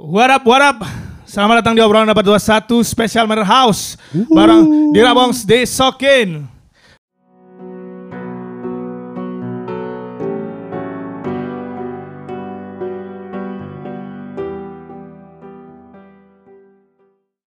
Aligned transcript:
What 0.00 0.32
up, 0.32 0.48
what 0.48 0.64
up? 0.64 0.80
Selamat 1.28 1.60
datang 1.60 1.76
di 1.76 1.84
obrolan 1.84 2.08
dapat 2.08 2.24
21 2.24 2.80
Special 2.88 3.28
Matter 3.28 3.44
House 3.44 4.00
bareng 4.32 4.96
Dira 4.96 5.12
Bongs 5.12 5.44
Desokin. 5.44 6.48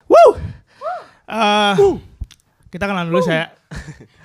Woo! 0.09 0.29
Eh, 1.29 1.73
kita 2.73 2.89
kenalan 2.89 3.13
dulu 3.13 3.21
saya. 3.21 3.53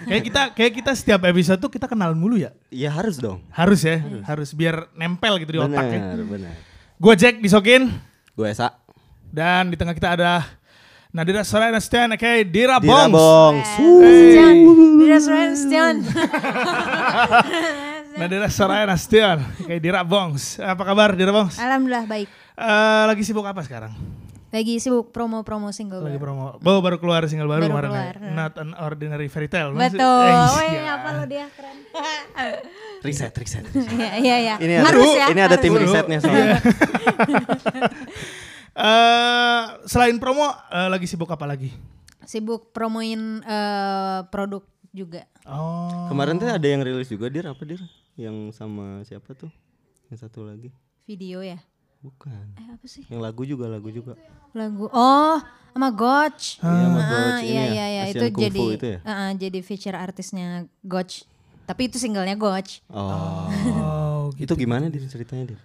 Kayak 0.08 0.22
kita 0.24 0.42
kayak 0.56 0.72
kita 0.80 0.92
setiap 0.96 1.28
episode 1.28 1.60
tuh 1.60 1.68
kita 1.68 1.84
kenalan 1.84 2.16
mulu 2.16 2.40
ya. 2.40 2.56
Iya 2.72 2.88
harus 2.88 3.20
dong. 3.20 3.44
Harus 3.52 3.84
ya, 3.84 4.00
harus 4.24 4.56
biar 4.56 4.88
nempel 4.96 5.36
gitu 5.44 5.60
di 5.60 5.60
otak 5.60 5.92
ya. 5.92 6.16
Benar, 6.16 6.24
benar. 6.24 6.54
Gue 6.96 7.14
Jack 7.20 7.44
Disokin. 7.44 8.13
Gue 8.34 8.50
Esa. 8.50 8.74
Dan 9.30 9.70
di 9.70 9.78
tengah 9.78 9.94
kita 9.94 10.18
ada 10.18 10.42
Nadira 11.14 11.46
Soraya 11.46 11.70
Nastian, 11.70 12.10
oke, 12.18 12.42
Dira 12.50 12.82
Dira 12.82 13.06
Bongs. 13.06 13.14
Bongs. 13.14 13.68
Stian, 13.78 14.56
Dira 14.98 15.18
Stian. 15.54 15.96
Nadira 18.18 18.50
Soraya 18.50 18.90
Nastian, 18.90 19.38
oke, 19.38 19.78
Dira 19.78 20.02
Bongs. 20.02 20.58
Apa 20.58 20.82
kabar 20.82 21.14
Dira 21.14 21.30
Bongs? 21.30 21.62
Alhamdulillah 21.62 22.10
baik. 22.10 22.26
Eh, 22.58 23.02
lagi 23.06 23.22
sibuk 23.22 23.46
apa 23.46 23.62
sekarang? 23.62 23.94
Lagi 24.54 24.78
sibuk 24.78 25.10
promo-promo 25.10 25.74
single 25.74 25.98
Lagi 25.98 26.14
baru. 26.14 26.30
promo. 26.30 26.44
Baru 26.62 26.78
baru 26.78 26.96
keluar 27.02 27.26
single 27.26 27.50
baru, 27.50 27.66
Baru 27.66 27.74
kemarin 27.74 27.90
ya? 27.90 27.94
keluar. 28.14 28.14
Not 28.30 28.54
an 28.54 28.70
Ordinary 28.78 29.26
Fairy 29.26 29.50
Tale. 29.50 29.74
Betul. 29.74 30.30
Eh, 30.30 30.70
iya. 30.70 30.94
apa 30.94 31.08
lo 31.12 31.24
dia 31.26 31.50
keren. 31.50 31.76
Riset, 33.04 33.34
riset. 33.34 33.66
Iya, 33.68 34.14
iya, 34.16 34.36
iya. 34.40 34.54
Ini 34.56 34.74
ada, 34.78 34.86
Harus 34.88 35.10
ya. 35.10 35.26
ini 35.28 35.40
ada 35.42 35.50
harus. 35.52 35.64
tim 35.66 35.74
risetnya 35.74 36.18
soalnya. 36.18 36.58
Eh, 38.74 39.62
selain 39.86 40.18
promo, 40.18 40.50
eh, 40.50 40.90
lagi 40.90 41.06
sibuk 41.06 41.30
apa 41.30 41.46
lagi? 41.46 41.70
Sibuk 42.26 42.74
promoin 42.74 43.38
eh, 43.38 44.20
produk 44.26 44.66
juga. 44.90 45.30
Oh, 45.46 46.10
Kemarin 46.10 46.42
tuh 46.42 46.50
ada 46.50 46.66
yang 46.66 46.82
rilis 46.82 47.06
juga 47.06 47.30
dir 47.30 47.46
apa 47.46 47.62
dir? 47.62 47.78
Yang 48.18 48.50
sama 48.50 49.06
siapa 49.06 49.30
tuh? 49.30 49.46
Yang 50.10 50.26
satu 50.26 50.42
lagi. 50.42 50.74
Video 51.06 51.38
ya. 51.38 51.62
Bukan. 52.04 52.44
Eh 52.60 52.68
apa 52.68 52.84
sih? 52.84 53.08
Yang 53.08 53.20
lagu 53.24 53.42
juga, 53.48 53.64
lagu 53.64 53.88
juga. 53.88 54.12
Lagu. 54.52 54.92
Oh, 54.92 55.40
sama 55.72 55.88
Gotch. 55.88 56.60
Iya, 56.60 56.84
sama 56.84 57.00
Ah, 57.00 57.08
Gotch 57.08 57.40
iya 57.48 57.62
ya, 57.64 57.72
iya 57.72 57.86
iya 57.88 58.02
itu 58.12 58.24
Kung 58.28 58.42
jadi 58.44 58.64
itu 58.76 58.86
ya? 58.92 58.98
ah, 59.08 59.10
ah, 59.10 59.30
jadi 59.32 59.58
feature 59.64 59.96
artisnya 59.96 60.68
Gotch. 60.84 61.24
Tapi 61.64 61.88
itu 61.88 61.96
singlenya 61.96 62.36
Gotch. 62.36 62.84
Oh. 62.92 63.48
oh, 63.48 64.22
gitu. 64.38 64.52
Itu 64.52 64.68
gimana 64.68 64.92
dir 64.92 65.00
ceritanya 65.08 65.56
dir? 65.56 65.60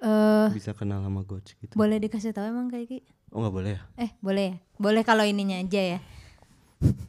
Eh 0.00 0.48
Bisa 0.56 0.72
kenal 0.72 1.04
sama 1.04 1.20
Gotch 1.28 1.52
gitu. 1.60 1.76
boleh 1.76 2.00
dikasih 2.00 2.32
tahu 2.32 2.48
emang 2.48 2.72
kayak 2.72 2.88
Ki? 2.88 2.98
Oh 3.28 3.44
nggak 3.44 3.52
boleh 3.52 3.70
ya? 3.76 3.80
Eh 4.00 4.10
boleh 4.24 4.44
ya? 4.48 4.54
Boleh 4.80 5.02
kalau 5.04 5.28
ininya 5.28 5.60
aja 5.60 5.82
ya. 5.96 5.98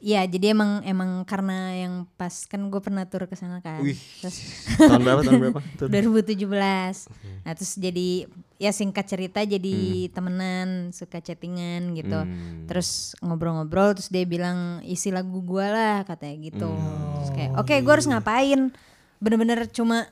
Ya 0.01 0.25
jadi 0.25 0.57
emang 0.57 0.81
emang 0.81 1.21
karena 1.29 1.77
yang 1.77 1.93
pas 2.17 2.49
kan 2.49 2.57
gue 2.73 2.81
pernah 2.81 3.05
tur 3.05 3.29
ke 3.29 3.37
sana 3.37 3.61
kan. 3.61 3.85
Wih. 3.85 3.99
Terus 4.23 4.65
Tahun 4.81 5.01
berapa? 5.05 5.21
Tahun 5.21 5.37
berapa? 5.37 5.59
Tuh. 5.79 5.87
2017. 5.87 7.45
Nah 7.45 7.53
terus 7.53 7.77
jadi 7.77 8.25
ya 8.57 8.71
singkat 8.73 9.05
cerita 9.05 9.45
jadi 9.45 10.09
temenan 10.09 10.89
suka 10.89 11.21
chattingan 11.21 11.93
gitu. 11.93 12.17
Hmm. 12.17 12.65
Terus 12.65 13.13
ngobrol-ngobrol 13.21 13.93
terus 13.93 14.09
dia 14.09 14.25
bilang 14.25 14.81
isi 14.81 15.13
lagu 15.13 15.37
gue 15.45 15.67
lah 15.69 16.01
katanya 16.01 16.35
gitu. 16.49 16.69
Hmm. 16.73 17.21
Terus 17.21 17.31
kayak 17.37 17.51
oke 17.61 17.75
gue 17.77 17.93
harus 17.93 18.09
ngapain? 18.09 18.73
Bener-bener 19.21 19.69
cuma 19.69 20.09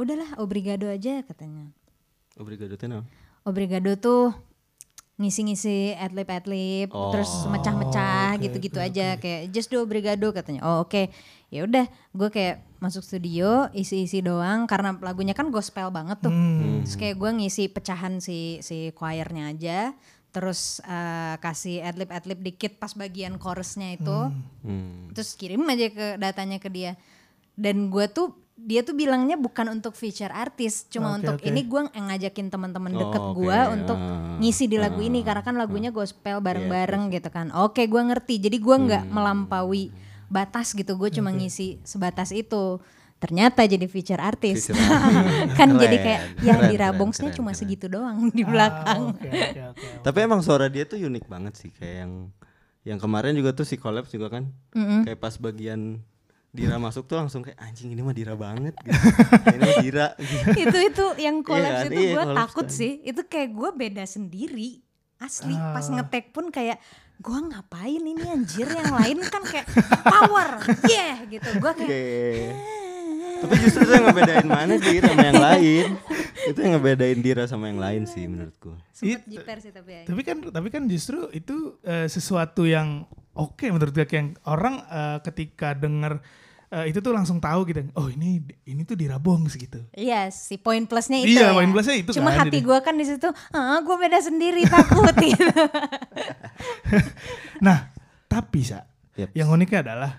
udahlah 0.00 0.40
obrigado 0.40 0.88
aja 0.88 1.20
katanya. 1.28 1.68
Obrigado 2.40 2.72
tenang. 2.80 3.04
Obrigado 3.44 3.92
tuh 4.00 4.32
ngisi-ngisi 5.14 5.94
adlib-adlib 5.94 6.90
Oh. 6.90 7.14
terus 7.14 7.30
mecah-mecah 7.46 8.34
gitu-gitu 8.38 8.78
aja 8.78 9.14
kayak 9.14 9.50
just 9.50 9.70
do 9.70 9.78
obrigado 9.78 10.30
katanya. 10.30 10.66
Oh 10.66 10.82
oke. 10.82 11.10
Ya 11.48 11.62
udah, 11.62 11.86
gue 12.10 12.28
kayak 12.28 12.66
masuk 12.82 13.00
studio 13.00 13.70
isi-isi 13.70 14.18
doang 14.18 14.66
karena 14.66 14.90
lagunya 14.98 15.30
kan 15.30 15.54
gospel 15.54 15.94
banget 15.94 16.18
tuh. 16.18 16.34
Terus 16.82 16.98
kayak 16.98 17.14
gue 17.14 17.30
ngisi 17.30 17.70
pecahan 17.70 18.18
si 18.18 18.58
si 18.58 18.90
choirnya 18.90 19.54
aja. 19.54 19.94
Terus 20.34 20.82
eh, 20.82 21.38
kasih 21.38 21.86
adlib-adlib 21.86 22.42
dikit 22.42 22.74
pas 22.76 22.90
bagian 22.90 23.38
chorusnya 23.38 23.94
itu 23.94 24.34
Hmm. 24.66 25.14
terus 25.14 25.38
kirim 25.38 25.62
aja 25.64 25.86
ke 25.88 26.06
datanya 26.18 26.58
ke 26.58 26.66
dia 26.66 26.98
dan 27.54 27.86
gue 27.86 28.10
tuh 28.10 28.34
dia 28.54 28.80
tuh 28.80 28.94
bilangnya 28.94 29.34
bukan 29.34 29.66
untuk 29.68 29.92
feature 29.92 30.30
artis 30.30 30.86
cuma 30.86 31.10
Oke, 31.10 31.16
untuk 31.20 31.36
oke. 31.36 31.44
ini 31.44 31.60
gue 31.60 31.80
ngajakin 31.90 32.48
teman-teman 32.48 32.92
deket 32.92 33.18
Oh, 33.18 33.30
oke. 33.30 33.42
gue 33.42 33.58
untuk 33.74 33.98
Ah, 33.98 34.38
ngisi 34.38 34.64
di 34.64 34.78
lagu 34.78 34.98
ini 34.98 35.20
karena 35.20 35.42
kan 35.42 35.54
lagunya 35.54 35.90
gospel 35.90 36.38
bareng-bareng 36.38 37.10
gitu 37.10 37.28
kan 37.28 37.50
oke 37.50 37.82
gue 37.82 38.02
ngerti 38.04 38.38
jadi 38.38 38.56
gue 38.56 38.76
nggak 38.80 39.04
melampaui 39.06 39.90
batas 40.26 40.70
gitu 40.70 40.94
gue 40.94 41.10
cuma 41.10 41.30
ngisi 41.30 41.82
sebatas 41.82 42.30
itu 42.30 42.78
ternyata 43.14 43.64
jadi 43.64 43.84
feature 43.84 44.18
artis 44.18 44.68
Feature 44.68 44.78
artis. 44.78 45.54
kan 45.58 45.68
Keren, 45.70 45.80
jadi 45.80 45.96
kayak 45.98 46.20
yang 46.40 46.60
di 46.64 46.76
keren, 47.26 47.34
cuma 47.34 47.50
keren. 47.50 47.58
segitu 47.58 47.86
doang 47.88 48.30
di 48.30 48.42
belakang 48.42 49.14
Oke, 49.14 49.28
oke, 49.28 49.60
oke. 49.72 49.86
Tapi 50.02 50.18
emang 50.20 50.40
suara 50.40 50.68
dia 50.68 50.84
tuh 50.84 51.00
unik 51.00 51.24
banget 51.26 51.54
sih 51.56 51.70
kayak 51.70 52.06
yang 52.06 52.12
yang 52.84 52.98
kemarin 53.00 53.32
juga 53.32 53.50
tuh 53.50 53.64
si 53.64 53.74
collab 53.74 54.04
juga 54.06 54.28
kan. 54.28 54.44
Kayak 54.74 55.16
pas 55.16 55.34
bagian 55.36 56.04
Dira 56.54 56.78
masuk 56.78 57.04
tuh 57.04 57.18
langsung 57.18 57.42
kayak 57.42 57.58
anjing 57.58 57.90
ini 57.90 57.98
mah 57.98 58.12
Dira 58.12 58.32
banget 58.32 58.78
gitu. 58.78 58.94
ini 59.56 59.70
Dira 59.82 60.14
gitu. 60.16 60.46
itu 60.54 60.78
itu 60.86 61.06
yang 61.18 61.42
collabs 61.42 61.82
kan? 61.82 61.90
itu 61.90 62.00
Iya, 62.00 62.12
gue 62.14 62.24
takut 62.32 62.66
kan. 62.66 62.72
sih 62.72 62.92
itu 63.02 63.20
kayak 63.24 63.50
gue 63.50 63.70
beda 63.76 64.04
sendiri 64.04 64.78
asli 65.16 65.50
Ah. 65.52 65.72
pas 65.72 65.82
ngetek 65.84 66.30
pun 66.30 66.48
kayak 66.48 66.78
gue 67.16 67.38
ngapain 67.44 67.98
ini 67.98 68.22
anjir 68.24 68.66
yang 68.66 68.90
lain 68.92 69.18
kan 69.24 69.42
kayak 69.42 69.66
power 70.00 70.62
yeah 70.84 71.26
gitu 71.26 71.48
gue 71.52 71.72
kayak 71.74 71.90
Oke. 71.90 72.02
Tapi 73.36 73.54
justru 73.60 73.82
itu 73.82 73.92
yang 73.92 74.06
ngebedain 74.06 74.46
mana 74.46 74.74
Dira 74.78 75.04
sama 75.06 75.20
yang 75.22 75.42
lain. 75.42 75.86
itu 76.44 76.58
yang 76.58 76.72
ngebedain 76.72 77.18
Dira 77.18 77.44
sama 77.44 77.64
yang 77.66 77.76
lain 77.76 78.02
sih 78.04 78.24
menurutku. 78.24 78.72
It- 79.02 79.26
jiper 79.26 79.58
sih 79.58 79.68
tapi 79.68 79.90
ya. 79.92 80.02
Tapi 80.06 80.20
kan 80.22 80.36
tapi 80.46 80.68
kan 80.70 80.82
justru 80.86 81.28
itu 81.30 81.76
eh, 81.82 82.06
sesuatu 82.06 82.64
yang 82.64 83.04
oke 83.32 83.66
menurut 83.66 83.92
gue 83.92 84.06
yang 84.08 84.32
orang 84.44 84.80
eh, 84.82 85.18
ketika 85.22 85.74
dengar 85.74 86.24
eh, 86.74 86.90
itu 86.90 86.98
tuh 86.98 87.14
langsung 87.14 87.38
tahu 87.38 87.62
gitu. 87.64 87.86
Oh, 87.94 88.10
ini 88.10 88.42
ini 88.64 88.82
tuh 88.82 88.94
dirabong 88.94 89.46
segitu. 89.46 89.78
Iya 89.94 90.28
si 90.28 90.58
poin 90.58 90.82
plusnya 90.84 91.22
itu 91.22 91.38
Iya, 91.38 91.50
ya. 91.50 91.54
poin 91.54 91.70
plusnya 91.70 91.94
itu 91.94 92.10
Cuma 92.10 92.34
kan, 92.34 92.50
hati 92.50 92.58
gue 92.58 92.78
kan 92.82 92.94
di 92.94 93.06
situ, 93.06 93.30
ah 93.54 93.78
gue 93.78 93.96
beda 93.96 94.18
sendiri 94.18 94.66
takut 94.66 95.14
gitu. 95.22 95.46
Nah, 97.60 97.90
tapi 98.26 98.60
sa, 98.66 98.82
Yep. 99.14 99.30
yang 99.32 99.48
uniknya 99.48 99.80
adalah 99.86 100.12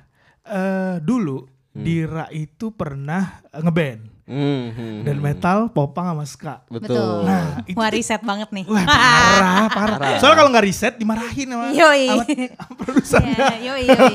eh 0.48 1.04
dulu 1.04 1.44
Dira 1.76 2.32
itu 2.32 2.72
pernah 2.72 3.44
ngeband 3.52 4.15
Hmm, 4.26 4.74
hmm, 4.74 4.98
dan 5.06 5.22
metal, 5.22 5.70
popang 5.70 6.10
sama 6.10 6.26
ska. 6.26 6.56
Betul. 6.66 7.30
Nah, 7.30 7.62
itu 7.70 7.78
Wah 7.78 7.94
riset 7.94 8.26
banget 8.26 8.50
nih. 8.50 8.66
Wah 8.66 8.82
parah, 8.90 9.66
parah. 9.70 10.18
Soalnya 10.18 10.38
kalau 10.42 10.50
nggak 10.50 10.66
riset 10.66 10.98
dimarahin 10.98 11.46
sama, 11.54 11.70
Yoi. 11.70 12.10
sama, 12.10 12.24
sama 12.58 12.74
produser. 12.74 13.22
Ya, 13.22 13.54
yoi, 13.62 13.86
yoi. 13.86 14.14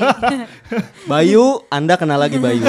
Bayu, 1.11 1.63
Anda 1.71 1.95
kenal 1.95 2.19
lagi 2.19 2.43
Bayu. 2.43 2.59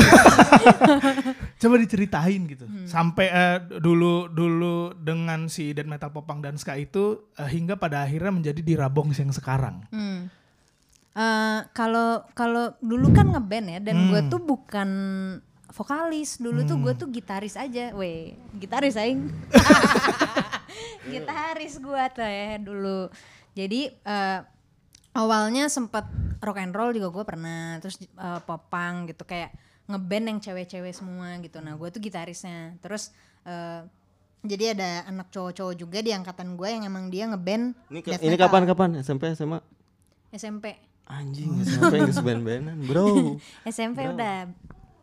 Coba 1.58 1.74
diceritain 1.82 2.46
gitu. 2.46 2.62
Hmm. 2.62 2.86
Sampai 2.86 3.26
eh, 3.26 3.58
dulu 3.82 4.30
dulu 4.30 4.94
dengan 4.94 5.50
si 5.50 5.74
death 5.74 5.90
metal 5.90 6.14
popang 6.14 6.38
dan 6.38 6.54
ska 6.54 6.78
itu 6.78 7.26
eh, 7.34 7.50
hingga 7.50 7.74
pada 7.74 8.06
akhirnya 8.06 8.38
menjadi 8.38 8.62
dirabong 8.62 9.10
yang 9.18 9.34
sekarang. 9.34 9.82
Hmm. 9.90 10.30
Eh, 11.10 11.58
Kalau 11.74 12.22
kalau 12.38 12.70
dulu 12.78 13.10
kan 13.10 13.34
ngeband 13.34 13.66
ya 13.66 13.78
dan 13.82 14.14
gue 14.14 14.30
tuh 14.30 14.38
bukan 14.38 14.88
vokalis 15.72 16.36
dulu 16.36 16.62
tuh 16.68 16.76
gue 16.78 16.92
tuh 16.94 17.08
gitaris 17.08 17.56
aja, 17.56 17.96
weh 17.96 18.36
gitaris 18.60 18.94
aing, 18.94 19.32
gitaris 21.12 21.80
gue 21.80 22.02
tuh 22.12 22.22
ya 22.22 22.60
dulu. 22.60 23.08
Jadi 23.56 23.88
eh, 23.88 24.40
awalnya 25.16 25.66
sempet 25.72 26.04
rock 26.44 26.60
and 26.60 26.76
roll 26.76 26.92
juga 26.92 27.08
gue 27.08 27.24
pernah, 27.24 27.80
terus 27.80 27.96
eh, 28.04 28.40
popang 28.44 29.08
gitu 29.08 29.24
kayak 29.24 29.56
ngeband 29.88 30.24
yang 30.28 30.38
cewek-cewek 30.38 30.92
semua 30.92 31.40
gitu. 31.40 31.58
Nah 31.64 31.74
gue 31.80 31.88
tuh 31.88 32.00
gitarisnya, 32.04 32.76
terus 32.84 33.10
eh, 33.48 33.82
jadi 34.42 34.76
ada 34.76 35.06
anak 35.08 35.32
cowok-cowok 35.32 35.74
juga 35.78 35.98
di 36.02 36.10
angkatan 36.12 36.58
gue 36.58 36.68
yang 36.68 36.82
emang 36.82 37.08
dia 37.08 37.30
ngeband 37.30 37.78
Ini, 37.88 38.00
ini 38.20 38.36
kapan 38.36 38.66
kapan? 38.66 38.90
SMP 39.00 39.32
SMA? 39.38 39.62
SMP. 40.34 40.76
Anjing, 41.06 41.60
SMP 41.62 41.94
yang 41.98 42.24
band-bandan, 42.24 42.78
bro. 42.88 43.36
SMP 43.68 44.06
udah 44.08 44.48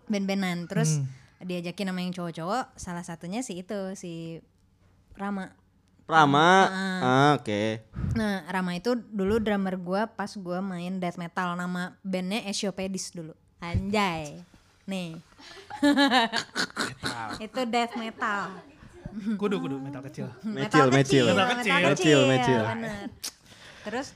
ben-benan 0.10 0.66
terus 0.66 1.00
diajakin 1.40 1.88
sama 1.88 2.02
yang 2.02 2.12
cowok-cowok 2.12 2.76
salah 2.76 3.02
satunya 3.02 3.40
si 3.40 3.62
itu 3.62 3.96
si 3.96 4.44
Rama 5.16 5.54
Rama. 6.04 6.50
Ah, 6.66 7.30
oke. 7.38 7.86
nah 8.18 8.42
Rama 8.50 8.74
itu 8.74 8.98
dulu 8.98 9.38
drummer 9.38 9.78
gua 9.78 10.10
pas 10.10 10.34
gua 10.36 10.58
main 10.60 10.98
death 10.98 11.16
metal 11.16 11.54
nama 11.54 11.94
bandnya 12.02 12.44
Esiopedis 12.44 13.14
dulu 13.14 13.32
anjay 13.62 14.42
nih 14.84 15.22
itu 17.46 17.62
death 17.66 17.94
metal 17.96 18.50
Kudu 19.10 19.58
kudu 19.58 19.82
metal 19.82 20.06
kecil. 20.06 20.30
Mecil, 20.46 20.86
mecil. 20.94 21.26
Metal 21.34 21.50
metal 21.50 21.58
kecil. 21.58 21.82
Mecil, 21.82 22.20
mecil. 22.30 22.62
bener. 22.62 23.10
Terus 23.82 24.08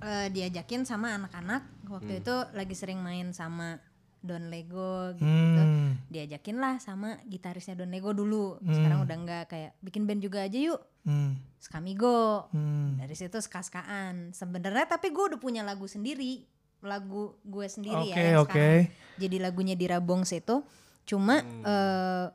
eh, 0.00 0.30
diajakin 0.30 0.86
sama 0.86 1.18
anak-anak 1.18 1.66
waktu 1.90 2.12
Hmm. 2.14 2.20
itu 2.22 2.34
lagi 2.54 2.74
sering 2.78 3.02
main 3.02 3.34
sama 3.34 3.82
Don 4.20 4.52
Lego 4.52 5.16
gitu. 5.16 5.24
Hmm. 5.24 5.96
Diajakin 6.12 6.60
lah 6.60 6.76
sama 6.76 7.16
gitarisnya 7.24 7.72
Don 7.74 7.88
Lego 7.88 8.12
dulu. 8.12 8.60
Sekarang 8.62 9.04
udah 9.04 9.16
enggak 9.16 9.44
kayak 9.48 9.72
bikin 9.80 10.04
band 10.04 10.20
juga 10.20 10.44
aja 10.44 10.58
yuk. 10.60 10.80
Hmm. 11.04 11.40
Skamigo. 11.56 12.48
Hmm. 12.52 13.00
Dari 13.00 13.16
situ 13.16 13.40
skaskaan. 13.40 14.36
Sebenarnya 14.36 14.84
tapi 14.84 15.08
gue 15.08 15.24
udah 15.34 15.40
punya 15.40 15.64
lagu 15.64 15.88
sendiri. 15.88 16.44
Lagu 16.80 17.36
gue 17.44 17.66
sendiri 17.68 18.08
Oke, 18.08 18.16
ya 18.16 18.40
oke. 18.40 18.52
sekarang 18.52 18.88
jadi 19.20 19.36
lagunya 19.36 19.76
di 19.76 19.84
Rabongs 19.84 20.32
itu. 20.32 20.64
Cuma 21.04 21.40
Hmm. 21.40 21.64
eh, 21.64 22.26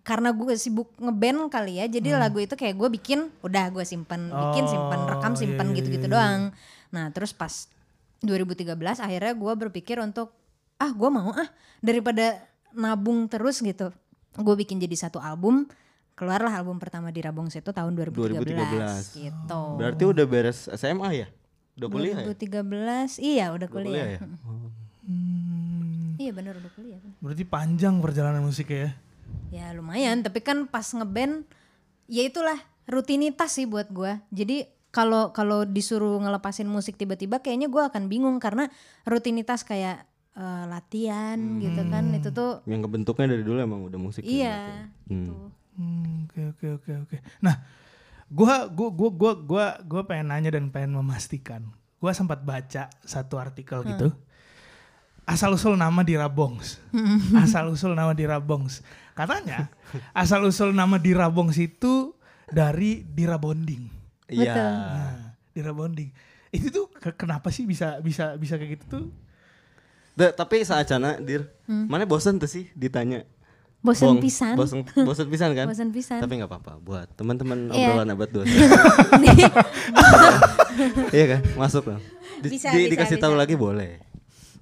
karena 0.00 0.32
gue 0.32 0.56
sibuk 0.56 0.96
ngeband 0.96 1.52
kali 1.52 1.78
ya, 1.78 1.86
jadi 1.86 2.16
lagu 2.16 2.40
itu 2.40 2.56
kayak 2.56 2.80
gue 2.80 2.88
bikin, 2.96 3.28
udah 3.44 3.68
gue 3.68 3.84
simpen, 3.84 4.32
bikin 4.32 4.64
simpen, 4.64 4.98
Hmm. 4.98 5.04
Oh, 5.04 5.12
rekam 5.12 5.36
simpen 5.36 5.68
iya, 5.68 5.76
gitu-gitu 5.76 6.08
iya, 6.08 6.12
iya. 6.12 6.16
doang. 6.16 6.40
Nah 6.96 7.12
terus 7.12 7.36
pas 7.36 7.68
2013 8.24 8.72
akhirnya 9.04 9.36
gue 9.36 9.52
berpikir 9.52 10.00
untuk 10.00 10.32
ah 10.76 10.90
gue 10.90 11.08
mau 11.08 11.32
ah 11.32 11.48
daripada 11.80 12.40
nabung 12.70 13.24
terus 13.26 13.60
gitu, 13.60 13.88
gue 14.34 14.54
bikin 14.56 14.76
jadi 14.76 15.08
satu 15.08 15.18
album. 15.18 15.64
Keluarlah 16.16 16.48
album 16.56 16.80
pertama 16.80 17.12
di 17.12 17.20
Rabongs 17.20 17.52
itu 17.52 17.68
tahun 17.68 17.92
2013, 17.92 18.40
2013. 18.40 19.20
gitu. 19.20 19.60
Berarti 19.76 20.02
udah 20.08 20.24
beres 20.24 20.64
SMA 20.72 21.08
ya? 21.12 21.26
Udah 21.76 21.88
kuliah 21.92 22.16
ya? 22.16 22.32
2013 22.32 23.20
iya 23.20 23.44
udah 23.52 23.56
Udah 23.56 23.68
kuliah. 23.68 23.92
kuliah 23.92 24.08
ya? 24.16 24.20
Hmm. 25.06 26.18
Iya 26.18 26.34
bener 26.34 26.58
udah 26.58 26.72
kuliah. 26.74 26.98
Berarti 27.22 27.44
panjang 27.46 28.02
perjalanan 28.02 28.42
musiknya 28.42 28.90
ya. 28.90 28.90
Ya 29.54 29.66
lumayan, 29.70 30.26
tapi 30.26 30.42
kan 30.42 30.66
pas 30.66 30.82
ngeband 30.90 31.46
ya 32.10 32.26
itulah 32.26 32.58
rutinitas 32.90 33.54
sih 33.54 33.70
buat 33.70 33.86
gua. 33.94 34.18
Jadi 34.34 34.66
kalau 34.90 35.30
kalau 35.30 35.62
disuruh 35.62 36.18
ngelepasin 36.18 36.66
musik 36.66 36.98
tiba-tiba 36.98 37.38
kayaknya 37.38 37.70
gua 37.70 37.86
akan 37.86 38.10
bingung 38.10 38.42
karena 38.42 38.66
rutinitas 39.06 39.62
kayak 39.62 40.10
eh, 40.36 40.64
latihan 40.66 41.38
gitu 41.56 41.80
kan 41.86 42.04
itu 42.12 42.28
tuh 42.30 42.60
Yang 42.64 42.86
kebentuknya 42.86 43.26
dari 43.28 43.42
dulu 43.42 43.58
emang 43.58 43.80
udah 43.82 43.98
musik. 43.98 44.20
ya 44.20 44.28
iya 44.28 44.58
Hmm. 45.06 45.16
gitu. 45.18 45.34
Hmm, 45.76 46.16
Oke 46.26 46.40
oke 46.50 46.66
oke 46.74 46.92
oke. 47.02 47.16
Nah, 47.38 47.60
gua 48.26 48.64
gua 48.66 48.88
gua 48.90 49.10
gua 49.10 49.32
gua 49.34 49.66
gua 49.82 50.02
pengen 50.04 50.28
nanya 50.28 50.50
dan 50.50 50.68
pengen 50.68 50.92
memastikan. 50.94 51.68
Gua 51.96 52.12
sempat 52.12 52.40
baca 52.40 52.88
satu 53.02 53.36
artikel 53.36 53.84
gitu. 53.86 54.08
Asal 55.22 55.50
usul 55.50 55.74
nama 55.74 56.00
Dira 56.00 56.28
Bongs. 56.28 56.78
asal 57.36 57.66
usul 57.68 57.92
nama 57.92 58.12
Dira 58.12 58.38
Bongs. 58.38 58.80
Katanya 59.12 59.68
asal 60.12 60.44
usul 60.44 60.70
nama 60.70 60.96
Dira 60.96 61.26
Bongs 61.26 61.56
itu 61.56 62.14
dari 62.46 63.02
Dira 63.02 63.34
Bonding. 63.34 63.90
Iya. 64.28 64.54
Nah, 64.54 65.16
Dira 65.50 65.72
Bonding. 65.72 66.14
Itu 66.48 66.70
tuh 66.70 66.86
ke- 66.90 67.16
kenapa 67.16 67.50
sih 67.50 67.64
bisa 67.64 67.98
bisa 68.00 68.32
bisa 68.34 68.54
kayak 68.54 68.78
gitu 68.78 68.84
tuh? 68.88 69.04
Da, 70.16 70.32
tapi 70.32 70.64
saat 70.64 70.88
cana 70.88 71.20
dir, 71.20 71.44
mana 71.66 72.02
bosan 72.02 72.36
tuh 72.36 72.48
sih 72.48 72.68
ditanya? 72.72 73.24
Bosen 73.84 74.08
Bong, 74.08 74.18
pisan. 74.18 74.56
Bosen, 74.56 74.80
bosen 74.98 75.26
pisan 75.28 75.50
kan? 75.52 75.68
Bosen 75.68 75.92
pisan. 75.92 76.18
Tapi 76.18 76.40
nggak 76.40 76.48
apa-apa 76.48 76.72
buat 76.80 77.06
teman-teman 77.14 77.70
Iya. 77.70 77.92
obrolan 77.92 78.08
abad 78.10 78.28
dua. 78.32 78.44
iya 81.14 81.24
kan? 81.28 81.40
Masuk 81.54 81.84
lah. 81.86 82.00
Di, 82.36 82.52
Bisa, 82.52 82.68
di- 82.68 82.84
bisa, 82.84 82.92
dikasih 82.92 83.16
tahu 83.16 83.32
bisa. 83.32 83.40
lagi 83.40 83.54
boleh. 83.54 83.96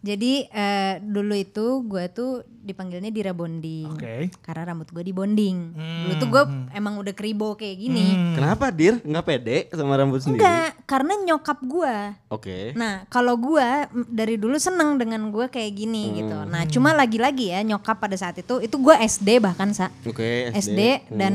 Jadi 0.04 0.44
eh, 0.44 1.00
dulu 1.00 1.32
itu 1.32 1.80
gua 1.82 2.04
tuh 2.06 2.44
dipanggilnya 2.44 3.08
Dira 3.08 3.32
Bonding. 3.32 3.88
Oke. 3.88 4.28
Karena 4.44 4.68
rambut 4.68 4.92
gua 4.92 5.00
dibonding. 5.00 5.72
Dulu 5.72 6.12
tuh 6.14 6.28
gua 6.28 6.44
emang 6.70 7.00
udah 7.00 7.16
kribo 7.16 7.56
kayak 7.56 7.76
gini. 7.78 8.12
Hmm. 8.12 8.36
Kenapa 8.36 8.68
dir? 8.68 9.00
Nggak 9.00 9.24
pede 9.24 9.56
sama 9.72 9.96
rambut 9.96 10.20
sendiri? 10.20 10.44
Enggak, 10.44 10.76
karena 10.84 11.12
nyokap 11.24 11.58
gua. 11.64 11.96
Oke. 12.28 12.76
Nah, 12.76 13.08
kalau 13.08 13.32
gua 13.34 13.88
m, 13.88 14.04
dari 14.06 14.36
dulu 14.36 14.60
seneng 14.60 15.00
dengan 15.00 15.32
gua 15.32 15.48
kayak 15.48 15.72
gini 15.72 16.04
Hmm. 16.04 16.16
gitu. 16.20 16.38
Nah, 16.44 16.62
cuma 16.68 16.92
lagi-lagi 16.92 17.56
ya 17.56 17.64
nyokap 17.64 17.96
pada 17.96 18.14
saat 18.14 18.36
itu 18.36 18.60
itu 18.60 18.76
gua 18.76 19.00
SD 19.00 19.40
bahkan 19.40 19.72
sa 19.72 19.88
Oke. 20.04 20.52
SD, 20.52 21.08
Hmm. 21.08 21.16
dan 21.16 21.32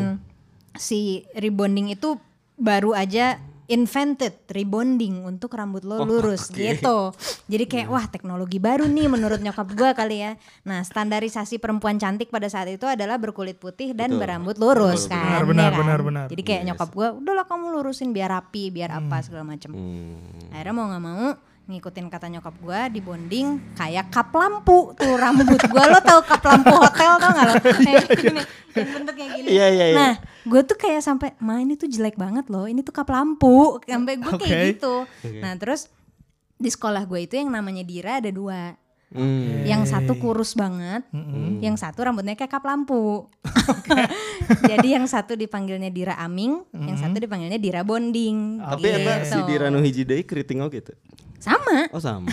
si 0.77 1.25
rebonding 1.33 1.89
itu 1.89 2.21
baru 2.53 2.93
aja 2.93 3.41
invented 3.69 4.33
rebonding 4.49 5.21
untuk 5.21 5.53
rambut 5.53 5.85
lo 5.85 6.01
lurus 6.01 6.49
oke. 6.49 6.57
gitu. 6.57 7.13
Jadi 7.45 7.65
kayak 7.69 7.87
wah 7.87 8.05
teknologi 8.09 8.57
baru 8.57 8.89
nih 8.89 9.05
menurut 9.05 9.37
nyokap 9.39 9.69
gua 9.77 9.93
kali 9.93 10.25
ya. 10.25 10.31
Nah, 10.65 10.81
standarisasi 10.81 11.61
perempuan 11.61 11.95
cantik 11.95 12.27
pada 12.27 12.49
saat 12.49 12.65
itu 12.67 12.89
adalah 12.89 13.21
berkulit 13.21 13.61
putih 13.61 13.93
dan 13.93 14.17
Betul. 14.17 14.21
berambut 14.25 14.55
lurus 14.57 15.05
Betul, 15.05 15.13
kan. 15.13 15.21
benar, 15.23 15.39
ya 15.39 15.45
benar, 15.45 15.69
kan? 15.69 15.79
benar, 15.79 15.99
benar. 16.01 16.25
Jadi 16.27 16.41
kayak 16.41 16.63
nyokap 16.65 16.89
gua 16.91 17.07
udahlah 17.13 17.45
kamu 17.45 17.65
lurusin 17.71 18.09
biar 18.09 18.33
rapi, 18.33 18.73
biar 18.73 18.89
apa 18.91 19.21
segala 19.21 19.45
macem 19.45 19.69
Hmm. 19.69 20.17
akhirnya 20.49 20.73
mau 20.73 20.85
nggak 20.89 21.03
mau 21.03 21.25
ngikutin 21.69 22.09
kata 22.09 22.27
nyokap 22.27 22.55
gua 22.59 22.89
di 22.89 22.97
bonding 22.97 23.77
kayak 23.77 24.09
kap 24.09 24.33
lampu 24.33 24.97
tuh 24.97 25.13
rambut 25.13 25.45
gua 25.69 25.85
lo 25.85 25.99
tau 26.01 26.25
kap 26.25 26.41
lampu 26.41 26.73
hotel 26.73 27.13
tau 27.15 27.29
nggak 27.29 27.45
lo 27.45 27.55
kayak 27.85 28.05
gini 28.09 28.41
bentuknya 28.73 29.27
gini 29.31 29.47
Iya, 29.47 29.67
iya, 29.69 29.85
iya. 29.85 29.95
nah 29.95 30.13
gue 30.43 30.61
tuh 30.65 30.73
kayak 30.73 31.01
sampai 31.01 31.37
ma 31.37 31.61
ini 31.61 31.77
tuh 31.77 31.85
jelek 31.85 32.17
banget 32.17 32.49
loh 32.49 32.65
ini 32.65 32.81
tuh 32.81 32.89
kap 32.89 33.05
lampu 33.07 33.77
sampai 33.85 34.17
gue 34.17 34.33
kayak 34.33 34.49
Oke. 34.49 34.69
gitu 34.73 34.95
nah 35.39 35.53
terus 35.55 35.93
di 36.57 36.67
sekolah 36.67 37.05
gue 37.05 37.23
itu 37.23 37.37
yang 37.37 37.53
namanya 37.53 37.85
Dira 37.85 38.17
ada 38.17 38.33
dua 38.33 38.73
Hmm. 39.09 39.65
yang 39.65 39.89
satu 39.89 40.21
kurus 40.21 40.53
banget, 40.53 41.01
yang 41.65 41.73
satu 41.73 42.05
rambutnya 42.05 42.37
kayak 42.37 42.53
kap 42.53 42.61
lampu. 42.61 43.25
Jadi 44.69 44.93
yang 44.93 45.09
satu 45.09 45.33
dipanggilnya 45.33 45.89
Dira 45.89 46.13
Aming, 46.21 46.61
yang 46.69 46.93
satu 46.93 47.17
dipanggilnya 47.17 47.57
Dira 47.57 47.81
Bonding. 47.81 48.61
Tapi 48.61 48.85
eta 48.85 49.25
si 49.25 49.33
Gitu. 49.33 49.49
Dira 49.49 49.73
nu 49.73 49.81
hiji 49.81 50.05
deui 50.05 50.21
keriting 50.21 50.61
gitu. 50.69 50.93
Sama. 51.39 51.87
Oh 51.95 52.03
sama. 52.03 52.27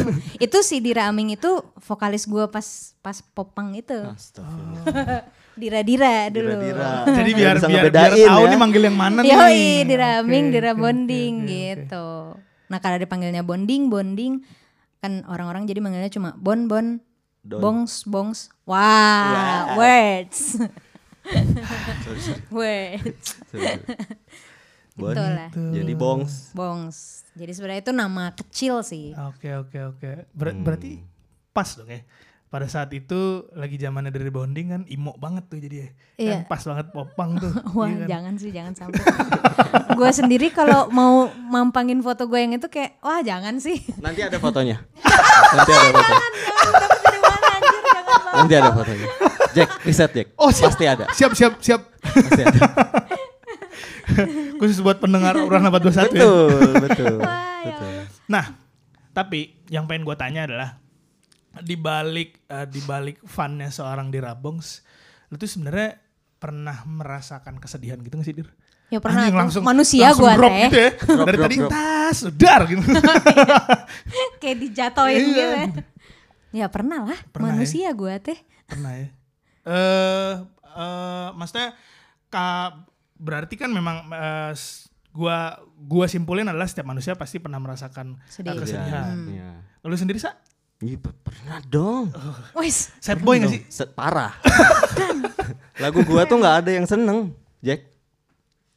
itu 0.44 0.58
si 0.60 0.82
Dira 0.82 1.06
Aming 1.06 1.34
itu 1.34 1.50
vokalis 1.78 2.26
gue 2.26 2.44
pas 2.50 2.66
pas 2.98 3.18
popang 3.32 3.72
itu. 3.72 3.94
Astagfirullah. 3.94 5.22
Dira 5.58 5.80
Dira 5.82 6.30
dulu. 6.30 6.54
Dira-dira. 6.58 6.90
Jadi 7.18 7.30
Biar 7.34 7.38
biar 7.38 7.54
bisa 7.58 7.66
biar, 7.66 7.84
biar 7.90 8.10
tahu 8.14 8.42
ya. 8.44 8.50
nih 8.50 8.58
manggil 8.58 8.82
yang 8.86 8.96
mana 8.98 9.18
nih. 9.22 9.30
Yoi, 9.30 9.66
Dira 9.86 10.08
Aming, 10.22 10.44
Dira 10.50 10.70
oke, 10.70 10.80
Bonding 10.80 11.34
oke, 11.34 11.42
oke. 11.42 11.50
gitu. 11.54 12.06
Nah 12.68 12.78
karena 12.78 12.98
dipanggilnya 12.98 13.42
Bonding, 13.42 13.82
Bonding 13.88 14.32
kan 14.98 15.22
orang-orang 15.30 15.66
jadi 15.66 15.78
manggilnya 15.78 16.10
cuma 16.10 16.34
Bon 16.34 16.66
Bon, 16.66 16.98
Don. 17.46 17.58
Bongs 17.62 18.02
Bongs. 18.04 18.50
Wah, 18.66 19.74
words, 19.74 20.58
Sorry, 21.28 22.20
sorry. 22.20 22.42
words. 22.50 23.28
sorry. 23.48 23.78
Bon, 24.98 25.14
Itulah. 25.14 25.48
Jadi 25.54 25.92
bongs. 25.94 26.50
Bongs. 26.52 26.98
Jadi 27.32 27.52
sebenarnya 27.52 27.80
itu 27.80 27.92
nama 27.92 28.24
kecil 28.30 28.82
sih. 28.82 29.14
Oke 29.14 29.54
oke 29.54 29.78
oke. 29.88 30.10
Ber- 30.28 30.50
Hmm. 30.50 30.62
Berarti 30.62 30.98
pas 31.50 31.70
dong 31.72 31.86
ya. 31.86 32.02
Pada 32.48 32.64
saat 32.64 32.88
itu 32.90 33.14
lagi 33.52 33.76
zamannya 33.76 34.08
dari 34.08 34.26
bonding 34.26 34.66
kan 34.68 34.82
imo 34.86 35.12
banget 35.14 35.46
tuh 35.46 35.60
jadi 35.60 35.76
ya. 35.76 35.88
Iya. 36.16 36.32
Kan 36.34 36.40
pas 36.48 36.62
banget 36.64 36.86
popang 36.90 37.30
tuh. 37.36 37.52
Wah 37.76 37.86
Iya 37.86 37.96
kan? 37.96 38.08
jangan 38.08 38.34
sih 38.34 38.50
jangan 38.50 38.72
sampai. 38.74 39.02
gue 40.00 40.10
sendiri 40.10 40.48
kalau 40.48 40.88
mau 40.88 41.28
mampangin 41.30 42.00
foto 42.00 42.24
gue 42.24 42.40
yang 42.40 42.52
itu 42.52 42.66
kayak 42.66 42.96
wah 42.98 43.20
jangan 43.20 43.60
sih. 43.60 43.76
Nanti 43.98 44.20
ada 44.20 44.36
fotonya. 44.36 44.80
Nanti 45.54 45.70
ada 45.70 45.90
foto. 45.94 46.14
Nanti 48.34 48.54
ada 48.54 48.70
fotonya. 48.72 49.06
Jack, 49.48 49.68
riset 49.82 50.10
Jack. 50.12 50.26
Oh 50.34 50.48
siap. 50.48 50.72
Pasti 50.72 50.84
ada. 50.84 51.04
Siap 51.10 51.32
siap 51.34 51.52
siap. 51.58 51.80
Pasti 52.00 52.42
ada. 52.42 52.60
Khusus 54.58 54.78
buat 54.78 54.98
pendengar 54.98 55.36
Urang 55.36 55.62
421 55.64 55.70
ya. 55.70 56.02
betul, 56.08 56.50
betul. 56.80 57.16
Ya 57.16 57.30
betul. 57.66 57.88
Allah. 57.88 58.06
Nah, 58.26 58.44
tapi 59.10 59.40
yang 59.66 59.84
pengen 59.84 60.02
gue 60.02 60.14
tanya 60.14 60.44
adalah 60.44 60.70
di 61.58 61.74
balik 61.74 62.42
eh, 62.44 62.66
di 62.66 62.80
balik 62.80 63.22
funnya 63.22 63.68
seorang 63.68 64.08
di 64.08 64.18
Rabongs, 64.18 64.82
lu 65.28 65.36
tuh 65.36 65.46
sebenarnya 65.46 65.98
pernah 66.34 66.84
merasakan 66.84 67.58
kesedihan 67.58 67.98
gitu 67.98 68.14
gak 68.14 68.24
sih 68.24 68.32
Dir? 68.32 68.48
Ya 68.88 68.98
pernah 68.98 69.20
Anjing, 69.22 69.34
tuh, 69.34 69.40
langsung 69.42 69.62
manusia 69.62 70.04
langsung 70.06 70.22
gua 70.22 70.32
drop 70.34 70.48
teh. 70.48 70.62
gitu 70.64 70.78
ya. 70.78 70.90
Drop, 70.96 71.26
Dari 71.26 71.36
drop, 71.36 71.44
tadi 71.44 71.56
drop. 71.58 71.70
tas, 71.70 72.18
udar 72.24 72.60
gitu. 72.64 72.80
kayak 74.40 74.56
dijatoin 74.58 75.16
Iya. 75.18 75.26
gitu. 75.66 75.80
Ya 76.48 76.66
pernah 76.66 77.04
lah 77.04 77.18
Pernah 77.28 77.48
ya? 77.48 77.54
manusia 77.54 77.88
gue 77.92 78.14
teh. 78.18 78.38
pernah 78.64 78.92
ya. 78.94 79.08
Eh 79.66 80.32
eh 80.72 81.26
maksudnya 81.34 81.76
ka, 82.28 82.72
berarti 83.18 83.54
kan 83.54 83.68
memang 83.68 84.06
eh, 84.08 84.52
s- 84.52 84.86
gua 85.10 85.54
gua 85.76 86.06
simpulin 86.06 86.46
adalah 86.46 86.64
setiap 86.64 86.86
manusia 86.86 87.12
pasti 87.12 87.36
pernah 87.36 87.58
merasakan 87.58 88.14
eh, 88.16 88.30
Sedih. 88.30 88.54
kesedihan. 88.56 89.16
Iya. 89.26 89.50
Lu 89.82 89.94
sendiri 89.94 90.16
sa? 90.16 90.38
Iya, 90.78 90.94
pe- 90.96 91.18
pernah 91.18 91.58
dong. 91.64 92.14
Wis 92.54 92.94
Sad 92.96 93.18
boy 93.20 93.38
gak 93.38 93.50
sih? 93.50 93.62
Se- 93.66 93.88
parah. 93.88 94.30
Lagu 95.78 96.02
gua 96.02 96.22
tuh 96.22 96.36
nggak 96.36 96.56
ada 96.60 96.70
yang 96.72 96.86
seneng, 96.86 97.30
Jack. 97.58 97.86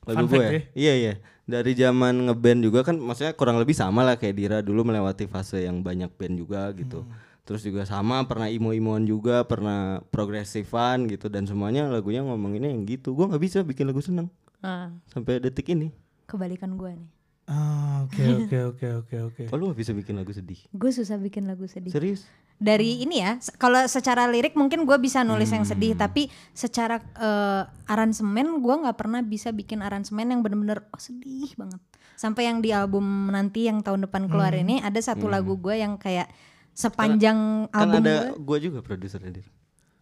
Lagu 0.03 0.17
Fun 0.19 0.27
gue. 0.27 0.37
fact 0.39 0.49
ya. 0.49 0.61
Iya 0.73 0.93
iya. 0.95 1.13
Dari 1.41 1.73
zaman 1.73 2.25
ngeband 2.25 2.61
juga 2.61 2.79
kan, 2.81 2.95
maksudnya 2.95 3.33
kurang 3.33 3.57
lebih 3.57 3.73
sama 3.73 4.01
lah 4.01 4.15
kayak 4.15 4.33
Dira 4.33 4.57
dulu 4.61 4.81
melewati 4.83 5.25
fase 5.25 5.61
yang 5.61 5.81
banyak 5.81 6.09
band 6.09 6.35
juga 6.37 6.69
gitu. 6.71 7.03
Hmm. 7.03 7.13
Terus 7.41 7.61
juga 7.61 7.83
sama 7.83 8.21
pernah 8.23 8.47
imo-imoan 8.47 9.03
juga 9.03 9.43
pernah 9.43 9.99
progresifan 10.07 11.05
gitu 11.05 11.27
dan 11.27 11.43
semuanya 11.43 11.85
lagunya 11.85 12.21
ngomonginnya 12.21 12.69
yang 12.69 12.85
gitu 12.85 13.11
gue 13.11 13.25
nggak 13.25 13.41
bisa 13.41 13.57
bikin 13.61 13.85
lagu 13.85 13.99
seneng 13.99 14.29
Ah, 14.59 14.93
sampai 15.07 15.41
detik 15.41 15.67
ini 15.67 15.89
kebalikan 16.23 16.77
gue 16.77 16.93
nih. 16.93 17.09
Ah, 17.45 18.05
Oke 18.05 18.21
oke 18.45 18.57
oke 18.69 18.87
oke 18.95 19.15
oke. 19.23 19.43
oh 19.49 19.57
lu 19.57 19.73
gak 19.73 19.79
bisa 19.79 19.91
bikin 19.91 20.15
lagu 20.15 20.29
sedih 20.29 20.61
Gue 20.69 20.89
susah 20.89 21.17
bikin 21.17 21.43
lagu 21.43 21.65
sedih. 21.65 21.89
serius 21.89 22.29
Dari 22.55 23.01
ini 23.01 23.25
ya, 23.25 23.41
kalau 23.57 23.81
secara 23.89 24.29
lirik 24.29 24.53
mungkin 24.53 24.85
gue 24.85 24.93
bisa 25.01 25.25
nulis 25.25 25.49
yang 25.49 25.65
sedih, 25.65 25.97
Hmm. 25.97 26.05
tapi 26.05 26.29
secara 26.53 27.01
eh, 27.01 27.61
aransemen 27.89 28.61
gue 28.61 28.75
nggak 28.77 28.93
pernah 28.93 29.25
bisa 29.25 29.49
bikin 29.49 29.81
aransemen 29.81 30.29
yang 30.29 30.45
bener-bener 30.45 30.85
oh, 30.93 31.01
sedih 31.01 31.49
banget. 31.57 31.81
Sampai 32.13 32.45
yang 32.45 32.61
di 32.61 32.69
album 32.69 33.01
nanti 33.27 33.65
yang 33.65 33.81
tahun 33.81 34.05
depan 34.05 34.29
keluar 34.29 34.53
Hmm. 34.53 34.61
ini 34.61 34.75
ada 34.77 35.01
satu 35.01 35.25
lagu 35.25 35.57
gue 35.57 35.73
yang 35.73 35.97
kayak 35.97 36.29
sepanjang 36.73 37.37
kan 37.67 37.79
album 37.81 38.01
ada 38.01 38.15
gue. 38.31 38.39
gue 38.39 38.57
juga 38.65 38.79
produsernya 38.79 39.31
dir 39.31 39.47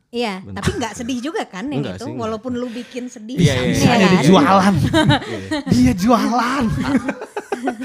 Iya, 0.10 0.42
tapi 0.42 0.74
nggak 0.74 0.94
sedih 0.96 1.22
juga 1.22 1.46
kan 1.46 1.70
yang 1.70 1.86
Enggak 1.86 1.96
itu, 1.96 2.04
sih, 2.04 2.10
enggak. 2.10 2.24
walaupun 2.26 2.58
lu 2.58 2.66
bikin 2.68 3.06
sedih. 3.08 3.38
Iya, 3.38 3.54
iya, 3.54 3.66
iya. 3.68 3.78
Saya 3.78 3.94
kan? 3.94 4.10
dia 4.10 4.22
jualan. 4.26 4.76
Dia 5.78 5.94
jualan. 5.94 6.66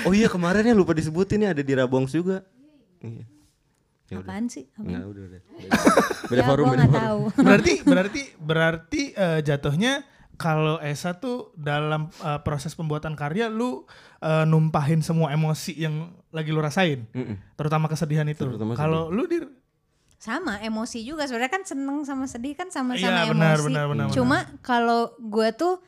oh 0.02 0.12
iya 0.12 0.28
kemarin 0.28 0.64
ya 0.64 0.72
lupa 0.72 0.92
disebutin 0.92 1.36
nih 1.38 1.50
ada 1.50 1.60
di 1.60 1.72
Rabongs 1.72 2.10
juga 2.10 2.40
iya 3.00 3.28
ya 4.06 4.16
udah 4.16 4.24
Apaan 4.24 4.44
sih? 4.46 4.64
Apaan? 4.70 4.84
Enggak, 4.86 5.02
udah 5.04 5.22
udah 5.22 5.40
beda, 6.30 6.40
ya, 6.40 6.44
forum 6.46 6.66
beda 6.66 6.80
forum 6.80 6.94
tahu. 6.94 7.20
berarti 7.38 7.72
berarti 7.82 8.22
berarti 8.38 9.02
eh, 9.12 9.40
jatuhnya 9.42 9.92
kalau 10.34 10.82
Esa 10.82 11.16
tuh 11.18 11.54
dalam 11.54 12.10
eh, 12.10 12.40
proses 12.42 12.74
pembuatan 12.74 13.14
karya 13.14 13.46
lu 13.50 13.86
eh, 14.20 14.44
numpahin 14.44 15.00
semua 15.00 15.30
emosi 15.30 15.74
yang 15.78 16.10
lagi 16.34 16.50
lu 16.50 16.58
rasain, 16.58 17.06
Mm-mm. 17.14 17.36
terutama 17.54 17.86
kesedihan 17.86 18.26
itu. 18.26 18.42
Terutama 18.42 18.74
Kalau 18.74 19.10
lu 19.10 19.26
dir 19.26 19.46
Sama 20.18 20.56
emosi 20.64 21.04
juga 21.04 21.28
sebenarnya 21.28 21.52
kan 21.52 21.64
seneng 21.68 22.00
sama 22.08 22.24
sedih 22.24 22.56
kan 22.56 22.72
sama-sama 22.72 23.12
Iya, 23.12 23.28
emosi. 23.28 23.32
benar, 23.36 23.58
benar, 23.60 23.84
benar, 23.92 24.06
Cuma 24.08 24.48
kalau 24.64 25.12
gue 25.20 25.52
tuh 25.52 25.84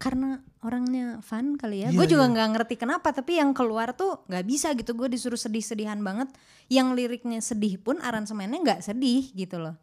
karena 0.00 0.40
orangnya 0.64 1.20
fun 1.20 1.60
kali 1.60 1.84
ya. 1.84 1.88
Iya, 1.92 1.96
gue 1.96 2.06
juga 2.08 2.24
iya. 2.24 2.32
nggak 2.32 2.48
ngerti 2.56 2.74
kenapa 2.80 3.12
tapi 3.12 3.36
yang 3.36 3.52
keluar 3.52 3.92
tuh 3.92 4.24
nggak 4.32 4.44
bisa 4.48 4.72
gitu. 4.72 4.96
Gue 4.96 5.12
disuruh 5.12 5.36
sedih-sedihan 5.36 6.00
banget. 6.00 6.32
Yang 6.72 6.88
liriknya 6.96 7.44
sedih 7.44 7.76
pun 7.76 8.00
aransemennya 8.00 8.64
nggak 8.64 8.80
sedih 8.80 9.28
gitu 9.36 9.60
loh. 9.60 9.76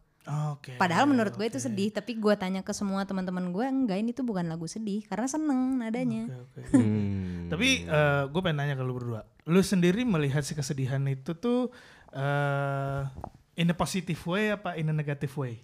Oke. 0.53 0.77
Padahal 0.77 1.09
menurut 1.09 1.33
gue 1.33 1.49
itu 1.49 1.57
sedih, 1.57 1.89
tapi 1.89 2.13
gue 2.13 2.33
tanya 2.37 2.61
ke 2.61 2.69
semua 2.77 3.01
teman-teman 3.09 3.49
gue 3.49 3.65
enggak 3.65 3.97
ini 3.97 4.13
tuh 4.13 4.21
bukan 4.21 4.45
lagu 4.45 4.69
sedih 4.69 5.01
karena 5.09 5.25
seneng 5.25 5.81
nadanya. 5.81 6.29
Oke, 6.29 6.61
oke. 6.61 6.77
Hmm. 6.81 7.49
Tapi 7.51 7.83
gue 8.31 8.41
pengen 8.41 8.57
nanya 8.63 8.75
ke 8.79 8.83
lu 8.85 8.95
berdua. 8.95 9.27
Lu 9.49 9.59
sendiri 9.59 10.07
melihat 10.07 10.45
si 10.45 10.55
kesedihan 10.55 11.01
itu 11.09 11.35
tuh 11.35 11.73
eh 12.15 13.01
in 13.59 13.67
a 13.67 13.75
positive 13.75 14.19
way 14.27 14.55
apa 14.55 14.79
in 14.79 14.87
a 14.87 14.95
negative 14.95 15.33
way? 15.35 15.59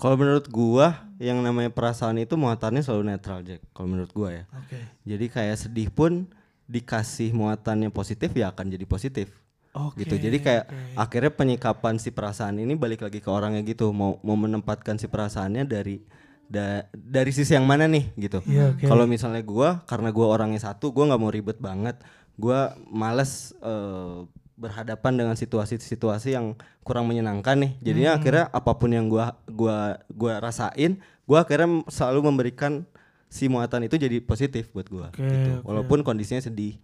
Kalau 0.00 0.16
menurut 0.16 0.48
gua 0.48 1.04
yang 1.20 1.44
namanya 1.44 1.68
perasaan 1.68 2.16
itu 2.16 2.32
muatannya 2.32 2.80
selalu 2.80 3.12
netral 3.12 3.44
Jack. 3.44 3.60
Kalau 3.76 3.84
menurut 3.84 4.08
gua 4.16 4.32
ya. 4.32 4.44
Oke. 4.56 4.80
Jadi 5.04 5.26
kayak 5.28 5.56
sedih 5.60 5.92
pun 5.92 6.24
dikasih 6.64 7.36
muatannya 7.36 7.92
positif 7.92 8.32
ya 8.32 8.48
akan 8.48 8.72
jadi 8.72 8.86
positif. 8.88 9.28
Oke. 9.70 10.02
gitu. 10.02 10.18
Jadi 10.18 10.38
kayak 10.38 10.64
oke. 10.66 10.76
akhirnya 10.96 11.32
penyikapan 11.32 11.94
si 11.96 12.10
perasaan 12.10 12.58
ini 12.58 12.74
balik 12.74 13.00
lagi 13.00 13.18
ke 13.18 13.28
orangnya 13.28 13.62
gitu. 13.62 13.90
Mau 13.90 14.18
mau 14.20 14.34
menempatkan 14.34 14.96
si 14.96 15.06
perasaannya 15.06 15.62
dari 15.62 16.02
da- 16.44 16.84
dari 16.90 17.30
sisi 17.30 17.54
yang 17.54 17.62
mana 17.62 17.86
nih 17.86 18.10
gitu. 18.18 18.42
Iya, 18.44 18.74
oke. 18.74 18.84
Kalau 18.84 19.06
misalnya 19.06 19.38
gua 19.40 19.82
karena 19.84 20.10
gua 20.10 20.26
orangnya 20.28 20.58
satu, 20.60 20.90
gua 20.90 21.06
nggak 21.06 21.20
mau 21.20 21.30
ribet 21.30 21.58
banget. 21.58 22.02
Gua 22.34 22.74
males 22.84 23.54
eh, 23.56 24.26
berhadapan 24.56 25.12
dengan 25.14 25.34
situasi-situasi 25.34 26.34
yang 26.34 26.52
kurang 26.82 27.06
menyenangkan 27.06 27.56
nih. 27.56 27.72
Jadinya 27.80 28.12
Hmm. 28.12 28.18
akhirnya 28.18 28.44
apa 28.50 28.72
pun 28.74 28.90
yang 28.90 29.06
gua 29.06 29.38
gua 29.46 29.78
gua 30.10 30.36
rasain, 30.36 30.98
gua 31.24 31.46
akhirnya 31.46 31.86
selalu 31.86 32.26
memberikan 32.26 32.84
si 33.30 33.46
muatan 33.46 33.86
itu 33.86 33.94
jadi 33.94 34.18
positif 34.18 34.74
buat 34.74 34.90
gua 34.90 35.08
Oke, 35.08 35.22
gitu. 35.22 35.50
oke. 35.54 35.64
Walaupun 35.64 36.02
kondisinya 36.02 36.42
sedih. 36.42 36.76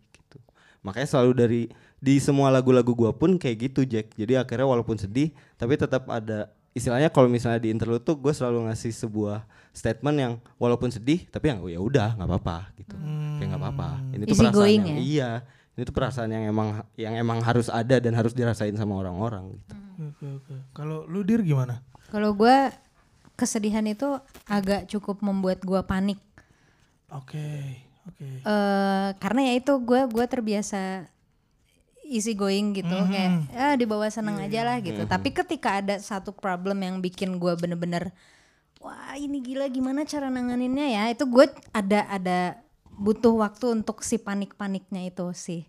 Makanya 0.86 1.08
selalu 1.10 1.32
dari 1.34 1.62
di 1.98 2.22
semua 2.22 2.54
lagu-lagu 2.54 2.94
gua 2.94 3.10
pun 3.10 3.34
kayak 3.34 3.56
gitu 3.72 3.82
Jack. 3.82 4.14
Jadi 4.14 4.38
akhirnya 4.38 4.70
walaupun 4.70 4.94
sedih 4.94 5.34
tapi 5.58 5.74
tetap 5.74 6.06
ada 6.06 6.54
istilahnya 6.76 7.10
kalau 7.10 7.26
misalnya 7.26 7.58
di 7.58 7.72
interlude 7.72 8.04
tuh 8.04 8.20
gue 8.20 8.36
selalu 8.36 8.68
ngasih 8.68 8.92
sebuah 8.92 9.48
statement 9.72 10.16
yang 10.20 10.32
walaupun 10.60 10.92
sedih 10.92 11.24
tapi 11.32 11.48
yang 11.48 11.64
ya 11.64 11.80
udah 11.80 12.14
nggak 12.14 12.28
apa-apa 12.28 12.58
gitu. 12.78 12.94
Kayak 13.40 13.48
nggak 13.50 13.62
apa-apa. 13.64 13.88
Ini 14.12 14.22
tuh 14.22 14.28
Easy 14.30 14.40
perasaan 14.44 14.54
going 14.54 14.82
yang 14.84 14.98
ya? 15.00 15.02
iya. 15.02 15.30
Ini 15.76 15.82
tuh 15.84 15.94
perasaan 15.96 16.30
yang 16.32 16.44
emang 16.48 16.68
yang 16.96 17.14
emang 17.16 17.40
harus 17.44 17.68
ada 17.68 17.96
dan 18.00 18.12
harus 18.16 18.32
dirasain 18.32 18.76
sama 18.76 18.96
orang-orang 18.96 19.56
gitu. 19.56 19.74
Oke, 19.96 20.26
oke. 20.40 20.54
Kalau 20.76 21.08
lu 21.08 21.24
dir 21.24 21.40
gimana? 21.40 21.80
Kalau 22.12 22.36
gue 22.36 22.72
kesedihan 23.36 23.84
itu 23.84 24.20
agak 24.48 24.88
cukup 24.88 25.20
membuat 25.24 25.64
gue 25.64 25.80
panik. 25.84 26.20
Oke, 27.12 27.85
oke. 28.06 28.26
eh 28.46 29.08
karena 29.18 29.40
ya 29.50 29.52
itu 29.58 29.72
gue 29.82 30.00
gue 30.08 30.26
terbiasa 30.30 31.10
easy 32.06 32.38
going 32.38 32.70
gitu 32.78 32.96
kayak 33.10 33.50
ya 33.50 33.74
dibawa 33.74 34.06
seneng 34.06 34.38
aja 34.38 34.62
lah 34.62 34.78
gitu. 34.78 35.02
tapi 35.10 35.34
ketika 35.34 35.82
ada 35.82 35.98
satu 35.98 36.30
problem 36.30 36.78
yang 36.78 37.02
bikin 37.02 37.42
gue 37.42 37.52
bener-bener 37.58 38.14
wah 38.86 39.18
ini 39.18 39.42
gila 39.42 39.66
gimana 39.66 40.06
cara 40.06 40.30
nanganinnya 40.30 40.86
ya? 40.86 41.02
Itu 41.10 41.26
gue 41.26 41.50
ada 41.74 42.06
ada 42.06 42.62
butuh 42.96 43.34
waktu 43.42 43.82
untuk 43.82 44.00
si 44.06 44.16
panik-paniknya 44.16 45.10
itu 45.10 45.26
sih 45.36 45.68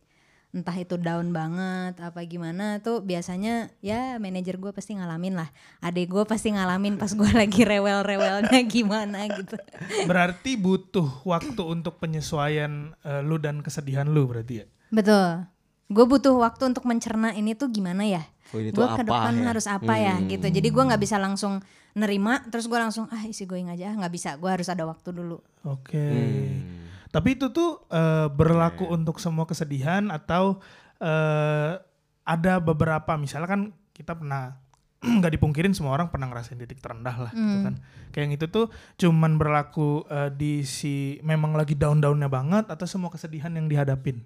entah 0.57 0.73
itu 0.73 0.97
down 0.97 1.29
banget 1.29 2.01
apa 2.01 2.25
gimana 2.25 2.81
tuh 2.81 3.05
biasanya 3.05 3.69
ya 3.85 4.17
manajer 4.17 4.57
gue 4.57 4.73
pasti 4.73 4.97
ngalamin 4.97 5.37
lah 5.37 5.49
adek 5.85 6.09
gue 6.09 6.23
pasti 6.25 6.49
ngalamin 6.57 6.97
pas 6.97 7.13
gue 7.13 7.29
lagi 7.45 7.61
rewel-rewelnya 7.61 8.59
gimana 8.73 9.29
gitu 9.29 9.57
Berarti 10.07 10.55
butuh 10.59 11.23
waktu 11.27 11.61
untuk 11.61 11.99
penyesuaian 12.01 12.95
eh, 13.03 13.21
lu 13.23 13.37
dan 13.37 13.59
kesedihan 13.61 14.07
lu 14.07 14.27
berarti 14.27 14.63
ya? 14.63 14.65
Betul. 14.89 15.47
Gue 15.87 16.05
butuh 16.07 16.35
waktu 16.35 16.75
untuk 16.75 16.83
mencerna 16.83 17.31
ini 17.31 17.55
tuh 17.55 17.71
gimana 17.71 18.03
ya. 18.03 18.23
Oh, 18.55 18.59
gue 18.59 18.87
ke 18.95 19.03
depan 19.03 19.35
ya? 19.35 19.43
harus 19.51 19.65
apa 19.67 19.93
ya 19.99 20.15
gitu. 20.23 20.47
Jadi 20.47 20.67
gue 20.71 20.83
nggak 20.83 21.01
bisa 21.03 21.19
langsung 21.19 21.59
nerima 21.97 22.45
terus 22.47 22.69
gue 22.69 22.79
langsung 22.79 23.09
ah 23.09 23.23
isi 23.27 23.43
going 23.47 23.71
aja 23.71 23.91
nggak 23.95 24.13
bisa. 24.13 24.35
Gue 24.39 24.51
harus 24.51 24.67
ada 24.67 24.83
waktu 24.87 25.11
dulu. 25.11 25.39
Oke. 25.67 25.99
Hmm. 25.99 26.86
Tapi 27.17 27.33
itu 27.33 27.49
tuh 27.49 27.81
eh, 27.89 28.29
berlaku 28.29 28.85
untuk 28.93 29.17
semua 29.17 29.49
kesedihan 29.49 30.13
atau 30.13 30.61
eh, 31.01 31.81
ada 32.21 32.53
beberapa 32.61 33.17
misalnya 33.17 33.49
kan 33.49 33.61
kita 33.89 34.13
pernah 34.13 34.61
nggak 35.17 35.33
dipungkirin 35.33 35.73
semua 35.73 35.97
orang 35.97 36.13
pernah 36.13 36.29
ngerasain 36.29 36.61
titik 36.61 36.77
terendah 36.77 37.17
lah 37.17 37.31
gitu 37.33 37.57
kan. 37.65 37.73
Kayak 38.13 38.23
yang 38.29 38.33
itu 38.37 38.45
tuh 38.53 38.65
cuman 39.01 39.41
berlaku 39.41 40.05
eh, 40.13 40.29
di 40.29 40.61
si 40.61 41.17
memang 41.25 41.57
lagi 41.57 41.73
down-downnya 41.73 42.29
banget 42.29 42.69
atau 42.69 42.85
semua 42.85 43.09
kesedihan 43.09 43.49
yang 43.57 43.65
dihadapin. 43.65 44.21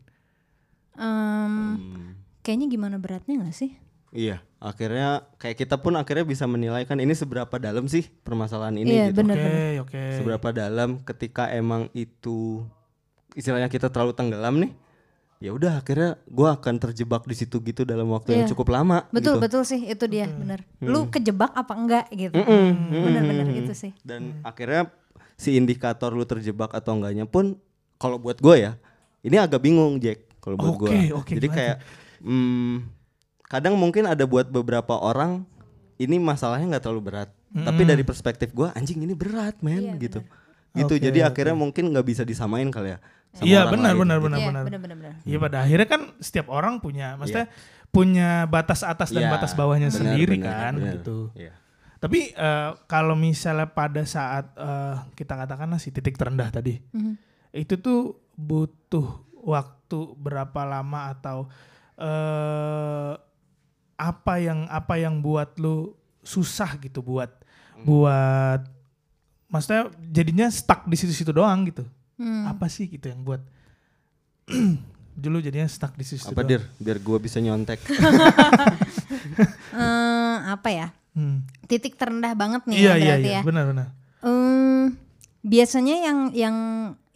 Hmm. 0.91 2.19
kayaknya 2.43 2.67
gimana 2.67 2.99
beratnya 2.99 3.39
nggak 3.39 3.55
sih? 3.55 3.71
Iya, 4.11 4.43
akhirnya 4.59 5.23
kayak 5.39 5.55
kita 5.55 5.79
pun 5.79 5.95
akhirnya 5.95 6.27
bisa 6.27 6.43
menilai 6.43 6.83
kan 6.83 6.99
ini 6.99 7.15
seberapa 7.15 7.55
dalam 7.55 7.87
sih 7.87 8.11
permasalahan 8.27 8.75
ini 8.75 8.91
Iya, 8.91 9.05
gitu. 9.15 9.23
Oke, 9.23 9.55
oke. 9.87 10.03
Seberapa 10.19 10.51
dalam 10.51 10.99
ketika 11.07 11.47
emang 11.47 11.87
itu 11.95 12.67
istilahnya 13.33 13.67
kita 13.67 13.87
terlalu 13.87 14.13
tenggelam 14.13 14.57
nih. 14.59 14.71
Ya 15.41 15.49
udah 15.49 15.81
akhirnya 15.81 16.21
gua 16.29 16.53
akan 16.53 16.77
terjebak 16.77 17.25
di 17.25 17.33
situ 17.33 17.57
gitu 17.65 17.81
dalam 17.81 18.05
waktu 18.13 18.37
yang 18.37 18.45
Iya. 18.45 18.53
cukup 18.53 18.77
lama 18.77 19.09
Betul 19.09 19.41
gitu. 19.41 19.41
betul 19.41 19.61
sih 19.65 19.81
itu 19.89 20.05
dia 20.05 20.29
bener. 20.29 20.61
Hmm. 20.77 20.85
Lu 20.85 21.09
kejebak 21.09 21.49
apa 21.51 21.73
enggak 21.73 22.05
gitu? 22.13 22.37
Bener-bener 22.93 23.49
gitu 23.57 23.73
sih. 23.73 23.91
Dan 24.05 24.37
akhirnya 24.45 24.93
si 25.33 25.57
indikator 25.57 26.13
lu 26.13 26.29
terjebak 26.29 26.69
atau 26.71 26.93
enggaknya 26.93 27.25
pun 27.25 27.57
kalau 27.97 28.21
buat 28.21 28.37
gue 28.37 28.69
ya, 28.69 28.77
ini 29.21 29.37
agak 29.37 29.61
bingung 29.61 29.97
Jack 29.97 30.29
kalau 30.37 30.57
buat 30.61 30.77
Oke, 30.77 30.93
gua. 31.09 31.25
oke, 31.25 31.33
Jadi 31.33 31.47
gimana 31.49 31.57
kayak 31.57 31.75
hmm, 32.21 32.73
kadang 33.45 33.73
mungkin 33.77 34.05
ada 34.05 34.25
buat 34.25 34.45
beberapa 34.45 34.93
orang 34.93 35.41
ini 35.97 36.21
masalahnya 36.21 36.77
nggak 36.77 36.85
terlalu 36.85 37.01
berat. 37.09 37.29
Tapi 37.51 37.81
dari 37.83 38.05
perspektif 38.05 38.53
gua 38.53 38.69
anjing 38.77 39.01
ini 39.01 39.17
berat, 39.17 39.57
men 39.59 39.97
gitu. 39.97 40.21
Gitu. 40.71 40.93
Oke, 40.95 41.03
Jadi 41.03 41.19
akhirnya 41.19 41.57
mungkin 41.57 41.89
nggak 41.89 42.05
bisa 42.05 42.21
disamain 42.23 42.69
kali 42.69 42.93
ya. 42.95 42.99
Sama 43.31 43.47
Iya 43.47 43.59
orang 43.61 43.71
benar 43.73 43.93
benar 43.95 44.17
gitu. 44.17 44.25
benar 44.25 44.39
Iya 44.39 44.47
benar. 44.47 44.63
bener-bener. 44.67 44.97
bener. 44.97 45.13
Iya 45.23 45.37
pada 45.39 45.57
akhirnya 45.63 45.87
kan 45.87 46.01
setiap 46.19 46.47
orang 46.47 46.73
punya, 46.77 47.15
maksudnya 47.15 47.47
punya 47.89 48.29
batas 48.45 48.83
atas 48.83 49.11
dan 49.11 49.27
Iya, 49.27 49.31
batas 49.31 49.51
bawahnya 49.51 49.87
benar, 49.87 49.99
sendiri 49.99 50.35
benar, 50.35 50.51
kan 50.51 50.73
benar. 50.75 50.93
gitu. 50.95 51.17
Iya. 51.35 51.53
Tapi 52.01 52.19
eh, 52.33 52.69
kalau 52.85 53.13
misalnya 53.13 53.67
pada 53.67 54.01
saat 54.03 54.51
eh, 54.53 54.95
kita 55.13 55.33
katakanlah 55.37 55.77
si 55.77 55.89
titik 55.89 56.15
terendah 56.15 56.49
tadi, 56.49 56.79
Mhm. 56.91 57.13
itu 57.53 57.75
tuh 57.77 57.99
butuh 58.33 59.05
waktu 59.37 59.99
berapa 60.15 60.61
lama 60.63 61.11
atau 61.11 61.45
eh 61.95 63.13
apa 63.95 64.33
yang 64.37 64.65
apa 64.65 64.97
yang 64.97 65.21
buat 65.21 65.53
lu 65.55 65.93
susah 66.21 66.73
gitu 66.79 67.01
buat 67.01 67.29
buat 67.81 68.65
maksudnya 69.47 69.89
jadinya 70.07 70.47
stuck 70.49 70.85
di 70.85 70.95
situ-situ 70.95 71.29
doang 71.29 71.65
gitu. 71.65 71.85
Hmm. 72.21 72.45
Apa 72.45 72.69
sih 72.69 72.85
gitu 72.85 73.09
yang 73.09 73.25
buat 73.25 73.41
Dulu 75.11 75.43
jadinya 75.43 75.67
stuck 75.67 75.97
di 75.99 76.07
situ. 76.07 76.29
Apa 76.29 76.45
doang. 76.45 76.61
dir? 76.61 76.61
Biar 76.79 76.97
gue 77.01 77.17
bisa 77.17 77.41
nyontek. 77.41 77.81
Eh, 79.71 80.37
apa 80.51 80.67
ya? 80.67 80.87
Hmm. 81.15 81.47
Titik 81.63 81.95
terendah 81.95 82.35
banget 82.35 82.67
nih 82.67 82.75
Iya 82.75 82.83
ya 82.83 82.91
iya 82.91 82.99
berarti 82.99 83.29
iya 83.29 83.37
ya. 83.39 83.41
benar-benar. 83.47 83.87
Biasanya 85.41 85.95
yang 86.05 86.19
yang 86.37 86.57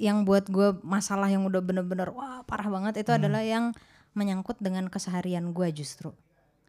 yang 0.01 0.17
buat 0.25 0.49
gue 0.49 0.81
masalah 0.81 1.29
yang 1.29 1.45
udah 1.45 1.61
bener-bener 1.61 2.09
wah 2.09 2.41
parah 2.43 2.67
banget 2.67 3.05
itu 3.05 3.13
adalah 3.13 3.45
yang 3.45 3.71
menyangkut 4.17 4.57
dengan 4.57 4.89
keseharian 4.89 5.53
gue 5.53 5.69
justru. 5.71 6.09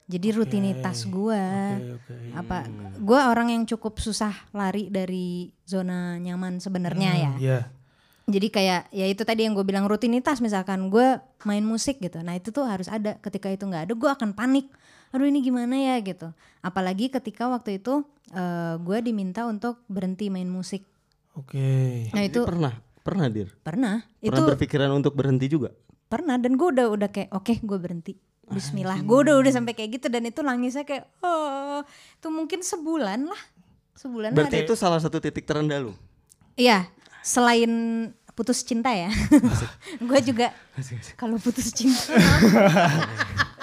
Jadi 0.06 0.36
rutinitas 0.36 1.02
gue 1.08 1.42
oke. 1.98 2.14
apa 2.38 2.70
gue 2.94 3.20
orang 3.26 3.50
yang 3.50 3.62
cukup 3.66 3.98
susah 3.98 4.30
lari 4.54 4.86
dari 4.86 5.50
zona 5.66 6.20
nyaman 6.20 6.60
sebenarnya 6.62 7.10
ya. 7.16 7.32
Iya. 7.40 7.60
Jadi 8.26 8.50
kayak 8.50 8.90
ya 8.90 9.06
itu 9.06 9.22
tadi 9.22 9.46
yang 9.46 9.54
gue 9.54 9.62
bilang 9.62 9.86
rutinitas 9.86 10.42
misalkan 10.42 10.90
gue 10.90 11.18
main 11.46 11.62
musik 11.62 12.02
gitu. 12.02 12.18
Nah 12.26 12.34
itu 12.34 12.50
tuh 12.50 12.66
harus 12.66 12.90
ada. 12.90 13.14
Ketika 13.22 13.46
itu 13.46 13.62
nggak 13.62 13.86
ada 13.86 13.94
gue 13.94 14.10
akan 14.10 14.34
panik. 14.34 14.66
Aduh 15.14 15.30
ini 15.30 15.38
gimana 15.40 15.78
ya 15.78 16.02
gitu. 16.02 16.34
Apalagi 16.58 17.06
ketika 17.06 17.46
waktu 17.46 17.78
itu 17.78 18.02
eh, 18.34 18.74
gue 18.82 18.98
diminta 18.98 19.46
untuk 19.46 19.78
berhenti 19.86 20.26
main 20.26 20.50
musik. 20.50 20.82
Oke. 21.38 22.10
Nah 22.10 22.26
itu 22.26 22.42
pernah, 22.42 22.74
pernah 23.06 23.30
dir. 23.30 23.54
pernah. 23.62 24.02
Itu 24.18 24.34
Pernah 24.34 24.48
berpikiran 24.54 24.90
untuk 24.90 25.14
berhenti 25.14 25.46
juga. 25.46 25.70
pernah 26.06 26.38
dan 26.38 26.54
gue 26.54 26.68
udah 26.70 26.86
udah 26.86 27.10
kayak 27.10 27.30
oke 27.30 27.62
gue 27.62 27.78
berhenti. 27.78 28.14
Bismillah. 28.46 29.02
Gue 29.02 29.22
udah 29.22 29.38
udah 29.38 29.52
sampai 29.54 29.74
kayak 29.74 29.98
gitu 29.98 30.06
dan 30.06 30.26
itu 30.26 30.42
nangisnya 30.42 30.82
kayak 30.82 31.06
oh 31.22 31.82
itu 31.86 32.28
mungkin 32.30 32.62
sebulan 32.62 33.26
lah. 33.26 33.42
Sebulan 33.94 34.34
Berarti 34.34 34.62
ada. 34.62 34.66
itu 34.66 34.74
salah 34.74 34.98
satu 34.98 35.18
titik 35.18 35.46
terendah 35.46 35.78
lu. 35.82 35.94
Iya, 36.54 36.86
selain 37.26 37.72
putus 38.32 38.62
cinta 38.62 38.94
ya. 38.94 39.10
gue 40.08 40.20
juga 40.22 40.54
kalau 41.18 41.42
putus 41.42 41.74
cinta. 41.74 42.14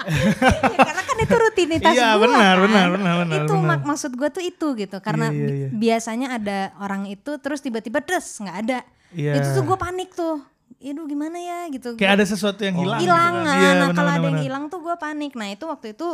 Ya, 0.04 0.84
karena 0.84 1.00
kan 1.00 1.16
itu 1.16 1.32
rutinitas 1.32 1.94
Iya, 1.96 2.20
gua 2.20 2.28
benar, 2.28 2.60
kan. 2.60 2.64
benar, 2.68 2.86
benar, 2.92 3.14
benar, 3.24 3.40
Itu 3.40 3.54
benar. 3.56 3.68
mak- 3.72 3.86
maksud 3.88 4.12
gue 4.12 4.28
tuh 4.28 4.44
itu 4.44 4.68
gitu. 4.76 4.96
Karena 5.00 5.32
Iya, 5.32 5.40
iya, 5.40 5.54
iya. 5.56 5.68
biasanya 5.72 6.28
ada 6.36 6.58
orang 6.76 7.08
itu 7.08 7.40
terus 7.40 7.64
tiba-tiba 7.64 8.04
des 8.04 8.20
nggak 8.20 8.56
ada. 8.68 8.78
Iya. 9.16 9.40
Itu 9.40 9.48
tuh 9.56 9.62
gue 9.64 9.78
panik 9.80 10.12
tuh. 10.12 10.44
Aduh 10.76 11.08
gimana 11.08 11.40
ya 11.40 11.72
gitu. 11.72 11.96
Kayak 11.96 12.20
ada 12.20 12.24
sesuatu 12.28 12.60
yang 12.60 12.76
hilang. 12.76 13.00
gitu 13.00 13.08
hilang 13.08 13.32
kan. 13.32 13.48
kan. 13.48 13.56
Iya, 13.56 13.70
nah 13.80 13.88
kalau 13.96 14.10
ada 14.12 14.26
yang 14.28 14.40
hilang 14.44 14.64
tuh 14.68 14.84
gue 14.84 14.96
panik. 15.00 15.32
Nah 15.32 15.48
itu 15.48 15.64
waktu 15.64 15.96
itu 15.96 16.08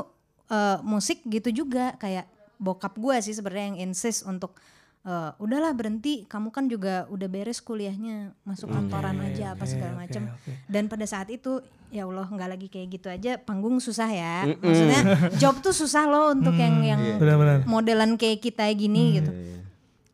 eh, 0.46 0.78
musik 0.86 1.18
gitu 1.26 1.50
juga 1.50 1.98
kayak 1.98 2.30
bokap 2.62 2.94
gue 2.94 3.16
sih 3.18 3.34
sebenarnya 3.34 3.74
yang 3.74 3.90
insist 3.90 4.22
untuk 4.22 4.54
eh, 5.02 5.30
udahlah 5.38 5.72
berhenti. 5.72 6.24
Kamu 6.24 6.50
kan 6.50 6.66
juga 6.66 7.06
udah 7.08 7.28
beres 7.28 7.60
kuliahnya 7.60 8.36
masuk 8.44 8.68
kantoran 8.68 9.16
aja 9.20 9.56
apa 9.56 9.64
segala 9.64 9.96
macam. 9.96 10.28
Dan 10.66 10.86
pada 10.86 11.04
saat 11.04 11.28
itu 11.28 11.60
ya 11.90 12.06
Allah 12.06 12.22
nggak 12.22 12.50
lagi 12.54 12.66
kayak 12.70 12.88
gitu 13.00 13.08
aja 13.10 13.40
panggung 13.40 13.80
susah 13.82 14.08
ya. 14.08 14.36
Maksudnya 14.60 15.00
job 15.42 15.58
tuh 15.58 15.74
susah 15.74 16.06
loh 16.06 16.30
untuk 16.30 16.54
yang 16.54 16.80
yang 16.84 17.00
Benar-benar. 17.18 17.66
modelan 17.66 18.14
kayak 18.14 18.44
kita 18.44 18.68
gini 18.76 19.18
gitu. 19.18 19.32
Iya. 19.32 19.58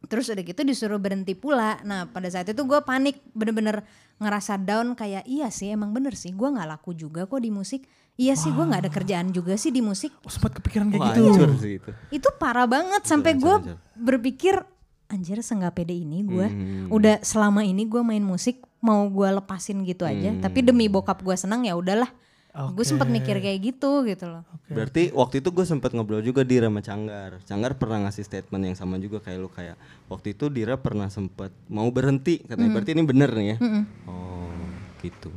Terus 0.06 0.30
udah 0.30 0.44
gitu 0.46 0.62
disuruh 0.62 1.02
berhenti 1.02 1.34
pula. 1.34 1.82
Nah 1.82 2.06
pada 2.06 2.30
saat 2.30 2.46
itu 2.46 2.62
gue 2.62 2.78
panik 2.86 3.18
bener-bener 3.34 3.82
ngerasa 4.16 4.56
down 4.56 4.96
kayak 4.96 5.26
iya 5.28 5.50
sih 5.52 5.68
emang 5.68 5.92
bener 5.92 6.16
sih 6.16 6.32
gue 6.32 6.48
nggak 6.48 6.78
laku 6.78 6.94
juga 6.94 7.26
kok 7.26 7.42
di 7.42 7.50
musik. 7.50 7.84
Iya 8.16 8.32
sih 8.32 8.48
gue 8.48 8.64
nggak 8.64 8.86
ada 8.86 8.92
kerjaan 8.94 9.28
juga 9.28 9.58
sih 9.60 9.68
di 9.68 9.84
musik. 9.84 10.08
Oh, 10.24 10.32
sempat 10.32 10.56
kepikiran 10.56 10.88
kayak 10.88 11.02
Wah, 11.04 11.12
gitu. 11.12 11.42
sih 11.60 11.76
itu. 11.76 11.90
Itu 12.08 12.28
parah 12.40 12.64
banget 12.64 13.04
sampai 13.04 13.36
gue 13.36 13.76
berpikir 13.92 14.56
anjir 15.06 15.38
senggak 15.40 15.78
pede 15.78 15.94
ini 15.94 16.22
gue. 16.22 16.48
Udah 16.90 17.22
selama 17.22 17.62
ini 17.62 17.86
gue 17.86 18.02
main 18.02 18.22
musik 18.22 18.62
mau 18.82 19.06
gue 19.06 19.28
lepasin 19.30 19.82
gitu 19.82 20.02
aja. 20.02 20.34
Tapi 20.38 20.62
demi 20.62 20.86
bokap 20.86 21.22
gue 21.22 21.34
senang 21.34 21.62
ya 21.62 21.74
udahlah. 21.74 22.10
Gue 22.72 22.88
sempat 22.88 23.04
mikir 23.12 23.36
kayak 23.36 23.58
gitu 23.60 24.00
gitu 24.08 24.32
loh. 24.32 24.40
Berarti 24.72 25.12
waktu 25.12 25.44
itu 25.44 25.52
gue 25.52 25.68
sempat 25.68 25.92
ngobrol 25.92 26.24
juga 26.24 26.40
di 26.40 26.56
sama 26.56 26.80
Canggar. 26.80 27.36
Canggar 27.44 27.76
pernah 27.76 28.08
ngasih 28.08 28.24
statement 28.24 28.72
yang 28.72 28.76
sama 28.76 28.96
juga 28.96 29.20
kayak 29.20 29.38
lu 29.38 29.52
kayak 29.52 29.76
waktu 30.08 30.32
itu 30.32 30.48
Dira 30.48 30.80
pernah 30.80 31.12
sempat 31.12 31.52
mau 31.68 31.84
berhenti 31.92 32.40
katanya. 32.42 32.72
Berarti 32.72 32.90
ini 32.96 33.02
bener 33.04 33.30
nih 33.36 33.46
ya. 33.52 33.56
Oh, 34.08 34.48
gitu. 35.04 35.28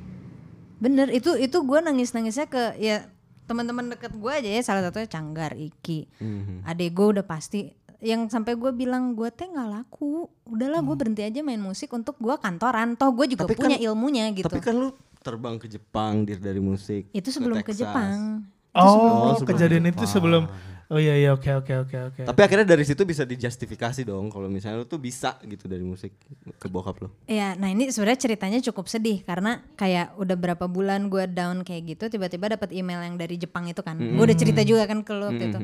Bener 0.80 1.12
itu 1.12 1.36
itu 1.36 1.60
gue 1.60 1.80
nangis 1.84 2.16
nangisnya 2.16 2.48
ke 2.48 2.80
ya 2.80 3.12
teman-teman 3.52 3.92
deket 3.92 4.16
gue 4.16 4.32
aja 4.32 4.48
ya 4.48 4.62
salah 4.64 4.86
satunya 4.86 5.10
Canggar, 5.12 5.58
Iki, 5.60 6.24
Mhm. 6.24 6.56
adek 6.72 6.90
gue 6.96 7.08
udah 7.20 7.26
pasti 7.28 7.74
yang 8.00 8.26
sampai 8.26 8.56
gue 8.56 8.72
bilang 8.72 9.12
gue 9.12 9.28
teh 9.30 9.46
nggak 9.46 9.70
laku, 9.70 10.26
udahlah 10.46 10.80
Hmm. 10.80 10.88
gue 10.88 10.96
berhenti 10.96 11.22
aja 11.22 11.40
main 11.40 11.60
musik 11.60 11.92
untuk 11.92 12.16
gue 12.16 12.36
kantoran, 12.36 12.96
toh 12.96 13.12
gue 13.12 13.28
juga 13.30 13.44
Tapi 13.44 13.56
punya 13.56 13.76
kan- 13.76 13.86
ilmunya 13.86 14.26
gitu. 14.32 14.48
Tapi 14.48 14.60
kan 14.60 14.74
lu 14.74 14.90
terbang 15.20 15.56
ke 15.56 15.68
Jepang 15.68 16.24
dir 16.24 16.38
dari 16.38 16.58
musik. 16.58 17.12
itu 17.12 17.28
sebelum 17.28 17.60
ke 17.60 17.70
Texas. 17.70 17.84
Jepang. 17.86 18.48
Oh, 18.72 19.36
sebelum 19.36 19.46
kejadian 19.46 19.84
Jepang. 19.84 19.94
itu 19.94 20.04
sebelum 20.06 20.44
Oh 20.90 20.98
iya 20.98 21.14
iya 21.14 21.30
oke 21.38 21.46
oke 21.46 21.74
oke 21.86 21.98
oke. 22.10 22.22
Tapi 22.26 22.42
akhirnya 22.42 22.66
dari 22.66 22.82
situ 22.82 23.06
bisa 23.06 23.22
dijustifikasi 23.22 24.02
dong 24.02 24.34
kalau 24.34 24.50
misalnya 24.50 24.82
lu 24.82 24.90
tuh 24.90 24.98
bisa 24.98 25.38
gitu 25.46 25.70
dari 25.70 25.86
musik 25.86 26.18
ke 26.58 26.66
bokap 26.66 27.06
lu. 27.06 27.14
Ya, 27.30 27.54
nah 27.54 27.70
ini 27.70 27.94
sebenarnya 27.94 28.26
ceritanya 28.26 28.58
cukup 28.58 28.90
sedih 28.90 29.22
karena 29.22 29.62
kayak 29.78 30.18
udah 30.18 30.34
berapa 30.34 30.66
bulan 30.66 31.14
gue 31.14 31.30
down 31.30 31.62
kayak 31.62 31.94
gitu, 31.94 32.10
tiba-tiba 32.10 32.58
dapat 32.58 32.74
email 32.74 33.06
yang 33.06 33.22
dari 33.22 33.38
Jepang 33.38 33.70
itu 33.70 33.86
kan. 33.86 34.02
Gue 34.02 34.34
udah 34.34 34.34
cerita 34.34 34.66
juga 34.66 34.90
kan 34.90 35.06
ke 35.06 35.14
lo 35.14 35.30
waktu 35.30 35.54
itu. 35.54 35.60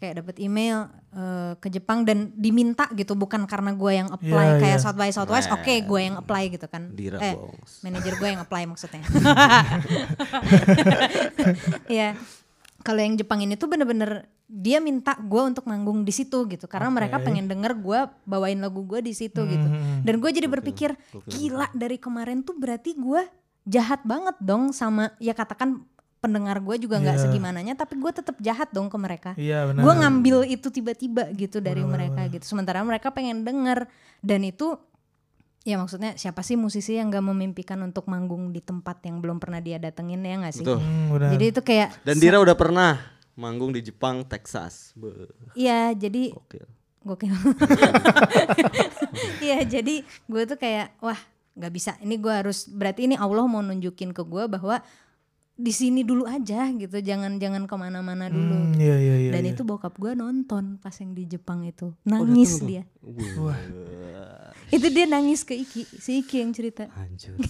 Kayak 0.00 0.14
dapat 0.24 0.36
email 0.40 0.88
eh, 1.12 1.52
ke 1.60 1.68
Jepang 1.68 2.08
dan 2.08 2.32
diminta 2.32 2.88
gitu, 2.96 3.12
bukan 3.12 3.44
karena 3.44 3.76
gue 3.76 3.92
yang 3.92 4.08
apply 4.08 4.56
Iya, 4.56 4.60
kayak 4.64 4.78
iya. 4.80 4.82
South 4.82 4.96
by 4.96 5.12
Southwest. 5.12 5.52
Oke, 5.52 5.84
gue 5.84 6.00
yang 6.00 6.16
apply 6.16 6.56
gitu 6.56 6.64
kan. 6.72 6.88
Dira 6.96 7.20
eh, 7.20 7.36
manajer 7.84 8.16
gue 8.16 8.28
yang 8.32 8.40
apply 8.40 8.64
maksudnya. 8.64 9.04
Iya. 11.90 12.14
Kalau 12.80 13.00
yang 13.00 13.14
Jepang 13.14 13.44
ini 13.44 13.54
tuh 13.54 13.68
bener-bener 13.68 14.24
dia 14.50 14.82
minta 14.82 15.14
gue 15.14 15.42
untuk 15.46 15.68
manggung 15.68 16.02
di 16.02 16.10
situ 16.10 16.48
gitu. 16.48 16.66
Karena 16.66 16.90
mereka 16.90 17.22
pengen 17.22 17.46
denger 17.46 17.76
gue 17.78 18.00
bawain 18.26 18.58
lagu 18.58 18.82
gue 18.82 18.98
di 18.98 19.14
situ 19.14 19.46
gitu. 19.46 19.68
Dan 20.02 20.14
gue 20.18 20.30
jadi 20.32 20.48
berpikir 20.50 20.96
gila 21.28 21.70
dari 21.70 22.00
kemarin 22.00 22.42
tuh 22.42 22.56
berarti 22.58 22.96
gue 22.96 23.22
jahat 23.68 24.02
banget 24.02 24.34
dong 24.40 24.72
sama 24.72 25.12
ya 25.20 25.36
katakan 25.36 25.84
pendengar 26.20 26.60
gue 26.60 26.76
juga 26.76 27.00
nggak 27.00 27.16
Iya. 27.16 27.24
segimananya 27.24 27.74
tapi 27.80 27.96
gue 27.96 28.12
tetap 28.12 28.36
jahat 28.42 28.68
dong 28.72 28.92
ke 28.92 28.96
mereka. 29.00 29.30
Iya 29.40 29.72
benar. 29.72 29.80
gue 29.86 29.94
ngambil 30.04 30.36
itu 30.52 30.68
tiba-tiba 30.68 31.32
gitu 31.32 31.64
dari 31.64 31.80
mereka 31.80 32.28
gitu. 32.28 32.44
Sementara 32.44 32.84
mereka 32.84 33.08
pengen 33.14 33.44
denger. 33.44 33.88
Dan 34.20 34.44
itu 34.44 34.76
ya 35.60 35.76
maksudnya 35.76 36.16
siapa 36.16 36.40
sih 36.40 36.56
musisi 36.56 36.96
yang 36.96 37.12
gak 37.12 37.20
memimpikan 37.24 37.76
untuk 37.84 38.08
manggung 38.08 38.48
di 38.48 38.64
tempat 38.64 39.04
yang 39.04 39.20
belum 39.20 39.36
pernah 39.36 39.60
dia 39.60 39.76
datengin 39.76 40.24
ya 40.24 40.40
nggak 40.40 40.54
sih 40.56 40.64
Betul. 40.64 40.80
Hmm, 40.80 41.06
benar. 41.12 41.30
jadi 41.36 41.44
itu 41.52 41.60
kayak 41.60 41.88
Dan 42.00 42.16
Dira 42.16 42.38
udah 42.40 42.56
pernah 42.56 42.90
manggung 43.40 43.72
di 43.72 43.80
Jepang, 43.80 44.20
Texas. 44.28 44.92
Iya 45.56 45.96
jadi 45.96 46.32
Oke. 46.36 46.60
gokil 47.00 47.32
iya 49.44 49.64
jadi 49.64 50.04
gue 50.04 50.42
tuh 50.44 50.60
kayak 50.60 51.00
wah 51.00 51.16
nggak 51.56 51.72
bisa 51.72 51.96
ini 52.04 52.20
gue 52.20 52.28
harus 52.28 52.68
berarti 52.68 53.08
ini 53.08 53.16
Allah 53.16 53.48
mau 53.48 53.64
nunjukin 53.64 54.12
ke 54.12 54.20
gue 54.20 54.44
bahwa 54.52 54.84
di 55.60 55.70
sini 55.70 56.00
dulu 56.00 56.24
aja 56.24 56.72
gitu 56.72 56.96
jangan 56.98 57.36
jangan 57.36 57.64
ke 57.64 57.74
mana-mana 57.74 58.26
dulu 58.26 58.48
Hmm, 58.50 58.72
iya 58.74 58.96
iya 58.96 59.14
iya. 59.18 59.30
dan 59.30 59.44
iya. 59.44 59.52
itu 59.52 59.62
bokap 59.62 59.92
gue 59.94 60.12
nonton 60.14 60.76
pas 60.76 60.94
yang 60.94 61.12
di 61.12 61.24
Jepang 61.26 61.62
itu 61.62 61.92
nangis 62.02 62.58
dia 62.60 62.88
Wah. 63.36 63.60
itu 64.74 64.86
dia 64.88 65.04
nangis 65.04 65.42
ke 65.42 65.52
Iki 65.54 65.82
si 65.94 66.20
Iki 66.20 66.36
yang 66.38 66.50
cerita 66.50 66.88
Hancur. 66.88 67.36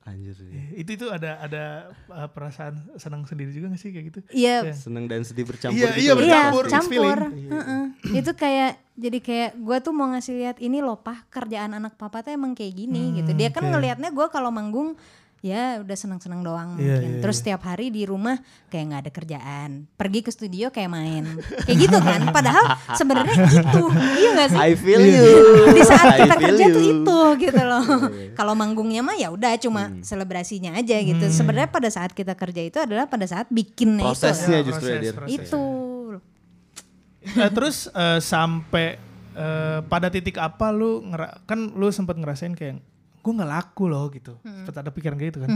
Hancur. 0.00 0.32
sih. 0.32 0.48
itu 0.74 0.90
itu 0.96 1.06
ada 1.06 1.38
ada 1.38 1.64
uh, 2.08 2.26
perasaan 2.26 2.72
senang 2.96 3.22
sendiri 3.24 3.52
juga 3.52 3.68
gak 3.68 3.78
sih 3.78 3.92
kayak 3.92 4.06
gitu? 4.08 4.20
iya 4.32 4.64
Seneng 4.72 5.04
dan 5.06 5.22
sedih 5.22 5.44
bercampur 5.44 5.76
Iya, 5.76 5.88
gitu. 5.92 6.00
iya, 6.00 6.08
iya 6.08 6.16
bercampur, 6.16 6.64
it's 6.64 6.72
campur 6.72 7.18
feeling. 7.28 7.50
Heeh. 7.52 7.82
itu 8.16 8.30
kayak 8.32 8.70
jadi 8.96 9.18
kayak 9.18 9.50
gue 9.56 9.76
tuh 9.78 9.92
mau 9.92 10.08
ngasih 10.08 10.34
lihat 10.34 10.56
ini 10.58 10.80
loh 10.80 10.98
pah 10.98 11.24
kerjaan 11.28 11.72
anak 11.72 11.94
papa 11.94 12.20
tuh 12.20 12.32
emang 12.32 12.52
kayak 12.52 12.74
gini 12.74 13.12
gitu 13.14 13.32
dia 13.32 13.48
kan 13.48 13.64
oke. 13.64 13.70
ngelihatnya 13.70 14.08
gue 14.10 14.26
kalau 14.28 14.48
manggung 14.48 14.96
ya 15.40 15.80
udah 15.80 15.96
senang-senang 15.96 16.40
doang 16.40 16.76
Iya, 16.76 17.00
mungkin 17.00 17.10
iya, 17.10 17.20
terus 17.20 17.40
setiap 17.40 17.64
hari 17.64 17.88
di 17.88 18.04
rumah 18.04 18.36
kayak 18.66 18.84
nggak 18.86 19.00
ada 19.00 19.10
kerjaan 19.10 19.70
pergi 19.90 20.20
ke 20.20 20.28
studio 20.28 20.68
kayak 20.68 20.86
main 20.86 21.24
kayak 21.64 21.78
gitu 21.80 21.96
kan 21.96 22.28
padahal 22.28 22.64
sebenarnya 22.92 23.34
itu 23.56 23.84
iya 24.16 24.28
gak 24.34 24.48
sih 24.50 24.58
I 24.60 24.72
feel 24.74 25.00
you. 25.00 25.32
di 25.70 25.82
saat 25.82 26.06
I 26.12 26.18
kita 26.22 26.36
kerja 26.38 26.64
tuh 26.68 26.82
you. 26.82 26.92
itu 27.00 27.18
gitu 27.40 27.62
loh. 27.62 27.84
Iya, 28.06 28.32
Kalau 28.32 28.52
manggungnya 28.52 29.00
mah 29.00 29.14
ya 29.14 29.28
udah 29.28 29.56
cuma 29.56 29.82
Hmm. 29.88 30.02
selebrasinya 30.02 30.76
aja 30.76 30.96
gitu. 30.98 31.24
Sebenarnya 31.26 31.68
pada 31.68 31.88
saat 31.88 32.12
kita 32.12 32.32
kerja 32.32 32.60
itu 32.60 32.78
adalah 32.78 33.04
pada 33.04 33.24
saat 33.24 33.48
bikinnya 33.48 34.06
itu. 34.06 34.20
Prosesnya 34.20 34.58
Ya, 34.58 34.62
justru 34.62 34.86
ya 34.86 34.98
proses, 35.00 35.14
proses. 35.14 35.34
Itu. 35.40 35.64
Eh, 37.22 37.50
terus 37.50 37.76
eh, 37.88 38.18
sampai 38.18 38.96
eh, 39.32 39.78
pada 39.82 40.08
titik 40.08 40.36
apa 40.36 40.68
lu 40.68 41.00
ngera 41.02 41.40
kan 41.44 41.70
lu 41.70 41.88
sempat 41.88 42.14
ngerasain 42.14 42.52
kayak 42.52 42.80
gue 43.20 43.32
nggak 43.32 43.50
laku 43.50 43.84
loh 43.86 44.08
gitu. 44.08 44.34
Sempat 44.42 44.80
ada 44.80 44.90
pikiran 44.90 45.16
kayak 45.16 45.30
gitu 45.36 45.40
kan. 45.44 45.50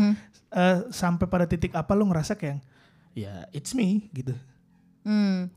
Eh, 0.53 0.79
sampai 0.93 1.27
pada 1.27 1.49
titik 1.49 1.73
apa 1.73 1.93
lu 1.93 2.07
ngerasa 2.07 2.37
kayak 2.37 2.61
ya 3.13 3.49
it's 3.51 3.73
me 3.73 4.07
gitu. 4.13 4.33
Hmm. 5.05 5.49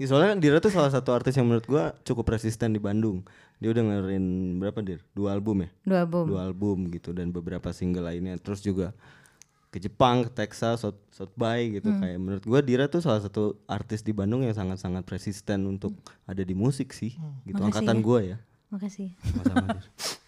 Ya, 0.00 0.10
soalnya 0.10 0.34
Dira 0.34 0.58
tuh 0.58 0.72
salah 0.74 0.90
satu 0.90 1.14
artis 1.14 1.36
yang 1.38 1.46
menurut 1.46 1.62
gua 1.68 1.94
cukup 2.02 2.34
resisten 2.34 2.74
di 2.74 2.80
Bandung. 2.82 3.22
Dia 3.62 3.70
udah 3.70 3.82
ngeluarin 3.86 4.26
berapa 4.58 4.82
Dir? 4.82 4.98
Dua 5.14 5.30
album 5.30 5.62
ya? 5.62 5.70
Dua 5.86 5.98
album. 6.02 6.24
Dua 6.26 6.40
album 6.42 6.76
gitu 6.90 7.14
dan 7.14 7.30
beberapa 7.30 7.70
single 7.70 8.10
lainnya. 8.10 8.34
Terus 8.42 8.58
juga 8.58 8.90
ke 9.70 9.78
Jepang, 9.78 10.26
ke 10.26 10.30
Texas, 10.34 10.82
South, 10.82 10.98
South 11.08 11.32
by 11.32 11.80
gitu 11.80 11.88
kayak 11.96 12.18
menurut 12.20 12.44
gua 12.44 12.60
Dira 12.60 12.90
tuh 12.90 13.00
salah 13.00 13.24
satu 13.24 13.56
artis 13.64 14.04
di 14.04 14.12
Bandung 14.12 14.44
yang 14.44 14.52
sangat-sangat 14.52 15.06
persisten 15.06 15.64
untuk 15.64 15.96
ada 16.28 16.44
di 16.44 16.52
musik 16.52 16.92
sih 16.92 17.16
gitu 17.48 17.56
Makasih 17.56 17.66
angkatan 17.72 17.96
ya. 17.96 18.02
gua 18.04 18.18
ya 18.20 18.36
Makasih. 18.68 19.08
sama-sama 19.24 19.66
Dir. 19.72 19.84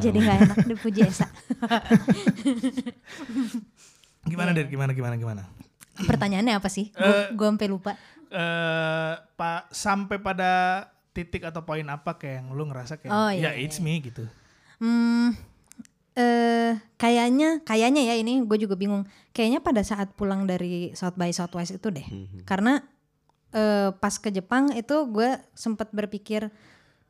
Jadi 0.00 0.18
nggak 0.20 0.38
enak 0.46 0.58
dipuji 0.66 1.00
Esa. 1.06 1.26
Gimana 4.30 4.50
Dir? 4.52 4.68
Gimana 4.68 4.92
gimana 4.92 5.16
gimana? 5.16 5.42
Pertanyaannya 6.00 6.54
apa 6.56 6.68
sih? 6.68 6.92
Gue 6.92 7.36
gue 7.36 7.46
sampai 7.46 7.68
lupa. 7.68 7.92
Eh 8.30 9.14
pak 9.36 9.74
sampai 9.74 10.16
pada 10.22 10.86
titik 11.10 11.42
atau 11.42 11.66
poin 11.66 11.84
apa 11.90 12.14
kayak 12.14 12.44
yang 12.44 12.46
lu 12.54 12.64
ngerasa 12.70 13.02
kayak 13.02 13.10
Oh, 13.10 13.30
ya 13.34 13.50
iya, 13.50 13.58
iya, 13.58 13.66
it's 13.66 13.82
me 13.82 13.98
gitu. 13.98 14.22
Hmm, 14.78 15.34
eh 16.14 16.78
kayaknya 16.96 17.60
kayaknya 17.66 18.06
ya 18.06 18.14
ini 18.16 18.40
gue 18.46 18.58
juga 18.60 18.78
bingung. 18.78 19.04
Kayaknya 19.34 19.60
pada 19.60 19.82
saat 19.82 20.14
pulang 20.14 20.46
dari 20.46 20.94
South 20.94 21.18
by 21.18 21.34
Southwest 21.34 21.76
itu 21.76 21.90
deh. 21.90 22.06
Karena 22.46 22.80
eh 23.50 23.90
pas 23.98 24.14
ke 24.14 24.30
Jepang 24.30 24.70
itu 24.78 24.94
gue 25.10 25.36
sempat 25.58 25.90
berpikir 25.90 26.54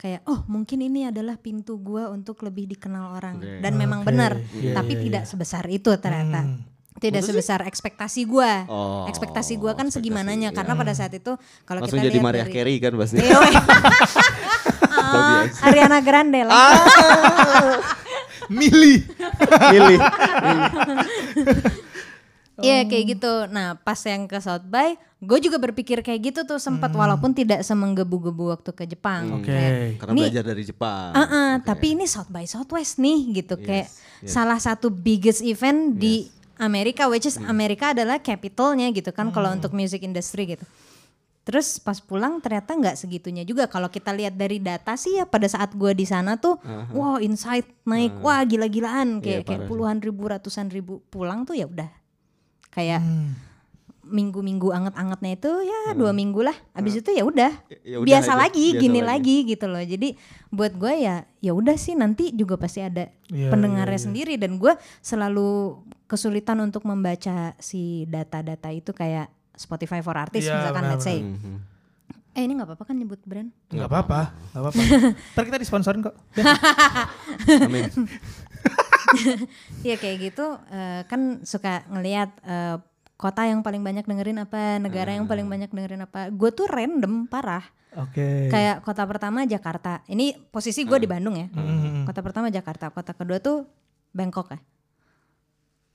kayak 0.00 0.24
oh 0.24 0.48
mungkin 0.48 0.80
ini 0.80 1.12
adalah 1.12 1.36
pintu 1.36 1.76
gue 1.76 2.08
untuk 2.08 2.40
lebih 2.40 2.64
dikenal 2.72 3.20
orang. 3.20 3.36
Oke. 3.36 3.60
dan 3.60 3.76
memang 3.76 4.00
benar 4.00 4.40
iya, 4.56 4.72
tapi 4.72 4.96
iya, 4.96 5.02
tidak 5.04 5.22
sebesar 5.28 5.68
itu 5.68 5.92
ternyata. 6.00 6.48
Hmm. 6.48 6.64
tidak 7.00 7.24
sebesar 7.24 7.64
ekspektasi 7.64 8.28
gue 8.28 8.52
Oh, 8.68 9.08
ekspektasi 9.08 9.56
gue 9.56 9.72
kan 9.72 9.88
ekspektasi, 9.88 9.96
segimananya 10.04 10.52
iya. 10.52 10.56
karena 10.56 10.72
pada 10.76 10.92
saat 10.92 11.12
itu 11.16 11.32
kalau 11.64 11.80
kita 11.84 11.96
jadi 11.96 12.16
lihat 12.16 12.24
Mariah 12.24 12.48
dari 12.48 12.52
Carey 12.56 12.76
kan 12.80 12.92
pasti. 12.96 13.20
Ah, 14.90 15.42
Ariana 15.64 15.98
Grande 16.02 16.44
lah. 16.44 16.76
Milih. 18.50 19.06
milih 19.70 19.98
Iya 22.60 22.86
kayak 22.86 23.04
gitu. 23.16 23.32
Nah 23.48 23.76
pas 23.80 23.98
yang 24.06 24.24
ke 24.24 24.38
South 24.40 24.64
by, 24.68 24.94
gue 25.20 25.38
juga 25.44 25.60
berpikir 25.60 26.00
kayak 26.00 26.20
gitu 26.32 26.40
tuh 26.48 26.56
sempat 26.56 26.88
walaupun 26.96 27.36
tidak 27.36 27.60
semenggebu-gebu 27.60 28.56
waktu 28.56 28.70
ke 28.72 28.84
Jepang. 28.88 29.40
Oke. 29.40 29.52
Kayak, 29.52 30.00
karena 30.00 30.12
Ini- 30.16 30.22
belajar 30.24 30.44
dari 30.48 30.62
Jepang. 30.64 31.10
"Ah, 31.12 31.20
ah, 31.28 31.52
tapi 31.60 31.92
ini 31.92 32.08
South 32.08 32.32
by 32.32 32.48
Southwest 32.48 32.96
nih 32.96 33.44
gitu. 33.44 33.60
Kayak 33.60 33.92
salah 34.24 34.56
satu 34.56 34.88
biggest 34.88 35.44
event 35.44 35.96
di 35.96 36.28
Amerika, 36.60 37.08
which 37.08 37.24
is 37.24 37.40
Amerika 37.48 37.96
adalah 37.96 38.20
capitalnya 38.20 38.88
gitu 38.92 39.12
kan 39.12 39.32
kalau 39.32 39.52
untuk 39.52 39.72
music 39.72 40.04
industry 40.04 40.56
gitu. 40.56 40.64
Terus 41.40 41.80
pas 41.80 41.96
pulang 41.98 42.36
ternyata 42.38 42.76
nggak 42.76 43.00
segitunya 43.00 43.48
juga. 43.48 43.64
Kalau 43.64 43.88
kita 43.88 44.12
lihat 44.12 44.36
dari 44.36 44.60
data 44.60 44.92
sih 44.94 45.16
ya 45.18 45.24
pada 45.24 45.48
saat 45.48 45.72
gue 45.72 45.92
di 45.96 46.04
sana 46.04 46.36
tuh, 46.36 46.60
wow 46.92 47.16
insight 47.16 47.64
naik, 47.88 48.20
wah 48.20 48.44
gila-gilaan. 48.44 49.24
Kayak 49.24 49.48
kayak 49.48 49.62
puluhan 49.66 50.04
ribu, 50.04 50.28
ratusan 50.28 50.68
ribu 50.68 51.00
pulang 51.08 51.48
tuh 51.48 51.56
ya 51.56 51.64
udah 51.64 51.88
kayak 52.70 53.00
Hmm. 53.00 53.34
minggu-minggu 54.02 54.68
anget-angetnya 54.68 55.32
itu 55.32 55.50
ya 55.62 55.94
dua 55.94 56.10
minggu 56.10 56.42
lah. 56.42 56.56
Abis 56.72 56.98
itu 56.98 57.10
ya 57.10 57.22
udah 57.22 57.52
Ya 57.80 57.94
udah 57.96 58.06
biasa 58.08 58.32
aja, 58.32 58.40
lagi, 58.40 58.66
biasa 58.68 58.80
gini 58.80 59.00
lagi. 59.00 59.06
lagi. 59.38 59.48
gitu 59.48 59.66
loh. 59.66 59.78
Jadi 59.78 60.08
buat 60.48 60.72
gue 60.74 60.92
ya 60.96 61.16
ya 61.38 61.52
udah 61.52 61.76
sih 61.76 61.94
nanti 61.94 62.30
juga 62.32 62.56
pasti 62.56 62.80
ada 62.80 63.06
Iya, 63.28 63.48
pendengarnya 63.48 63.86
iya, 63.88 63.94
iya. 63.96 64.06
sendiri 64.06 64.34
dan 64.34 64.56
gue 64.56 64.72
selalu 65.00 65.78
kesulitan 66.04 66.58
untuk 66.58 66.82
membaca 66.82 67.54
si 67.56 68.02
data-data 68.04 68.66
itu 68.68 68.90
kayak 68.90 69.30
Spotify 69.52 70.00
for 70.00 70.16
Artists 70.16 70.48
Iya, 70.48 70.58
misalkan 70.58 70.84
let's 70.88 71.04
say. 71.04 71.22
Mhm. 71.22 71.56
Eh 72.32 72.42
ini 72.42 72.54
nggak 72.54 72.66
apa-apa 72.66 72.84
kan 72.84 72.94
nyebut 72.94 73.18
brand? 73.22 73.50
Nggak 73.68 73.86
apa-apa, 73.86 74.20
nggak 74.48 74.60
apa-apa. 74.60 74.80
Ntar 75.34 75.44
kita 75.44 75.58
disponsorin 75.58 75.98
kok. 76.00 76.14
amin 77.62 77.90
Iya 79.82 79.96
kayak 80.02 80.16
gitu 80.22 80.46
eh, 80.70 81.02
kan 81.10 81.42
suka 81.42 81.82
ngelihat 81.90 82.30
eh, 82.46 82.76
kota 83.20 83.44
yang 83.44 83.60
paling 83.60 83.84
banyak 83.84 84.08
dengerin 84.08 84.40
apa, 84.40 84.80
negara 84.80 85.12
yang 85.12 85.28
paling 85.28 85.44
banyak 85.44 85.68
dengerin 85.68 86.08
apa. 86.08 86.32
Gue 86.32 86.56
tuh 86.56 86.64
random 86.64 87.28
parah. 87.28 87.60
Oke. 88.00 88.48
Kayak 88.48 88.80
kota 88.80 89.04
pertama 89.04 89.44
Jakarta. 89.44 90.00
Ini 90.08 90.48
posisi 90.48 90.88
gue 90.88 90.96
di 90.96 91.04
Bandung 91.04 91.36
ya. 91.36 91.52
Hmm. 91.52 92.08
Kota 92.08 92.24
pertama 92.24 92.48
Jakarta, 92.48 92.88
kota 92.88 93.12
kedua 93.12 93.36
tuh 93.44 93.68
Bangkok 94.16 94.56
ya. 94.56 94.58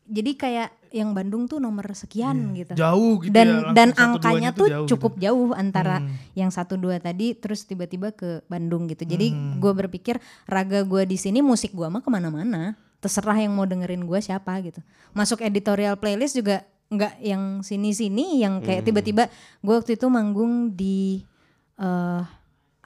Jadi 0.05 0.37
kayak 0.37 0.69
yang 0.93 1.11
Bandung 1.11 1.49
tuh 1.49 1.57
nomor 1.57 1.83
sekian 1.91 2.53
gitu. 2.53 2.71
Jauh 2.77 3.19
gitu 3.19 3.33
dan 3.33 3.47
ya. 3.47 3.73
dan 3.73 3.89
angkanya 3.97 4.49
tuh 4.55 4.69
jauh 4.69 4.87
cukup 4.87 5.17
gitu. 5.17 5.23
jauh 5.27 5.49
antara 5.51 5.99
yang 6.33 6.53
satu 6.53 6.79
dua 6.79 7.01
tadi 7.01 7.35
terus 7.35 7.65
tiba-tiba 7.65 8.13
ke 8.13 8.45
Bandung 8.45 8.85
gitu. 8.87 9.03
Jadi 9.03 9.33
Hmm. 9.33 9.57
gue 9.59 9.73
berpikir 9.75 10.21
raga 10.45 10.85
gue 10.85 11.03
di 11.03 11.17
sini 11.17 11.41
musik 11.41 11.73
gue 11.73 11.89
mah 11.89 11.99
ke 11.99 12.07
mana-mana. 12.07 12.77
Terserah 13.01 13.37
yang 13.37 13.51
mau 13.51 13.65
dengerin 13.65 14.05
gue 14.05 14.19
siapa 14.21 14.55
gitu. 14.63 14.79
Masuk 15.11 15.41
editorial 15.41 15.99
playlist 15.99 16.37
juga 16.37 16.63
nggak 16.87 17.13
yang 17.19 17.59
sini-sini 17.59 18.39
yang 18.39 18.61
kayak 18.61 18.85
Hmm. 18.85 18.87
tiba-tiba 18.93 19.23
gue 19.59 19.73
waktu 19.73 19.97
itu 19.97 20.05
manggung 20.07 20.71
di 20.71 21.25
eh 21.75 22.23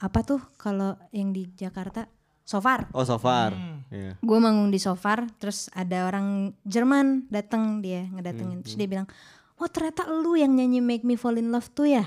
apa 0.00 0.20
tuh 0.24 0.40
kalau 0.56 0.96
yang 1.12 1.30
di 1.30 1.44
Jakarta 1.52 2.08
Sofar. 2.50 2.90
oh 2.90 3.06
so 3.06 3.14
far 3.14 3.54
Hmm. 3.54 3.78
Iya. 3.90 4.14
Gue 4.22 4.38
manggung 4.38 4.70
di 4.70 4.78
Sofar, 4.78 5.26
terus 5.42 5.66
ada 5.74 6.06
orang 6.06 6.54
Jerman 6.62 7.26
datang 7.26 7.82
dia 7.82 8.06
ngedatengin, 8.06 8.62
terus 8.62 8.78
dia 8.78 8.86
bilang, 8.86 9.10
oh 9.58 9.66
ternyata 9.66 10.06
lu 10.06 10.38
yang 10.38 10.54
nyanyi 10.54 10.78
Make 10.78 11.02
Me 11.02 11.18
Fall 11.18 11.42
in 11.42 11.50
Love 11.50 11.74
tuh 11.74 11.90
ya? 11.90 12.06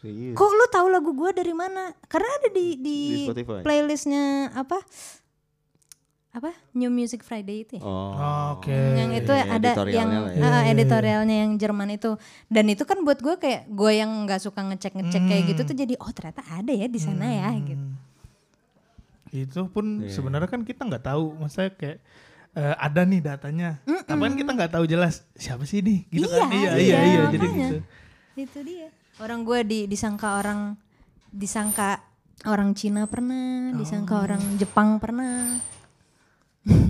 Serius. 0.00 0.32
Kok 0.32 0.48
lu 0.48 0.66
tahu 0.72 0.86
lagu 0.88 1.12
gue 1.12 1.30
dari 1.36 1.52
mana? 1.52 1.92
Karena 2.08 2.30
ada 2.40 2.48
di 2.48 2.80
di, 2.80 2.98
Di 3.04 3.24
Spotify. 3.28 3.60
playlistnya 3.60 4.48
apa? 4.56 4.80
Apa 6.28 6.56
New 6.72 6.88
Music 6.88 7.20
Friday 7.20 7.68
itu 7.68 7.76
ya? 7.76 7.82
oh 7.82 8.56
Oke. 8.56 8.72
yang 8.72 9.10
itu 9.10 9.32
iya, 9.32 9.44
ada 9.58 9.70
yang 9.88 10.10
ya. 10.38 10.44
ah, 10.44 10.64
editorialnya 10.68 11.36
yang 11.48 11.52
Jerman 11.56 11.88
itu 11.90 12.14
dan 12.46 12.68
itu 12.68 12.84
kan 12.84 13.00
buat 13.02 13.18
gue 13.18 13.36
kayak 13.36 13.66
gue 13.66 13.92
yang 13.92 14.12
nggak 14.22 14.38
suka 14.38 14.60
ngecek 14.60 14.92
ngecek 14.92 15.22
kayak 15.24 15.42
gitu 15.50 15.60
tuh 15.66 15.76
jadi 15.76 15.94
oh 15.98 16.12
ternyata 16.12 16.44
ada 16.46 16.70
ya 16.70 16.86
di 16.86 17.00
sana 17.00 17.26
ya 17.26 17.48
gitu 17.58 17.80
Itu 19.30 19.66
pun 19.66 20.00
Iya. 20.00 20.10
sebenarnya 20.10 20.46
kan 20.46 20.62
kita 20.62 20.82
nggak 20.82 21.04
tahu, 21.04 21.36
maksudnya 21.36 21.70
kayak 21.70 21.98
eh, 22.50 22.74
ada 22.76 23.02
nih 23.02 23.20
datanya, 23.20 23.78
tapi 24.02 24.18
kan 24.20 24.34
kita 24.34 24.50
nggak 24.50 24.72
tahu 24.72 24.84
jelas 24.84 25.22
siapa 25.32 25.62
sih 25.62 25.78
ini, 25.78 26.08
gitu 26.08 26.26
kan? 26.26 26.48
Iya, 26.48 26.70
iya, 26.74 26.98
iya, 26.98 27.22
jadi 27.28 27.44
makanya. 27.44 27.68
gitu. 27.68 27.78
itu 28.36 28.58
dia 28.64 28.88
orang 29.18 29.40
gue 29.42 29.58
di 29.62 29.78
disangka 29.84 30.28
orang 30.34 30.74
disangka 31.28 32.00
orang 32.44 32.72
Cina 32.72 33.04
pernah 33.04 33.70
disangka 33.72 34.14
Oh. 34.14 34.24
orang 34.24 34.42
Jepang 34.56 34.96
pernah 34.96 35.60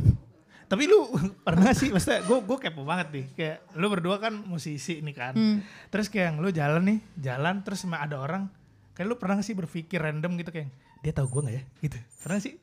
Tapi 0.69 0.85
lu 0.85 1.09
pernah 1.47 1.73
sih, 1.73 1.89
maksudnya 1.89 2.21
gue 2.23 2.39
gue 2.39 2.59
kepo 2.59 2.85
banget 2.85 3.09
nih, 3.11 3.27
kayak 3.33 3.57
lu 3.75 3.89
berdua 3.89 4.17
kan 4.19 4.37
musisi 4.39 5.01
nih 5.01 5.15
kan, 5.15 5.33
Hmm. 5.33 5.59
terus 5.89 6.07
kayak 6.07 6.37
lu 6.37 6.49
jalan 6.51 6.85
nih, 6.87 6.99
jalan 7.19 7.61
terus 7.63 7.81
sama 7.81 7.99
ada 7.99 8.17
orang, 8.17 8.53
kayak 8.93 9.07
lu 9.07 9.17
pernah 9.17 9.37
nggak 9.37 9.45
sih 9.45 9.57
berpikir 9.57 9.97
random 9.97 10.37
gitu 10.37 10.51
kayak 10.51 10.69
dia 10.99 11.13
tahu 11.13 11.27
gue 11.29 11.41
nggak 11.45 11.55
ya, 11.55 11.63
gitu, 11.81 11.97
pernah 12.19 12.39
sih? 12.39 12.55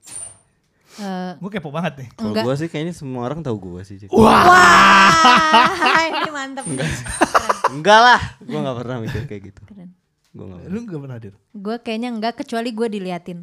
Eh, 0.96 1.32
Gue 1.38 1.50
kepo 1.50 1.70
banget 1.70 1.94
nih. 1.98 2.10
Kalau 2.14 2.32
Enggak. 2.32 2.44
gue 2.46 2.56
sih 2.56 2.68
kayaknya 2.68 2.94
semua 2.94 3.28
orang 3.28 3.40
tahu 3.40 3.58
gue 3.60 3.82
sih. 3.84 3.96
Cik. 3.98 4.10
wah 4.12 4.44
ini 6.10 6.30
mantep 6.30 6.64
keren, 6.64 6.94
Enggak 7.70 8.00
lah, 8.00 8.22
gue 8.40 8.56
nggak 8.56 8.78
pernah 8.78 8.96
mikir 9.00 9.22
kayak 9.26 9.42
gitu. 9.46 9.62
keren. 9.66 9.92
Gue 10.32 10.46
nggak. 10.46 10.62
Lu 10.66 10.80
gak 10.84 11.02
pernah 11.02 11.18
dir? 11.18 11.36
gue 11.52 11.76
kayaknya 11.80 12.10
enggak 12.10 12.34
kecuali 12.38 12.70
gue 12.72 12.88
diliatin 12.90 13.40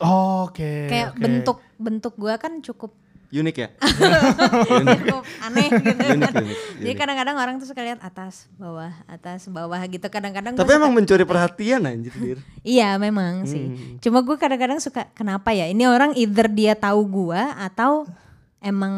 Oke. 0.00 0.88
kayak 0.88 1.08
oke. 1.12 1.20
bentuk 1.20 1.58
bentuk 1.76 2.14
gue 2.14 2.34
kan 2.34 2.60
cukup 2.60 2.92
Unik 3.34 3.56
ya. 3.56 3.68
cukup 5.02 5.24
aneh 5.42 5.66
gitu 5.72 5.90
Unik, 6.06 6.20
kan. 6.24 6.34
unik, 6.38 6.58
Jadi 6.78 6.92
kadang-kadang 6.94 7.36
orang 7.36 7.54
tuh 7.56 7.66
suka 7.66 7.82
lihat 7.82 7.98
atas, 8.00 8.46
bawah, 8.54 8.94
atas, 9.06 9.46
bawah 9.46 9.80
gitu. 9.84 10.06
Kadang-kadang 10.06 10.54
Tapi 10.54 10.64
suka- 10.64 10.78
emang 10.78 10.92
mencuri 10.92 11.24
perhatian 11.24 11.82
anjir 11.82 12.14
dir. 12.14 12.38
Iya 12.62 12.94
memang 12.96 13.42
sih. 13.44 13.64
Hmm. 13.66 13.98
Cuma 13.98 14.20
gue 14.20 14.36
kadang-kadang 14.36 14.78
suka 14.78 15.10
kenapa 15.12 15.50
ya? 15.50 15.66
Ini 15.66 15.84
orang 15.84 16.14
either 16.14 16.46
dia 16.46 16.72
tahu 16.74 17.02
gua 17.04 17.58
atau 17.58 18.06
emang 18.58 18.94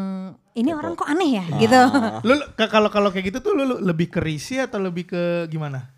ini 0.53 0.69
orang 0.71 0.93
kok 0.93 1.05
aneh 1.05 1.29
ya 1.33 1.45
gitu. 1.57 1.81
Lu 2.27 2.33
kalau 2.55 2.89
kalau 2.89 3.09
kayak 3.09 3.29
gitu 3.29 3.39
tuh 3.41 3.53
lu, 3.53 3.63
lu 3.63 3.75
lebih 3.79 4.07
ke 4.07 4.17
risih 4.17 4.63
atau 4.63 4.77
lebih 4.77 5.05
ke 5.05 5.21
gimana? 5.47 5.93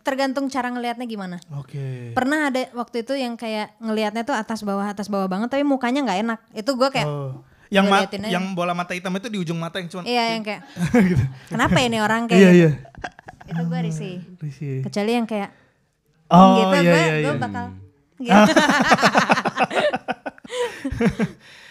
Tergantung 0.00 0.46
cara 0.46 0.68
ngelihatnya 0.68 1.02
gimana. 1.04 1.36
Oke. 1.52 2.10
Pernah 2.12 2.46
ada 2.46 2.66
waktu 2.72 3.02
itu 3.02 3.14
yang 3.14 3.34
kayak 3.34 3.74
ngelihatnya 3.78 4.22
tuh 4.22 4.32
atas 4.32 4.62
bawah 4.62 4.86
atas 4.86 5.06
bawah 5.06 5.26
banget 5.26 5.48
tapi 5.48 5.62
mukanya 5.62 6.02
nggak 6.02 6.20
enak. 6.20 6.38
Itu 6.52 6.74
gue 6.74 6.88
kayak 6.88 7.06
Oh. 7.06 7.42
Yang 7.68 7.86
ma- 7.86 8.00
aja. 8.00 8.16
yang 8.26 8.44
bola 8.52 8.72
mata 8.72 8.92
hitam 8.92 9.12
itu 9.12 9.28
di 9.28 9.38
ujung 9.38 9.56
mata 9.56 9.76
yang 9.76 9.88
cuma 9.88 10.02
iya 10.02 10.32
yang 10.32 10.42
kayak 10.42 10.64
gitu. 11.08 11.24
kenapa 11.48 11.76
ya 11.76 11.86
ini 11.86 11.98
orang 11.98 12.22
kayak 12.24 12.38
Iya 12.38 12.50
gitu. 12.50 12.58
iya. 12.58 12.70
Itu 13.48 13.62
gue 13.64 13.80
risih. 13.80 14.16
Risih. 14.36 14.76
Kecuali 14.82 15.10
yang 15.10 15.24
kayak 15.24 15.50
Oh 16.28 16.52
gitu 16.58 16.76
iya 16.78 16.92
gue 16.92 17.00
iya 17.00 17.14
iya. 17.22 17.32
bakal 17.34 17.66
gitu. 18.18 18.52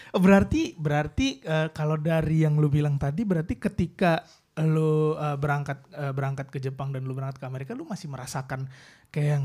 Oh, 0.08 0.20
Berarti 0.20 0.72
berarti 0.74 1.36
eh, 1.38 1.68
kalau 1.70 2.00
dari 2.00 2.40
yang 2.40 2.56
lu 2.56 2.66
bilang 2.66 2.96
tadi 2.96 3.22
berarti 3.22 3.54
ketika 3.54 4.24
lu 4.58 5.12
eh, 5.12 5.36
berangkat 5.36 5.84
eh, 5.92 6.10
berangkat 6.10 6.48
ke 6.48 6.58
Jepang 6.58 6.90
dan 6.90 7.04
lu 7.04 7.12
berangkat 7.12 7.36
ke 7.36 7.46
Amerika 7.46 7.76
lu 7.76 7.84
masih 7.84 8.08
merasakan 8.08 8.72
kayak 9.08 9.28
yang 9.36 9.44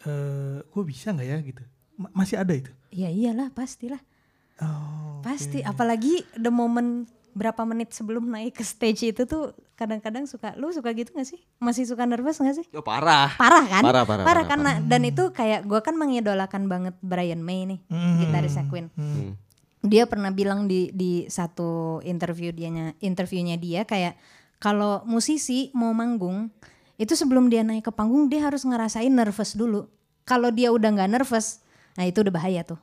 eh 0.00 0.62
gue 0.62 0.84
bisa 0.86 1.10
nggak 1.10 1.26
ya 1.26 1.38
gitu. 1.42 1.62
Ma- 1.96 2.14
masih 2.14 2.38
ada 2.38 2.54
itu. 2.54 2.70
Ya 2.88 3.10
iyalah 3.10 3.50
pastilah. 3.50 3.98
Oh. 4.62 5.22
Pasti 5.22 5.62
apalagi 5.62 6.22
the 6.38 6.50
moment 6.50 7.06
berapa 7.38 7.62
menit 7.62 7.94
sebelum 7.94 8.26
naik 8.26 8.58
ke 8.58 8.64
stage 8.66 9.14
itu 9.14 9.22
tuh 9.22 9.54
kadang-kadang 9.78 10.26
suka 10.26 10.58
lu 10.58 10.74
suka 10.74 10.90
gitu 10.90 11.14
gak 11.14 11.28
sih? 11.28 11.38
Masih 11.62 11.86
suka 11.86 12.02
nervous 12.02 12.42
gak 12.42 12.58
sih? 12.58 12.66
Oh, 12.74 12.82
parah. 12.82 13.30
parah 13.38 13.64
kan? 13.70 13.82
Parah, 13.86 14.02
parah, 14.02 14.24
parah, 14.26 14.44
karena 14.50 14.70
dan 14.82 15.06
itu 15.06 15.30
kayak 15.30 15.62
gua 15.62 15.78
kan 15.78 15.94
mengidolakan 15.94 16.66
banget 16.66 16.94
Brian 16.98 17.38
May 17.38 17.70
nih 17.70 17.80
gitarisnya 18.26 18.66
Queen. 18.66 18.90
Hmm. 18.98 19.38
dia 19.78 20.10
pernah 20.10 20.34
bilang 20.34 20.66
di 20.66 20.90
di 20.90 21.30
satu 21.30 22.02
interview 22.02 22.50
dianya 22.50 22.98
interviewnya 22.98 23.54
dia 23.54 23.86
kayak 23.86 24.18
kalau 24.58 25.06
musisi 25.06 25.70
mau 25.70 25.94
manggung 25.94 26.50
itu 26.98 27.14
sebelum 27.14 27.46
dia 27.46 27.62
naik 27.62 27.86
ke 27.86 27.92
panggung 27.94 28.26
dia 28.26 28.42
harus 28.42 28.66
ngerasain 28.66 29.14
nervous 29.14 29.54
dulu. 29.54 29.86
Kalau 30.26 30.50
dia 30.50 30.74
udah 30.74 30.90
nggak 30.90 31.10
nervous 31.14 31.62
nah 31.94 32.02
itu 32.02 32.26
udah 32.26 32.34
bahaya 32.34 32.66
tuh 32.66 32.78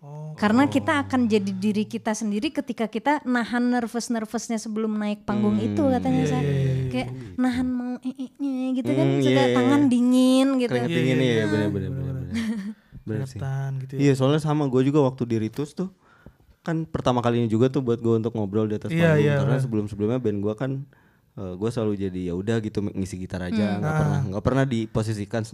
Oh. 0.00 0.32
karena 0.32 0.64
kita 0.64 1.04
akan 1.04 1.28
jadi 1.28 1.52
diri 1.52 1.84
kita 1.84 2.16
sendiri 2.16 2.48
ketika 2.48 2.88
kita 2.88 3.20
nahan 3.22 3.68
nervous 3.68 4.08
nervousnya 4.08 4.56
sebelum 4.56 4.96
naik 4.96 5.22
panggung 5.22 5.60
itu 5.60 5.76
katanya 5.76 6.24
saya 6.24 6.40
kayak 6.88 7.08
nahan 7.36 7.68
mau 7.68 8.00
eh, 8.00 8.16
eh, 8.16 8.32
eh, 8.32 8.66
gitu 8.74 8.88
kan 8.90 9.04
Hmm, 9.06 9.20
iya, 9.20 9.28
iya. 9.44 9.52
tangan 9.52 9.82
dingin 9.86 10.48
gitu 10.56 10.72
Keringet 10.72 10.88
dingin 10.90 11.18
ya, 11.20 11.44
bener 11.44 11.68
bener 11.68 11.90
bener. 11.90 12.14
bener. 12.16 12.32
Bener 13.00 13.26
sih. 13.28 13.36
Keringetan 13.36 13.70
gitu 13.78 13.92
ya. 13.92 13.98
Iya 14.00 14.12
soalnya 14.14 14.40
sama 14.40 14.64
gue 14.66 14.82
juga 14.82 15.00
waktu 15.02 15.22
di 15.26 15.36
Ritus 15.36 15.76
tuh 15.76 15.92
kan 16.60 16.84
pertama 16.84 17.20
kalinya 17.20 17.44
juga 17.46 17.68
tuh 17.68 17.80
buat 17.80 18.00
gue 18.00 18.14
untuk 18.16 18.32
ngobrol 18.32 18.64
di 18.66 18.76
atas 18.76 18.88
Iya, 18.88 19.04
panggung 19.06 19.20
iya, 19.20 19.34
karena 19.36 19.56
sebelum 19.58 19.84
sebelumnya 19.84 20.16
band 20.16 20.40
gue 20.40 20.54
kan 20.54 20.70
gue 21.36 21.68
selalu 21.68 21.92
jadi 21.98 22.20
ya 22.28 22.34
udah 22.34 22.56
gitu 22.58 22.84
ngisi 22.86 23.16
gitar 23.16 23.40
aja 23.42 23.56
Hmm. 23.70 23.80
nggak 23.80 23.92
Ah. 23.92 23.98
pernah 23.98 24.20
nggak 24.28 24.44
pernah 24.44 24.64
diposisikan 24.64 25.44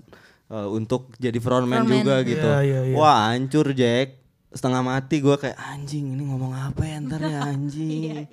eh, 0.47 0.69
untuk 0.69 1.15
jadi 1.17 1.35
frontman, 1.37 1.83
juga 1.85 2.23
gitu 2.23 2.47
Iya, 2.47 2.63
iya, 2.63 2.81
iya. 2.91 2.95
wah 2.95 3.31
hancur 3.31 3.71
Jack 3.71 4.23
setengah 4.57 4.81
mati 4.81 5.21
gue 5.21 5.37
kayak 5.37 5.53
anjing 5.55 6.11
ini 6.11 6.25
ngomong 6.25 6.51
apa 6.51 6.81
ya 6.81 6.97
ntar 6.99 7.21
ya 7.21 7.40
anjing 7.53 8.25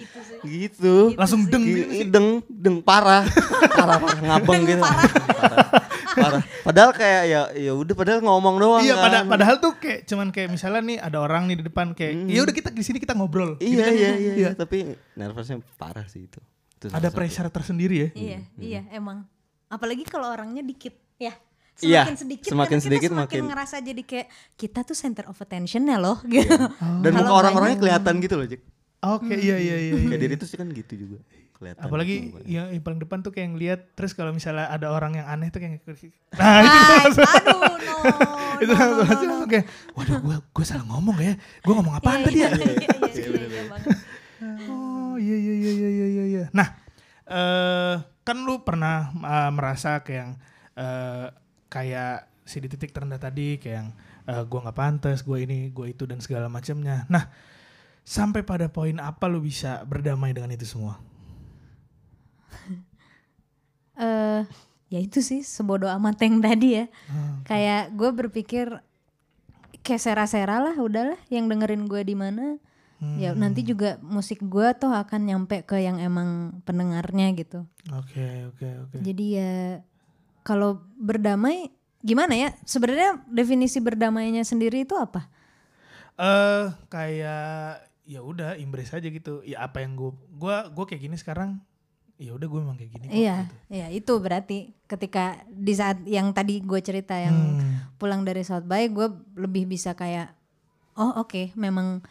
gitu 0.41 1.12
Langsung 1.13 1.45
deng 1.45 1.62
Gi- 1.62 2.07
deng 2.07 2.27
deng 2.45 2.79
parah 2.79 3.27
parah, 3.77 3.99
parah 3.99 4.19
ngabeng 4.23 4.62
gitu 4.63 4.79
parah. 4.79 5.12
parah 6.13 6.41
padahal 6.63 6.91
kayak 6.91 7.21
ya 7.25 7.41
ya 7.53 7.71
udah 7.73 7.91
padahal 7.91 8.19
ngomong 8.21 8.55
doang 8.55 8.81
Iya, 8.81 8.95
kan. 8.95 9.03
pada, 9.03 9.17
padahal 9.27 9.55
tuh 9.59 9.75
kayak 9.75 9.99
cuman 10.05 10.27
kayak 10.29 10.49
misalnya 10.49 10.81
nih 10.81 10.97
ada 10.97 11.17
orang 11.19 11.43
nih 11.45 11.59
di 11.59 11.65
depan 11.65 11.91
kayak, 11.91 12.13
ya 12.25 12.39
udah 12.39 12.53
kita 12.53 12.69
di 12.69 12.81
sini 12.81 12.97
kita 12.97 13.12
ngobrol. 13.12 13.57
Gitu 13.57 13.73
Iya 13.73 13.83
kan. 13.83 13.93
iya 13.93 14.12
iya, 14.13 14.31
iya. 14.33 14.49
tapi 14.53 14.77
nervousnya 15.13 15.59
parah 15.75 16.05
sih 16.05 16.23
itu. 16.23 16.39
Itu 16.73 16.88
Ada 16.88 17.09
pressure 17.09 17.49
tersendiri 17.49 17.95
ya. 17.97 18.09
Iya, 18.13 18.39
iya 18.55 18.81
emang. 18.89 19.25
Apalagi 19.67 20.03
kalau 20.03 20.29
orangnya 20.29 20.62
dikit, 20.62 20.93
ya. 21.17 21.33
Iya, 21.75 22.05
Semakin 22.05 22.15
sedikit, 22.15 22.47
semakin 22.47 22.69
kan 22.69 22.77
kita 22.77 22.86
sedikit 22.86 23.09
semakin 23.09 23.25
makin- 23.33 23.45
ngerasa 23.49 23.75
jadi 23.79 24.01
kayak 24.03 24.27
kita 24.53 24.79
tuh 24.83 24.93
center 24.93 25.25
of 25.25 25.36
attention-nya 25.36 25.97
loh. 25.97 26.21
Gitu. 26.23 26.53
Dan 27.01 27.12
muka 27.12 27.23
Kalau 27.23 27.33
orang-orangnya 27.36 27.77
kelihatan 27.79 28.13
gitu 28.19 28.36
loh, 28.36 28.45
Jack. 28.45 28.62
Oke, 29.03 29.36
iya 29.36 29.57
iya 29.57 29.75
iya. 29.81 29.91
iya. 29.91 30.07
Kayak 30.07 30.21
diri 30.21 30.33
itu 30.33 30.45
sih 30.45 30.55
kan 30.55 30.67
gitu 30.69 30.93
juga. 30.95 31.17
Kelihatan. 31.53 31.81
Apalagi 31.81 32.15
mukanya. 32.29 32.45
yang, 32.45 32.67
yang 32.71 32.83
paling 32.83 32.99
depan 33.01 33.17
tuh 33.19 33.31
kayak 33.31 33.49
ngeliat 33.51 33.79
terus 33.93 34.12
kalau 34.12 34.31
misalnya 34.31 34.67
ada 34.67 34.88
orang 34.88 35.15
yang 35.15 35.25
aneh 35.25 35.49
tuh 35.49 35.59
kayak 35.59 35.81
nah 36.39 36.62
itu 36.62 36.77
Ah, 36.77 37.03
aduh, 37.03 37.57
no. 37.83 37.95
itu 38.59 38.69
no, 38.69 38.75
langsung 38.75 38.95
no, 38.95 39.03
langsung 39.03 39.27
no, 39.27 39.36
no. 39.36 39.45
kayak 39.45 39.65
waduh 39.93 40.17
gue 40.19 40.38
gue 40.39 40.65
salah 40.65 40.86
ngomong 40.86 41.17
ya 41.19 41.33
gue 41.36 41.73
ngomong 41.73 41.93
apaan 41.93 42.19
Iya, 42.19 42.25
tadi 42.25 42.38
ya 42.38 42.49
iya, 42.49 42.53
iya, 42.53 42.73
iya, 42.73 42.89
iya, 43.12 43.27
iya 43.43 43.95
oh 44.67 45.13
iya 45.15 45.36
iya 45.38 45.53
iya 45.53 45.71
iya 45.71 45.89
iya 45.89 46.07
iya 46.09 46.23
iya 46.25 46.43
nah 46.51 46.67
eh 47.25 47.95
kan 48.21 48.38
lu 48.39 48.62
pernah 48.62 48.95
eh, 49.13 49.51
merasa 49.51 49.99
kayak 49.99 50.36
eh, 50.75 51.27
kayak 51.73 52.29
si 52.45 52.62
di 52.62 52.69
titik 52.69 52.93
terendah 52.93 53.17
tadi 53.17 53.57
kayak 53.57 53.75
yang 53.81 53.89
eh, 54.29 54.43
gue 54.45 54.59
nggak 54.62 54.77
pantas 54.77 55.25
gue 55.25 55.41
ini 55.41 55.73
gue 55.73 55.89
itu 55.89 56.05
dan 56.05 56.21
segala 56.21 56.45
macamnya 56.45 57.09
nah 57.09 57.33
sampai 58.05 58.45
pada 58.45 58.69
poin 58.69 58.99
apa 59.01 59.25
lu 59.25 59.41
bisa 59.41 59.81
berdamai 59.89 60.36
dengan 60.36 60.53
itu 60.53 60.69
semua 60.69 61.01
eh 63.97 64.41
ya 64.89 64.99
itu 65.01 65.25
sih 65.25 65.41
sebodoh 65.41 65.89
amat 65.89 66.21
yang 66.21 66.38
tadi 66.38 66.67
ya. 66.77 66.86
Hmm. 67.09 67.41
Kayak 67.45 67.97
gue 67.97 68.09
berpikir 68.13 68.65
kayak 69.81 70.01
sera-sera 70.01 70.62
lah 70.62 70.77
udahlah 70.77 71.17
yang 71.33 71.49
dengerin 71.49 71.89
gue 71.89 72.01
di 72.05 72.13
mana. 72.13 72.62
Ya 73.19 73.33
Hmm. 73.36 73.43
nanti 73.43 73.67
juga 73.67 73.99
musik 73.99 74.39
gue 74.39 74.67
tuh 74.79 74.88
akan 74.88 75.27
nyampe 75.27 75.67
ke 75.67 75.75
yang 75.75 75.99
emang 75.99 76.62
pendengarnya 76.63 77.36
gitu. 77.36 77.67
oke 77.91 78.25
oke 78.55 78.67
oke 78.88 78.95
Jadi 79.03 79.25
ya 79.36 79.83
kalau 80.43 80.77
berdamai 80.95 81.71
gimana 81.99 82.36
ya? 82.36 82.49
Sebenarnya 82.63 83.23
definisi 83.25 83.79
berdamainya 83.79 84.43
sendiri 84.43 84.84
itu 84.84 84.93
apa? 84.93 85.27
eh 86.13 86.69
kayak 86.93 87.82
ya 88.06 88.21
udah 88.21 88.53
embrace 88.53 88.93
aja 88.93 89.10
gitu 89.10 89.41
ya 89.41 89.65
apa 89.65 89.82
yang 89.82 89.97
gue 89.97 90.13
gua 90.29 90.69
gue 90.69 90.86
kayak 90.86 91.01
gini 91.01 91.17
sekarang 91.17 91.58
ya 92.21 92.38
udah 92.38 92.45
gue 92.45 92.60
emang 92.62 92.77
kayak 92.77 92.91
gini 92.93 93.06
kok, 93.10 93.15
Iya, 93.17 93.38
gitu. 93.41 93.56
iya 93.73 93.88
itu 93.89 94.13
berarti 94.21 94.58
ketika 94.86 95.41
di 95.49 95.73
saat 95.73 96.06
yang 96.06 96.29
tadi 96.29 96.62
gue 96.62 96.79
cerita 96.79 97.17
yang 97.17 97.58
Hmm. 97.58 97.97
pulang 97.97 98.21
dari 98.21 98.45
South 98.45 98.69
by 98.69 98.93
gue 98.93 99.10
lebih 99.34 99.65
bisa 99.65 99.97
kayak 99.97 100.38
oh 100.93 101.17
oke 101.17 101.49
memang 101.58 102.06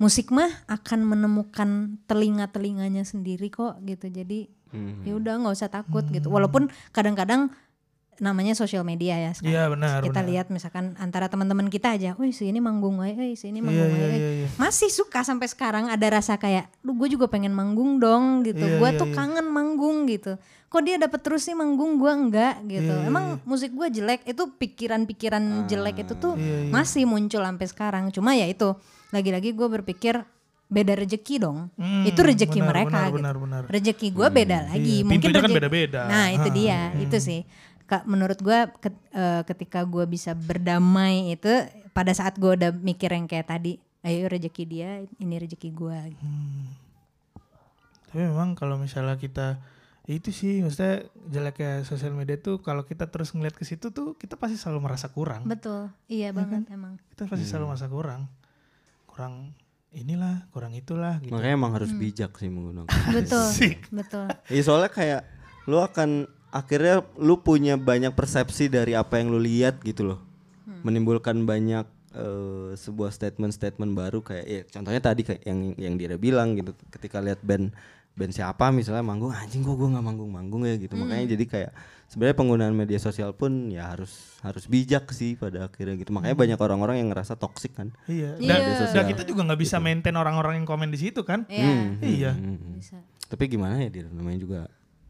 musik 0.00 0.32
mah 0.32 0.48
akan 0.64 1.04
menemukan 1.04 2.00
telinga 2.08 2.48
telinganya 2.48 3.04
sendiri 3.04 3.52
kok 3.52 3.84
gitu 3.84 4.08
jadi 4.08 4.48
Hmm. 4.70 5.02
ya 5.02 5.18
udah 5.18 5.34
nggak 5.42 5.54
usah 5.58 5.70
takut 5.70 6.06
gitu 6.08 6.30
walaupun 6.30 6.70
kadang-kadang 6.94 7.50
namanya 8.20 8.52
sosial 8.52 8.84
media 8.84 9.16
ya 9.16 9.32
sekarang. 9.32 9.48
Iya 9.56 9.64
benar 9.72 9.98
kita 10.04 10.20
benar. 10.20 10.28
lihat 10.28 10.46
misalkan 10.52 10.92
antara 11.00 11.32
teman-teman 11.32 11.72
kita 11.72 11.96
aja, 11.96 12.12
wih 12.20 12.36
si 12.36 12.52
ini 12.52 12.60
manggung 12.60 13.00
wae, 13.00 13.16
eh 13.16 13.32
si 13.32 13.48
Iya 13.48 13.56
ini 13.56 13.60
manggung 13.64 13.90
iya 13.90 13.96
wae. 13.96 14.12
iya 14.12 14.30
iya. 14.44 14.48
Masih 14.60 14.92
suka 14.92 15.24
sampai 15.24 15.48
sekarang 15.48 15.88
ada 15.88 16.04
rasa 16.12 16.36
kayak, 16.36 16.68
lu 16.84 16.92
gue 17.00 17.16
juga 17.16 17.32
pengen 17.32 17.56
manggung 17.56 17.96
dong 17.96 18.44
gitu. 18.44 18.60
Iya, 18.60 18.76
gue 18.76 18.90
iya, 18.92 19.00
tuh 19.00 19.08
iya. 19.08 19.16
kangen 19.16 19.46
manggung 19.48 20.04
gitu. 20.04 20.36
Kok 20.68 20.82
dia 20.84 21.00
dapat 21.00 21.20
terus 21.24 21.48
sih 21.48 21.56
manggung, 21.56 21.96
gue 21.96 22.12
enggak 22.12 22.60
gitu. 22.68 22.92
Iya, 22.92 23.00
iya, 23.02 23.08
Emang 23.08 23.40
musik 23.48 23.72
gue 23.72 23.88
jelek, 23.88 24.20
itu 24.28 24.42
pikiran-pikiran 24.52 25.64
jelek 25.64 26.04
itu 26.04 26.12
tuh 26.20 26.36
Iya, 26.36 26.68
iya. 26.68 26.70
masih 26.70 27.08
muncul 27.08 27.40
sampai 27.40 27.66
sekarang. 27.72 28.04
Cuma 28.12 28.36
ya 28.36 28.44
itu, 28.44 28.76
lagi-lagi 29.16 29.56
gue 29.56 29.68
berpikir 29.80 30.20
beda 30.70 30.94
rezeki 30.94 31.34
dong. 31.36 31.66
Hmm, 31.74 32.06
itu 32.06 32.16
rezeki 32.16 32.56
benar, 32.56 32.70
mereka 32.70 32.88
benar, 32.88 33.04
gitu. 33.04 33.16
benar, 33.18 33.34
benar. 33.36 33.62
Rezeki 33.66 34.08
gue 34.08 34.28
beda 34.30 34.58
lagi. 34.64 34.94
Iya, 34.96 35.04
Mungkin 35.04 35.18
pintunya 35.20 35.34
kan 35.34 35.42
rezeki- 35.44 35.58
beda-beda. 35.58 36.00
Nah 36.06 36.26
itu 36.30 36.48
Ah, 36.48 36.54
dia, 36.54 36.80
itu 36.96 37.16
sih. 37.18 37.40
Kak, 37.84 38.06
menurut 38.06 38.38
gue 38.38 38.58
ket- 38.78 39.06
eh, 39.10 39.42
ketika 39.44 39.82
gue 39.82 40.06
bisa 40.06 40.30
berdamai 40.32 41.34
itu 41.34 41.50
pada 41.90 42.14
saat 42.14 42.38
gue 42.38 42.54
udah 42.54 42.70
mikir 42.70 43.10
yang 43.10 43.26
kayak 43.26 43.50
tadi, 43.50 43.76
ayo 44.00 44.24
rezeki 44.24 44.64
dia, 44.64 44.90
ini 45.18 45.34
rezeki 45.36 45.68
gue. 45.68 45.98
Tapi 48.06 48.20
memang 48.20 48.54
kalau 48.54 48.74
misalnya 48.74 49.14
kita 49.16 49.58
ya 50.06 50.16
itu 50.16 50.30
sih 50.30 50.58
maksudnya 50.58 51.06
jeleknya 51.28 51.82
sosial 51.84 52.10
media 52.10 52.34
tuh 52.34 52.58
kalau 52.58 52.82
kita 52.82 53.06
terus 53.06 53.30
ngeliat 53.30 53.54
ke 53.54 53.62
situ 53.62 53.90
tuh 53.90 54.14
kita 54.14 54.34
pasti 54.34 54.54
selalu 54.54 54.80
merasa 54.82 55.06
kurang. 55.06 55.46
Betul, 55.46 55.90
iya 56.06 56.30
banget 56.30 56.66
emang. 56.68 56.98
Kita 57.10 57.26
pasti 57.26 57.42
selalu 57.44 57.74
merasa 57.74 57.86
kurang. 57.86 58.26
Kurang 59.06 59.54
inilah, 59.92 60.46
kurang 60.50 60.72
itulah 60.72 61.18
gitu. 61.18 61.34
Makanya 61.34 61.54
emang 61.54 61.72
Hmm. 61.72 61.78
harus 61.82 61.90
bijak 61.92 62.30
sih 62.34 62.46
menggunakan. 62.46 62.86
Betul, 63.16 63.46
betul. 63.90 64.26
Iya 64.46 64.62
soalnya 64.62 64.88
kayak 64.88 65.22
lu 65.66 65.78
akan 65.78 66.24
akhirnya 66.50 67.06
lu 67.14 67.38
punya 67.38 67.74
banyak 67.74 68.10
persepsi 68.10 68.66
dari 68.66 68.94
apa 68.94 69.18
yang 69.18 69.30
lu 69.30 69.38
lihat 69.38 69.82
gitu 69.82 70.06
loh. 70.06 70.20
Menimbulkan 70.80 71.44
banyak 71.44 71.84
eh, 72.10 72.70
sebuah 72.74 73.10
statement-statement 73.10 73.92
baru 73.92 74.18
kayak 74.18 74.46
ya 74.46 74.60
contohnya 74.68 74.98
tadi 74.98 75.22
kayak 75.22 75.42
yang 75.46 75.78
yang 75.78 75.94
dia 75.94 76.18
bilang 76.18 76.58
gitu 76.58 76.74
ketika 76.90 77.22
lihat 77.22 77.38
band 77.40 77.70
band 78.10 78.30
siapa 78.30 78.68
misalnya 78.68 79.00
manggung 79.00 79.30
anjing 79.30 79.62
kok 79.62 79.74
gue 79.74 79.88
nggak 79.88 80.04
manggung-manggung 80.04 80.62
ya 80.62 80.76
gitu. 80.76 80.92
Makanya 80.94 81.24
jadi 81.30 81.44
kayak 81.46 81.70
sebenarnya 82.06 82.36
penggunaan 82.36 82.74
media 82.74 82.98
sosial 82.98 83.32
pun 83.32 83.70
ya 83.70 83.88
harus 83.88 84.12
harus 84.40 84.66
bijak 84.66 85.08
sih 85.10 85.34
pada 85.34 85.66
akhirnya 85.66 85.96
gitu. 85.96 86.10
Makanya 86.10 86.36
banyak 86.36 86.58
orang-orang 86.58 87.00
yang 87.00 87.08
ngerasa 87.08 87.34
toksik 87.34 87.72
kan. 87.72 87.94
Iya. 88.04 88.36
Iya. 88.36 88.50
Dan, 88.50 88.58
Media 88.66 88.92
dan 88.92 89.04
kita 89.08 89.22
juga 89.24 89.40
nggak 89.46 89.60
bisa 89.60 89.76
maintain 89.78 90.12
orang-orang 90.12 90.60
yang 90.60 90.66
komen 90.66 90.88
di 90.88 90.98
situ 90.98 91.22
kan? 91.22 91.48
Iya, 91.48 91.96
Iya. 92.02 92.30
Hmm. 92.34 92.76
bisa. 92.76 93.00
Tapi 93.24 93.46
gimana 93.46 93.78
ya 93.78 93.88
dia 93.88 94.04
namanya 94.06 94.38
juga 94.38 94.60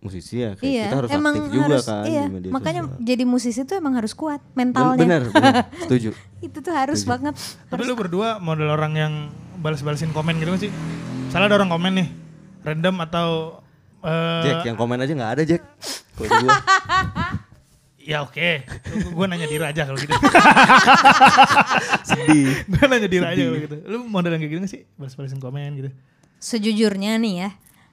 musisi 0.01 0.41
ya 0.41 0.57
kayak 0.57 0.65
Iya, 0.65 0.85
kita 0.87 0.97
harus 0.97 1.11
emang 1.11 1.35
aktif 1.35 1.45
juga 1.51 1.65
harus, 1.77 1.85
kan 1.85 2.05
iya. 2.05 2.25
di 2.25 2.33
media 2.33 2.51
Makanya 2.51 2.83
sosial. 2.85 3.01
jadi 3.05 3.25
musisi 3.25 3.61
tuh 3.65 3.77
emang 3.77 3.95
harus 3.97 4.13
kuat 4.13 4.41
mentalnya. 4.55 4.97
bener, 4.97 5.23
bener, 5.29 5.55
setuju. 5.85 6.11
Itu 6.39 6.59
tuh 6.61 6.73
harus 6.73 7.01
banget. 7.03 7.37
Tapi 7.69 7.83
lu 7.83 7.93
berdua 7.93 8.39
model 8.39 8.69
orang 8.71 8.93
yang 8.95 9.13
balas-balasin 9.57 10.09
komen 10.11 10.37
gitu 10.37 10.53
gak 10.53 10.63
sih? 10.63 10.73
Salah 11.29 11.47
ada 11.47 11.57
orang 11.57 11.69
komen 11.69 11.93
nih, 11.97 12.09
random 12.61 12.97
atau 13.03 13.29
eh 14.01 14.43
Jack 14.45 14.65
yang 14.65 14.77
komen 14.77 14.99
aja 14.99 15.13
nggak 15.13 15.33
ada 15.37 15.43
Jack. 15.45 15.63
Kalau 16.17 16.49
ya 18.11 18.25
oke, 18.25 18.51
gue 19.13 19.25
nanya 19.29 19.47
Dira 19.47 19.71
aja 19.71 19.85
kalau 19.85 19.97
gitu. 19.97 20.11
sedih. 22.09 22.65
gue 22.67 22.85
nanya 22.89 23.09
Dira 23.09 23.27
aja 23.33 23.43
kalau 23.45 23.61
gitu. 23.61 23.77
Lu 23.87 23.97
model 24.05 24.37
yang 24.37 24.41
kayak 24.43 24.53
gitu 24.53 24.61
gak 24.65 24.73
sih? 24.73 24.83
Balas-balasin 24.97 25.39
komen 25.39 25.71
gitu. 25.77 25.91
Sejujurnya 26.41 27.21
nih 27.21 27.35
ya, 27.45 27.51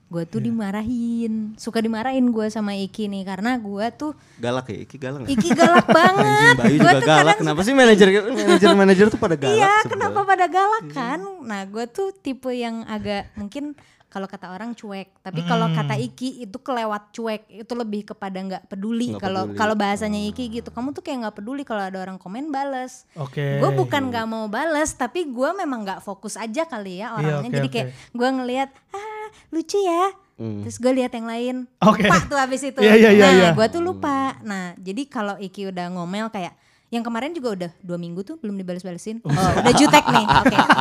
gue 0.08 0.24
tuh 0.24 0.40
dimarahin, 0.40 1.60
suka 1.60 1.84
dimarahin 1.84 2.32
gue 2.32 2.48
sama 2.48 2.72
Iki 2.74 3.12
nih 3.12 3.24
karena 3.28 3.60
gue 3.60 3.86
tuh 3.92 4.12
Galak 4.40 4.72
ya, 4.72 4.80
Iki 4.88 4.96
galak? 4.96 5.20
Iki 5.28 5.50
galak 5.52 5.88
banget. 6.00 6.56
Bayu 6.56 6.78
Gua 6.80 6.92
juga 6.92 6.92
tuh 6.96 7.08
galak. 7.08 7.20
kadang 7.20 7.38
Kenapa 7.44 7.62
sih 7.68 7.74
manajer 7.76 8.08
manajer 8.32 8.70
manajer 8.74 9.06
tuh 9.12 9.20
pada 9.20 9.36
galak? 9.36 9.60
Iya, 9.60 9.74
kenapa 9.92 10.20
pada 10.24 10.46
galak 10.48 10.86
kan? 10.96 11.20
Nah, 11.44 11.62
gue 11.68 11.86
tuh 11.92 12.16
tipe 12.16 12.50
yang 12.56 12.88
agak 12.88 13.28
mungkin 13.36 13.76
kalau 14.08 14.28
kata 14.28 14.56
orang 14.56 14.72
cuek. 14.72 15.20
Tapi 15.20 15.44
kalau 15.44 15.68
kata 15.76 16.00
Iki 16.00 16.48
itu 16.48 16.58
kelewat 16.64 17.12
cuek. 17.12 17.42
Itu 17.52 17.74
lebih 17.76 18.08
kepada 18.14 18.40
nggak 18.40 18.64
peduli. 18.72 19.14
Kalau 19.20 19.52
kalau 19.54 19.76
bahasanya 19.76 20.20
Iki 20.32 20.64
gitu, 20.64 20.70
kamu 20.72 20.96
tuh 20.96 21.04
kayak 21.04 21.28
nggak 21.28 21.36
peduli 21.44 21.68
kalau 21.68 21.84
ada 21.84 22.00
orang 22.00 22.16
komen 22.16 22.50
bales. 22.50 23.04
Oke. 23.20 23.60
Gue 23.60 23.72
bukan 23.76 24.08
nggak 24.08 24.26
mau 24.26 24.48
bales, 24.48 24.96
tapi 24.96 25.28
gue 25.28 25.50
memang 25.54 25.84
nggak 25.84 26.02
fokus 26.04 26.40
aja 26.40 26.64
kali 26.64 27.04
ya 27.04 27.20
orangnya. 27.20 27.52
oke, 27.52 27.56
Jadi 27.60 27.68
oke. 27.68 27.76
kayak 27.76 27.88
gue 28.16 28.30
ngelihat 28.42 28.70
ah 28.96 29.28
lucu 29.52 29.80
ya. 29.84 30.16
Terus 30.38 30.78
gue 30.78 31.02
lihat 31.02 31.10
yang 31.18 31.26
lain, 31.26 31.56
Oke. 31.82 32.06
lupa 32.06 32.22
tuh 32.30 32.38
habis 32.38 32.62
itu. 32.62 32.78
Iya, 32.78 32.94
iya, 32.94 33.10
iya, 33.10 33.26
nah, 33.26 33.34
iya. 33.34 33.50
gue 33.58 33.68
tuh 33.74 33.82
lupa. 33.82 34.38
Nah, 34.46 34.78
jadi 34.78 35.10
kalau 35.10 35.34
Iki 35.42 35.74
udah 35.74 35.90
ngomel 35.90 36.30
kayak 36.30 36.54
yang 36.88 37.04
kemarin 37.04 37.36
juga 37.36 37.50
udah 37.52 37.72
dua 37.84 38.00
minggu 38.00 38.24
tuh 38.24 38.40
belum 38.40 38.56
dibales-balesin. 38.56 39.20
Oh, 39.26 39.34
udah 39.34 39.74
jutek 39.76 40.06
nih. 40.08 40.24
Oke, 40.24 40.56
ya, 40.56 40.64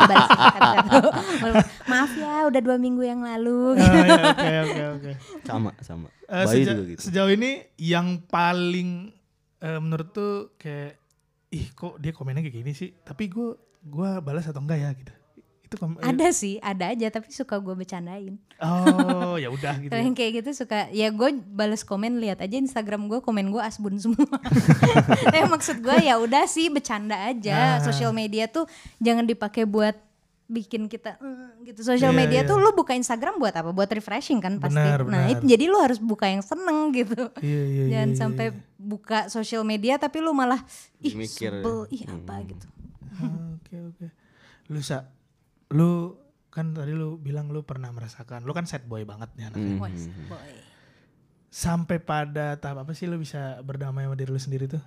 udah 2.47 2.61
dua 2.61 2.77
minggu 2.77 3.03
yang 3.03 3.21
lalu. 3.21 3.73
Oh, 3.73 3.77
iya, 3.77 4.33
Oke 4.33 4.53
oke 4.63 4.83
oke. 4.95 5.13
Sama 5.43 5.71
sama. 5.81 6.09
Bayi 6.25 6.63
seja- 6.63 6.73
juga 6.73 6.83
gitu. 6.89 7.01
Sejauh 7.03 7.31
ini 7.31 7.51
yang 7.77 8.21
paling 8.23 9.11
eh, 9.59 9.79
menurut 9.79 10.09
tuh 10.11 10.33
kayak 10.57 10.99
ih 11.49 11.67
kok 11.71 11.97
dia 11.97 12.11
komennya 12.11 12.41
kayak 12.41 12.57
gini 12.57 12.73
sih. 12.73 12.91
Tapi 12.97 13.27
gue 13.27 13.55
gua 13.83 14.19
balas 14.19 14.45
atau 14.45 14.59
enggak 14.59 14.79
ya 14.79 14.91
gitu. 14.93 15.13
Itu 15.63 15.75
kom- 15.77 15.97
eh, 15.97 16.07
ada 16.07 16.31
sih, 16.31 16.59
ada 16.61 16.89
aja 16.89 17.07
tapi 17.09 17.27
suka 17.29 17.57
gue 17.57 17.75
bercandain. 17.75 18.39
Oh 18.57 19.35
ya 19.35 19.47
udah 19.49 19.75
gitu. 19.83 19.91
Ya. 19.91 19.99
yang 19.99 20.15
kayak 20.15 20.33
gitu 20.41 20.51
suka 20.57 20.87
ya 20.91 21.11
gue 21.11 21.29
bales 21.45 21.83
komen 21.83 22.17
lihat 22.17 22.39
aja 22.39 22.55
Instagram 22.55 23.07
gue 23.07 23.19
komen 23.19 23.51
gue 23.51 23.59
asbun 23.59 23.95
semua. 23.97 24.31
Tapi 25.27 25.43
maksud 25.51 25.81
gue 25.81 25.97
ya 26.01 26.17
udah 26.17 26.47
sih 26.47 26.67
bercanda 26.69 27.19
aja. 27.25 27.83
Sosial 27.83 28.11
media 28.13 28.47
tuh 28.47 28.71
jangan 28.99 29.23
dipakai 29.23 29.63
buat 29.65 29.99
bikin 30.47 30.87
kita 30.87 31.19
"Eh," 31.19 31.67
gitu. 31.67 31.83
Sosial 31.83 32.15
Iya, 32.15 32.19
media 32.19 32.41
iya. 32.43 32.49
tuh 32.49 32.57
lu 32.57 32.71
buka 32.71 32.95
Instagram 32.95 33.37
buat 33.37 33.51
apa? 33.51 33.71
Buat 33.71 33.91
refreshing 33.91 34.39
kan 34.39 34.57
pasti. 34.57 34.79
Benar, 34.79 35.03
Nah, 35.03 35.27
benar. 35.27 35.33
itu 35.35 35.43
jadi 35.45 35.65
lu 35.67 35.79
harus 35.79 35.99
buka 35.99 36.27
yang 36.27 36.41
seneng 36.41 36.95
gitu. 36.95 37.19
Iya 37.39 37.63
iya 37.63 37.63
iya. 37.67 37.85
Jangan 37.93 38.11
iya, 38.11 38.19
sampai 38.19 38.47
iya. 38.51 38.59
buka 38.77 39.19
sosial 39.27 39.63
media 39.63 39.97
tapi 39.97 40.19
lu 40.19 40.31
malah 40.31 40.63
ih 40.99 41.13
Mikir. 41.13 41.51
sebel, 41.51 41.91
ih 41.91 42.03
apa 42.05 42.35
gitu. 42.45 42.67
Ah, 43.17 43.59
Oke 43.59 43.75
oke. 43.83 44.07
Lu 44.69 44.79
sa, 44.81 45.11
lu 45.69 46.15
kan 46.49 46.73
tadi 46.73 46.91
lu 46.91 47.17
bilang 47.17 47.49
lu 47.49 47.61
pernah 47.61 47.91
merasakan. 47.91 48.43
Lu 48.43 48.53
kan 48.53 48.65
sad 48.65 48.87
boy 48.87 49.03
banget 49.03 49.29
nih 49.35 49.51
anaknya. 49.51 49.77
Wes, 49.83 50.07
boy. 50.27 50.53
Sampai 51.49 51.97
pada 51.97 52.55
tahap 52.55 52.85
apa 52.85 52.93
sih 52.93 53.05
lu 53.05 53.17
bisa 53.17 53.59
berdamai 53.61 54.05
sama 54.05 54.15
diri 54.15 54.29
lu 54.29 54.37
sendiri 54.37 54.69
tuh? 54.69 54.83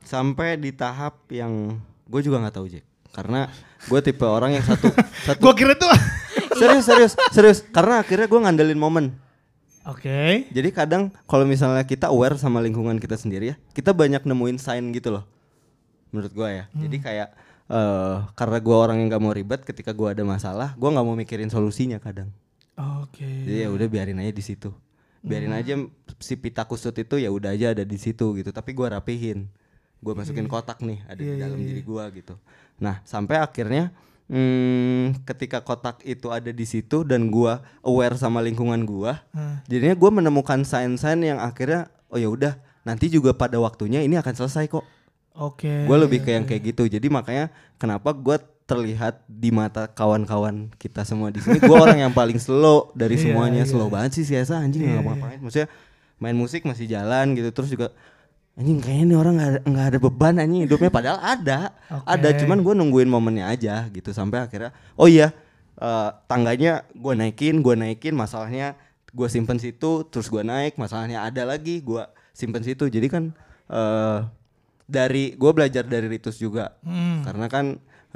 Sampai 0.00 0.56
di 0.56 0.70
tahap 0.70 1.28
yang 1.28 1.76
gue 2.04 2.20
juga 2.20 2.40
nggak 2.40 2.54
tahu 2.54 2.66
Jack. 2.66 2.84
Karena 3.12 3.48
gue 3.86 4.00
tipe 4.04 4.26
orang 4.26 4.58
yang 4.58 4.64
satu 4.64 4.90
satu 5.26 5.40
Gua 5.40 5.54
kira 5.56 5.74
tuh. 5.74 5.88
serius 6.58 6.84
serius 6.86 7.12
serius 7.30 7.58
karena 7.70 8.02
akhirnya 8.02 8.26
gue 8.26 8.40
ngandelin 8.40 8.80
momen. 8.80 9.14
Oke. 9.88 10.44
Jadi 10.52 10.68
kadang 10.68 11.08
kalau 11.24 11.48
misalnya 11.48 11.80
kita 11.80 12.12
aware 12.12 12.36
sama 12.36 12.60
lingkungan 12.60 13.00
kita 13.00 13.16
sendiri 13.16 13.54
ya, 13.54 13.56
kita 13.72 13.96
banyak 13.96 14.20
nemuin 14.20 14.60
sign 14.60 14.92
gitu 14.92 15.08
loh. 15.16 15.24
Menurut 16.12 16.32
gua 16.36 16.48
ya. 16.52 16.64
Jadi 16.76 17.00
kayak 17.00 17.28
eh 17.68 18.16
karena 18.36 18.58
gua 18.60 18.76
orang 18.84 19.00
yang 19.00 19.08
nggak 19.08 19.22
mau 19.24 19.32
ribet 19.32 19.60
ketika 19.64 19.96
gua 19.96 20.12
ada 20.12 20.20
masalah, 20.28 20.76
gua 20.76 20.92
nggak 20.92 21.06
mau 21.08 21.16
mikirin 21.16 21.48
solusinya 21.48 21.96
kadang. 21.96 22.28
Oke. 22.76 23.24
Jadi 23.24 23.64
ya 23.64 23.68
udah 23.72 23.88
biarin 23.88 24.20
aja 24.20 24.32
di 24.32 24.44
situ. 24.44 24.76
Biarin 25.24 25.56
aja 25.56 25.74
si 26.20 26.36
pita 26.36 26.68
kusut 26.68 26.94
itu 27.00 27.16
ya 27.16 27.32
udah 27.32 27.56
aja 27.56 27.72
ada 27.72 27.82
di 27.82 27.96
situ 27.96 28.36
gitu, 28.36 28.52
tapi 28.52 28.76
gua 28.76 29.00
rapihin. 29.00 29.48
Gua 29.98 30.14
masukin 30.14 30.46
kotak 30.46 30.78
nih 30.80 31.02
ada 31.04 31.18
di 31.18 31.34
dalam 31.34 31.58
diri 31.58 31.82
gua 31.82 32.06
gitu. 32.10 32.38
Nah, 32.78 33.02
sampai 33.02 33.38
akhirnya 33.38 33.90
hmm, 34.28 35.26
ketika 35.26 35.60
kotak 35.60 36.04
itu 36.04 36.30
ada 36.30 36.50
di 36.50 36.64
situ 36.64 37.02
dan 37.02 37.28
gua 37.28 37.60
aware 37.82 38.14
sama 38.14 38.38
lingkungan 38.38 38.84
gua, 38.84 39.24
Hah. 39.34 39.60
jadinya 39.66 39.98
gua 39.98 40.10
menemukan 40.14 40.62
sign-sign 40.62 41.24
yang 41.24 41.38
akhirnya 41.42 41.90
oh 42.08 42.16
ya 42.16 42.30
udah 42.30 42.54
nanti 42.86 43.10
juga 43.10 43.34
pada 43.34 43.58
waktunya 43.58 44.00
ini 44.00 44.14
akan 44.14 44.34
selesai 44.34 44.70
kok. 44.70 44.86
Oke. 45.38 45.86
Gue 45.86 45.94
lebih 45.94 46.26
ke 46.26 46.34
yang 46.34 46.42
kayak 46.42 46.74
gitu. 46.74 46.90
Jadi 46.90 47.06
makanya 47.06 47.46
kenapa 47.78 48.10
gue 48.10 48.34
terlihat 48.66 49.22
di 49.30 49.54
mata 49.54 49.86
kawan-kawan 49.86 50.66
kita 50.74 51.06
semua 51.06 51.30
di 51.30 51.38
sini, 51.38 51.62
gue 51.62 51.76
orang 51.86 52.02
yang 52.02 52.10
paling 52.10 52.42
slow 52.42 52.90
dari 52.90 53.14
Iya, 53.14 53.30
semuanya. 53.30 53.62
iya. 53.62 53.70
Slow 53.70 53.86
banget 53.86 54.18
sih 54.18 54.26
siasa 54.26 54.58
anjing 54.58 54.82
nggak 54.82 54.98
ngapa-ngapain. 54.98 55.38
Maksudnya 55.38 55.68
main 56.18 56.34
musik 56.34 56.66
masih 56.66 56.90
jalan 56.90 57.38
gitu, 57.38 57.54
terus 57.54 57.70
juga 57.70 57.94
anjing 58.58 58.82
kayaknya 58.82 59.04
ini 59.06 59.14
orang 59.14 59.34
nggak 59.38 59.50
ada, 59.62 59.86
ada 59.94 59.98
beban 60.02 60.34
anjing 60.36 60.66
hidupnya. 60.66 60.90
Padahal 60.90 61.18
ada, 61.22 61.70
Oke. 61.88 62.04
ada. 62.04 62.28
Cuman 62.34 62.58
gue 62.60 62.74
nungguin 62.74 63.06
momennya 63.06 63.46
aja 63.46 63.86
gitu 63.88 64.10
sampai 64.10 64.42
akhirnya, 64.42 64.74
oh 64.98 65.06
iya 65.06 65.30
eh, 65.78 66.10
tangganya 66.26 66.82
gue 66.90 67.14
naikin, 67.14 67.62
gue 67.62 67.74
naikin, 67.78 68.18
masalahnya 68.18 68.74
gue 69.14 69.28
simpen 69.30 69.56
situ, 69.56 70.02
terus 70.10 70.26
gue 70.26 70.42
naik, 70.42 70.74
masalahnya 70.74 71.22
ada 71.22 71.46
lagi, 71.46 71.78
gue 71.80 72.02
simpen 72.34 72.66
situ. 72.66 72.90
Jadi 72.90 73.06
kan 73.06 73.30
eh 73.70 74.18
dari 74.88 75.36
gue 75.36 75.50
belajar 75.52 75.84
dari 75.84 76.08
ritus 76.08 76.40
juga 76.40 76.72
Hmm. 76.80 77.20
karena 77.20 77.46
kan 77.46 77.66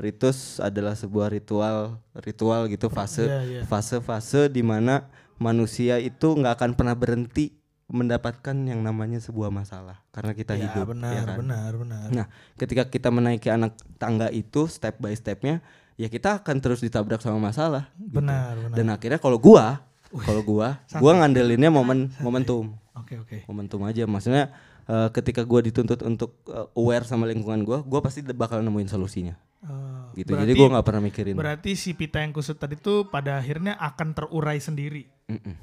ritus 0.01 0.57
adalah 0.57 0.97
sebuah 0.97 1.29
ritual 1.29 2.01
ritual 2.17 2.65
gitu 2.67 2.89
fase 2.89 3.29
Iya, 3.29 3.41
iya. 3.45 3.63
fase 3.69 4.01
fase 4.01 4.49
di 4.49 4.65
mana 4.65 5.05
manusia 5.37 6.01
itu 6.01 6.33
nggak 6.33 6.57
akan 6.57 6.71
pernah 6.73 6.97
berhenti 6.97 7.53
mendapatkan 7.93 8.57
yang 8.57 8.81
namanya 8.81 9.21
sebuah 9.21 9.49
masalah 9.49 10.01
karena 10.09 10.33
kita 10.33 10.57
Ya, 10.57 10.65
hidup 10.67 10.91
benar, 10.91 11.13
ya 11.13 11.23
kan? 11.23 11.37
benar, 11.39 11.71
benar. 11.77 12.07
Nah, 12.09 12.27
ketika 12.57 12.83
kita 12.85 13.09
menaiki 13.09 13.47
anak 13.47 13.77
tangga 13.97 14.27
itu 14.29 14.65
step 14.65 14.97
by 14.97 15.13
stepnya, 15.13 15.61
ya 15.95 16.09
kita 16.09 16.41
akan 16.41 16.57
terus 16.59 16.81
ditabrak 16.81 17.21
sama 17.21 17.37
masalah. 17.39 17.93
gitu. 17.95 18.17
Benar, 18.19 18.57
benar. 18.59 18.75
Dan 18.75 18.87
akhirnya 18.89 19.19
kalau 19.19 19.37
gua, 19.37 19.85
kalau 20.19 20.41
gua, 20.43 20.81
gua 20.95 21.13
ngandelinnya 21.15 21.69
momen 21.69 22.09
momentum, 22.19 22.73
Oke, 22.95 23.17
oke. 23.19 23.37
momentum 23.45 23.85
aja. 23.85 24.03
Maksudnya 24.03 24.49
eh, 24.83 25.09
ketika 25.13 25.45
gua 25.45 25.61
dituntut 25.61 26.01
untuk 26.01 26.41
eh, 26.47 26.65
aware 26.75 27.05
sama 27.05 27.25
lingkungan 27.25 27.61
gua, 27.61 27.79
gua 27.83 28.01
pasti 28.01 28.25
bakal 28.25 28.61
nemuin 28.61 28.89
solusinya. 28.89 29.37
Oh, 29.63 30.11
Gitu. 30.13 30.29
berarti- 30.29 30.49
Jadi 30.49 30.59
gua 30.59 30.69
nggak 30.73 30.87
pernah 30.87 31.03
mikirin. 31.03 31.35
Berarti 31.35 31.71
si 31.73 31.93
pita 31.93 32.19
yang 32.19 32.33
kusut 32.33 32.57
tadi 32.57 32.75
tuh 32.75 33.07
pada 33.07 33.37
akhirnya 33.37 33.77
akan 33.77 34.09
terurai 34.13 34.59
sendiri. 34.59 35.07
Mm-mm. 35.29 35.55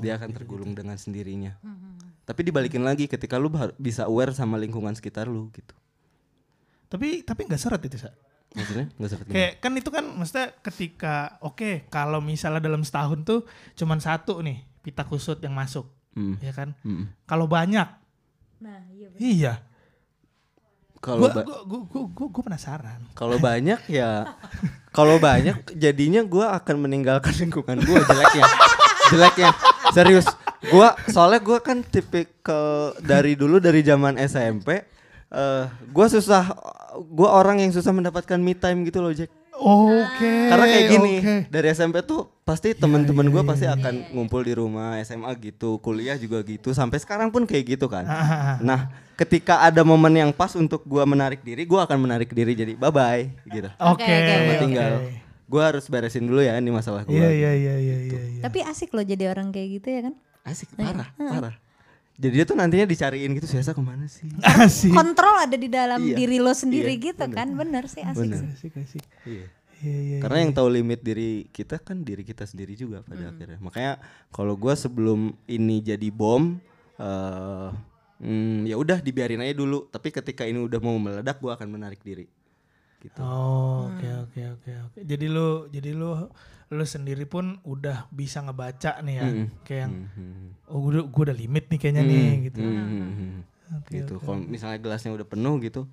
Oh. 0.00 0.02
Dia 0.02 0.16
akan 0.16 0.30
tergulung 0.32 0.72
dengan 0.72 0.96
sendirinya. 0.96 1.60
Tapi 2.24 2.40
dibalikin 2.42 2.80
lagi 2.80 3.04
ketika 3.04 3.36
lu 3.36 3.46
bisa 3.76 4.04
aware 4.04 4.32
sama 4.32 4.56
lingkungan 4.56 4.92
sekitar 4.92 5.26
lu 5.26 5.52
gitu. 5.52 5.76
Tapi 6.88 7.22
tapi 7.22 7.44
nggak 7.44 7.60
seret 7.60 7.82
itu, 7.82 7.96
Sa. 7.96 8.10
Maksudnya 8.50 8.90
nggak 8.90 9.10
seperti 9.10 9.30
Kayak 9.30 9.52
kan 9.58 9.72
itu 9.74 9.90
kan 9.90 10.04
maksudnya 10.10 10.46
ketika 10.58 11.14
oke 11.38 11.86
kalau 11.86 12.18
misalnya 12.18 12.58
dalam 12.58 12.82
setahun 12.82 13.22
tuh 13.22 13.40
cuman 13.74 13.98
satu 13.98 14.40
nih 14.40 14.58
pita 14.80 15.04
kusut 15.04 15.38
yang 15.38 15.52
masuk, 15.52 15.86
Hmm. 16.12 16.34
ya 16.38 16.50
kan? 16.50 16.74
Mm-mm. 16.80 17.06
Kalau 17.24 17.46
banyak, 17.46 17.86
Nah, 18.58 18.80
iya 18.90 19.06
bener. 19.06 19.20
iya. 19.22 19.52
Kalau 20.98 21.24
Gua, 21.24 21.32
ba- 21.32 21.44
gua, 21.44 21.58
gua, 21.62 21.80
gua, 21.86 22.02
gua, 22.10 22.26
gua 22.28 22.42
penasaran. 22.44 23.00
Kalau 23.14 23.38
banyak 23.38 23.80
ya 23.86 24.36
kalau 24.90 25.16
banyak 25.16 25.72
jadinya 25.72 26.20
gua 26.22 26.52
akan 26.52 26.76
meninggalkan 26.80 27.32
lingkungan 27.38 27.78
gua 27.80 28.02
jeleknya. 28.02 28.44
jeleknya. 29.08 29.50
Serius. 29.92 30.26
Gua 30.68 30.92
soalnya 31.08 31.40
gua 31.40 31.58
kan 31.60 31.80
tipikal 31.80 32.92
dari 33.00 33.32
dulu 33.34 33.56
dari 33.58 33.80
zaman 33.80 34.20
SMP 34.20 34.84
eh 35.30 35.64
gua 35.94 36.06
susah 36.10 36.52
gua 37.10 37.38
orang 37.38 37.62
yang 37.62 37.70
susah 37.70 37.94
mendapatkan 37.94 38.36
me 38.36 38.52
time 38.52 38.82
gitu 38.84 39.00
loh, 39.00 39.14
Jack. 39.14 39.30
Oke. 39.60 40.48
Karena 40.48 40.64
kayak 40.64 40.86
gini, 40.88 41.14
oke. 41.20 41.34
dari 41.52 41.68
SMP 41.76 42.00
tuh 42.00 42.32
pasti 42.48 42.72
teman-teman 42.72 43.28
gua 43.28 43.44
pasti 43.44 43.68
akan 43.68 44.16
ngumpul 44.16 44.40
di 44.40 44.56
rumah, 44.56 44.96
SMA 45.04 45.28
gitu, 45.36 45.76
kuliah 45.84 46.16
juga 46.16 46.40
gitu, 46.40 46.72
sampai 46.72 46.96
sekarang 46.96 47.28
pun 47.28 47.44
kayak 47.44 47.76
gitu 47.76 47.84
kan. 47.84 48.08
Ah, 48.08 48.56
Nah, 48.64 48.88
ketika 49.20 49.60
ada 49.60 49.84
momen 49.84 50.16
yang 50.16 50.32
pas 50.32 50.56
untuk 50.56 50.80
gua 50.88 51.04
menarik 51.04 51.44
diri, 51.44 51.68
gua 51.68 51.84
akan 51.84 52.08
menarik 52.08 52.32
diri 52.32 52.56
jadi 52.56 52.72
bye 52.72 52.88
bye 52.88 53.28
gitu. 53.52 53.68
Oke. 53.76 54.00
Oke, 54.00 54.12
oke, 54.16 54.32
Sama 54.32 54.52
oke. 54.96 55.29
Gua 55.50 55.74
harus 55.74 55.90
beresin 55.90 56.30
dulu 56.30 56.38
ya 56.38 56.54
ini 56.54 56.70
masalah 56.70 57.02
gua. 57.02 57.10
Iya 57.10 57.28
iya 57.34 57.50
iya 57.58 57.74
iya 57.76 57.96
iya. 58.06 58.20
iya. 58.38 58.42
Tapi 58.46 58.62
asik 58.62 58.94
loh 58.94 59.02
jadi 59.02 59.26
orang 59.26 59.50
kayak 59.50 59.82
gitu 59.82 59.88
ya 59.90 60.00
kan? 60.06 60.14
Asik 60.46 60.70
parah, 60.78 61.10
parah. 61.18 61.54
Jadi 62.20 62.34
dia 62.36 62.44
tuh 62.44 62.52
nantinya 62.52 62.84
dicariin 62.84 63.32
gitu, 63.32 63.48
Siasa 63.48 63.72
ke 63.72 63.80
mana 63.80 64.04
sih? 64.04 64.28
Asik. 64.60 64.92
Kontrol 64.92 65.40
ada 65.40 65.56
di 65.56 65.72
dalam 65.72 66.04
Iya. 66.04 66.14
diri 66.20 66.36
lo 66.36 66.52
sendiri 66.52 66.94
Iya, 66.94 67.04
gitu 67.10 67.24
kan? 67.32 67.48
Bener 67.56 67.88
sih 67.88 68.04
asik 68.04 68.20
Bener. 68.28 68.38
sih. 68.44 68.48
Asik 68.54 68.72
asik. 68.76 69.04
Iya. 69.24 69.46
Iya 69.80 69.98
iya. 70.04 70.18
Karena 70.20 70.38
yang 70.44 70.52
tahu 70.52 70.68
limit 70.68 71.00
diri 71.00 71.48
kita 71.48 71.80
kan 71.80 72.04
diri 72.04 72.20
kita 72.20 72.44
sendiri 72.44 72.76
juga 72.76 73.00
pada 73.02 73.32
akhirnya. 73.32 73.56
Makanya 73.58 73.92
kalau 74.28 74.52
gua 74.52 74.76
sebelum 74.76 75.32
ini 75.48 75.80
jadi 75.80 76.12
bom, 76.12 76.60
eh 77.00 77.68
hmm, 78.20 78.68
ya 78.68 78.76
udah 78.76 79.00
dibiarin 79.00 79.40
aja 79.40 79.56
dulu. 79.56 79.88
Tapi 79.88 80.12
ketika 80.12 80.44
ini 80.44 80.60
udah 80.60 80.76
mau 80.78 81.00
meledak, 81.00 81.40
gua 81.40 81.56
akan 81.56 81.72
menarik 81.72 82.04
diri. 82.04 82.28
Gitu. 83.00 83.16
Oh, 83.18 83.88
oke 83.88 84.08
oke 84.28 84.40
oke 84.54 84.70
oke. 84.86 84.98
Jadi 85.02 85.26
lu 85.26 85.48
jadi 85.66 85.90
lu 85.90 86.28
lu 86.70 86.84
sendiri 86.84 87.24
pun 87.24 87.58
udah 87.64 88.06
bisa 88.10 88.38
ngebaca 88.40 89.00
nih 89.00 89.14
ya. 89.16 89.26
Kayak 89.64 89.80
yang 89.80 89.92
Mhm. 90.06 90.68
oh 90.68 90.78
gua, 90.78 90.90
udah- 90.92 91.06
gua 91.08 91.22
udah 91.26 91.36
limit 91.36 91.64
nih 91.66 91.78
kayaknya 91.78 92.02
nih 92.04 92.28
gitu. 92.46 92.60
Mhm. 92.60 93.28
gitu. 93.88 94.14
Kalau 94.18 94.36
misalnya 94.36 94.78
gelasnya 94.78 95.10
udah 95.10 95.24
penuh 95.24 95.54
gitu, 95.60 95.86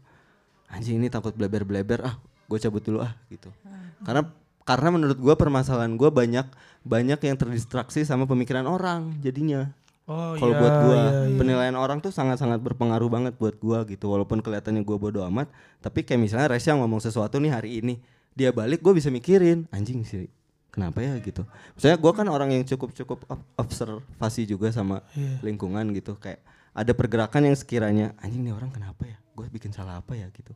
anjing 0.68 0.98
ini 0.98 1.08
takut 1.08 1.32
bleber-bleber, 1.32 2.02
ah 2.02 2.18
gue 2.44 2.58
cabut 2.58 2.82
dulu 2.82 3.00
ah 3.00 3.14
gitu. 3.28 3.54
Karena 4.02 4.28
karena 4.62 4.90
menurut 4.92 5.16
gua 5.16 5.34
permasalahan 5.34 5.94
gua 5.94 6.10
banyak 6.10 6.44
banyak 6.84 7.20
yang 7.22 7.38
terdistraksi 7.38 8.02
sama 8.02 8.26
pemikiran 8.26 8.66
orang 8.66 9.16
jadinya 9.20 9.72
Oh 10.08 10.34
kalau 10.34 10.56
iya, 10.56 10.60
buat 10.60 10.76
gua 10.82 10.96
iya, 10.96 11.12
iya. 11.26 11.36
penilaian 11.36 11.76
orang 11.76 12.00
tuh 12.00 12.10
sangat-sangat 12.10 12.58
berpengaruh 12.58 13.08
banget 13.08 13.34
buat 13.36 13.56
gua 13.58 13.84
gitu 13.84 14.08
walaupun 14.08 14.40
kelihatannya 14.40 14.82
gua 14.82 14.96
bodoh 14.96 15.28
amat 15.28 15.52
tapi 15.78 16.02
kayak 16.02 16.22
misalnya 16.22 16.48
Resya 16.50 16.74
ngomong 16.74 16.98
sesuatu 16.98 17.38
nih 17.38 17.52
hari 17.52 17.70
ini 17.78 18.00
dia 18.32 18.50
balik 18.50 18.80
gua 18.80 18.92
bisa 18.92 19.08
mikirin 19.08 19.68
anjing 19.68 20.02
sih 20.02 20.32
kenapa 20.70 21.02
ya 21.02 21.20
gitu 21.20 21.44
misalnya 21.74 21.98
gua 21.98 22.12
kan 22.14 22.24
orang 22.26 22.50
yang 22.50 22.64
cukup 22.64 22.96
cukup 22.96 23.20
ob- 23.28 23.44
observasi 23.58 24.46
juga 24.46 24.72
sama 24.72 25.04
Iya. 25.12 25.44
lingkungan 25.44 25.92
gitu 25.92 26.16
kayak 26.16 26.40
ada 26.72 26.92
pergerakan 26.92 27.44
yang 27.44 27.56
sekiranya 27.56 28.16
anjing 28.18 28.42
nih 28.42 28.54
orang 28.54 28.70
kenapa 28.70 29.04
ya 29.04 29.18
gue 29.34 29.46
bikin 29.50 29.70
salah 29.70 29.98
apa 29.98 30.14
ya 30.14 30.32
gitu 30.32 30.56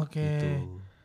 Oke. 0.00 0.18
gitu 0.18 0.48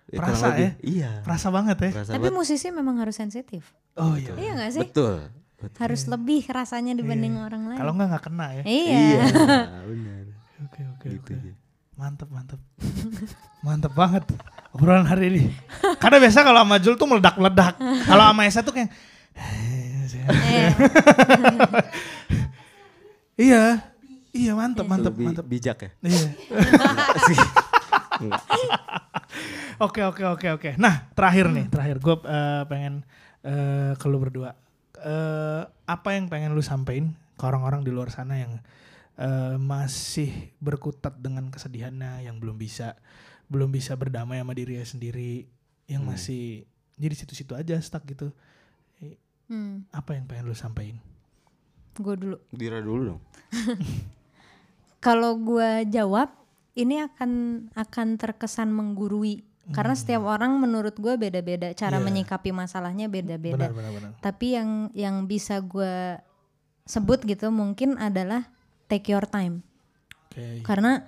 Ya, 0.10 0.18
Perasa 0.18 0.58
ya? 0.58 0.74
iya 0.82 1.12
Perasa 1.22 1.54
banget 1.54 1.78
ya. 1.80 1.90
Perasa 1.94 2.18
Tapi 2.18 2.26
banget. 2.26 2.34
musisi 2.34 2.74
memang 2.74 2.98
harus 2.98 3.14
sensitif. 3.14 3.78
Oh 3.94 4.18
iya. 4.18 4.34
Iya 4.34 4.52
gak 4.58 4.72
sih? 4.74 4.82
betul 4.82 5.22
betul 5.60 5.78
Harus 5.78 6.02
lebih 6.06 6.42
rasanya 6.48 6.94
dibanding 6.94 7.36
orang 7.36 7.68
lain. 7.68 7.78
Kalau 7.78 7.92
nggak 7.94 8.08
nggak 8.10 8.24
kena 8.24 8.48
ya. 8.52 8.64
Iya. 8.64 9.00
iya 9.00 9.24
benar 9.90 10.26
Oke 10.62 10.82
oke 10.90 11.08
gitu 11.10 11.32
oke. 11.32 11.36
ya. 11.36 11.54
Mantep 11.96 12.30
mantep. 12.30 12.60
mantep 13.60 13.92
banget 13.92 14.24
obrolan 14.72 15.04
hari 15.04 15.26
ini. 15.30 15.44
Karena 15.98 16.18
biasa 16.18 16.42
kalau 16.42 16.62
sama 16.62 16.78
Jul 16.78 16.96
tuh 16.96 17.08
meledak-meledak. 17.08 17.76
kalau 18.06 18.24
sama 18.26 18.42
Esa 18.44 18.60
tuh 18.62 18.72
kayak 18.72 18.90
Eh, 19.40 20.72
iya. 23.40 23.64
Iya 24.30 24.54
mantep 24.54 24.86
mantep 24.86 25.10
lebih 25.12 25.26
mantep. 25.34 25.46
bijak 25.46 25.78
ya 25.80 25.90
Iya. 26.04 26.28
Enggak 26.46 27.08
Enggak. 28.20 28.42
Oke 29.80 30.02
oke 30.04 30.24
oke 30.28 30.48
oke. 30.52 30.70
Nah 30.76 31.08
terakhir 31.12 31.48
nih 31.50 31.66
terakhir 31.68 31.98
gue 31.98 32.16
pengen 32.66 32.94
eh, 33.42 33.92
ke 33.96 34.06
lu 34.06 34.20
berdua. 34.20 34.52
Eh, 35.00 35.64
apa 35.88 36.10
yang 36.14 36.28
pengen 36.28 36.54
lu 36.54 36.64
sampein 36.64 37.16
ke 37.40 37.44
orang-orang 37.48 37.88
di 37.88 37.92
luar 37.92 38.12
sana 38.12 38.36
yang 38.36 38.60
eh, 39.16 39.56
masih 39.56 40.52
berkutat 40.60 41.20
dengan 41.20 41.48
kesedihannya, 41.52 42.28
yang 42.28 42.40
belum 42.40 42.60
bisa 42.60 43.00
belum 43.50 43.74
bisa 43.74 43.98
berdamai 43.98 44.44
sama 44.44 44.54
dirinya 44.54 44.86
sendiri, 44.86 45.48
yang 45.90 46.06
masih 46.06 46.70
jadi 47.00 47.16
situ-situ 47.16 47.58
aja 47.58 47.80
stuck 47.82 48.06
gitu. 48.06 48.30
Hmm, 49.50 49.90
Apa 49.90 50.14
yang 50.14 50.30
pengen 50.30 50.46
lu 50.46 50.54
sampein? 50.54 51.02
gue 52.00 52.16
dulu. 52.16 52.38
Dira 52.54 52.80
dulu 52.80 53.02
dong 53.12 53.22
Kalau 55.06 55.36
gue 55.40 55.88
jawab, 55.92 56.32
ini 56.76 57.00
akan 57.04 57.32
akan 57.76 58.08
terkesan 58.20 58.72
menggurui. 58.72 59.48
Karena 59.70 59.94
setiap 59.94 60.24
orang 60.24 60.58
menurut 60.58 60.94
gue 60.94 61.14
beda-beda 61.16 61.72
cara 61.72 61.98
Iya. 61.98 62.04
menyikapi 62.04 62.50
masalahnya 62.50 63.06
beda-beda. 63.06 63.70
Benar 63.70 63.74
benar 63.74 63.92
benar. 63.94 64.12
Tapi 64.18 64.58
yang 64.58 64.70
yang 64.92 65.24
bisa 65.24 65.60
gue 65.60 66.18
sebut 66.84 67.22
gitu 67.22 67.50
mungkin 67.50 67.96
adalah 67.96 68.50
take 68.86 69.08
your 69.08 69.24
time. 69.24 69.62
Oke. 70.26 70.62
Karena 70.62 71.06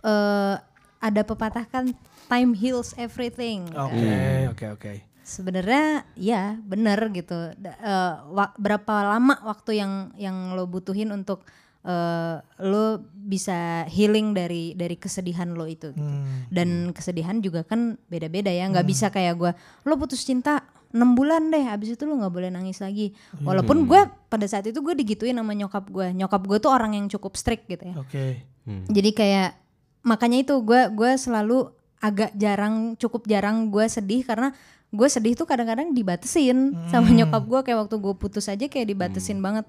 eh, 0.00 0.56
ada 0.98 1.22
pepatah 1.22 1.64
kan 1.64 1.94
time 2.26 2.52
heals 2.52 2.92
everything. 2.94 3.70
Oke 3.70 4.10
oke 4.48 4.66
oke. 4.70 4.92
Sebenarnya 5.22 6.02
ya 6.14 6.58
bener 6.58 6.98
gitu. 7.10 7.54
Eh, 7.54 8.14
wa- 8.26 8.54
berapa 8.56 9.06
lama 9.06 9.38
waktu 9.44 9.78
yang 9.78 9.92
yang 10.16 10.36
lo 10.52 10.66
butuhin 10.66 11.10
untuk 11.10 11.46
eh, 11.84 12.36
lo 12.64 13.00
bisa 13.12 13.88
healing 13.88 14.36
dari 14.36 14.72
dari 14.76 14.96
kesedihan 14.96 15.52
lo 15.52 15.64
itu. 15.64 15.92
Gitu. 15.92 16.00
Hmm. 16.00 16.48
Dan 16.52 16.90
kesedihan 16.92 17.38
juga 17.40 17.64
kan 17.64 17.96
beda-beda 18.10 18.52
ya. 18.52 18.68
nggak 18.68 18.86
bisa 18.86 19.08
kayak 19.08 19.34
gue 19.36 19.52
lo 19.86 19.94
putus 19.96 20.24
cinta 20.24 20.64
6 20.90 20.98
bulan 21.14 21.54
deh. 21.54 21.64
Abis 21.70 21.94
itu 21.94 22.02
lo 22.04 22.18
nggak 22.18 22.34
boleh 22.34 22.50
nangis 22.50 22.82
lagi. 22.82 23.14
Walaupun 23.40 23.86
gue 23.86 24.00
pada 24.26 24.46
saat 24.50 24.66
itu 24.66 24.82
gue 24.82 24.94
digituin 24.98 25.38
sama 25.38 25.54
nyokap 25.54 25.86
gue. 25.86 26.10
Nyokap 26.16 26.42
gue 26.44 26.58
tuh 26.58 26.70
orang 26.72 26.98
yang 26.98 27.06
cukup 27.06 27.38
strict 27.38 27.70
gitu 27.70 27.94
ya. 27.94 27.94
Oke. 27.96 28.42
Hmm. 28.66 28.84
Jadi 28.90 29.10
kayak 29.14 29.56
makanya 30.02 30.42
itu 30.42 30.54
gue 30.64 30.90
gue 30.92 31.10
selalu 31.16 31.70
agak 32.00 32.32
jarang 32.32 32.96
cukup 32.96 33.28
jarang 33.28 33.68
gue 33.68 33.84
sedih 33.84 34.24
karena 34.24 34.56
gue 34.90 35.08
sedih 35.08 35.38
tuh 35.38 35.46
kadang-kadang 35.46 35.94
dibatesin 35.94 36.74
sama 36.90 37.12
nyokap 37.14 37.44
gue 37.46 37.60
kayak 37.70 37.78
waktu 37.86 37.96
gue 38.00 38.14
putus 38.16 38.50
aja 38.50 38.66
kayak 38.66 38.90
dibatesin 38.90 39.38
banget 39.38 39.68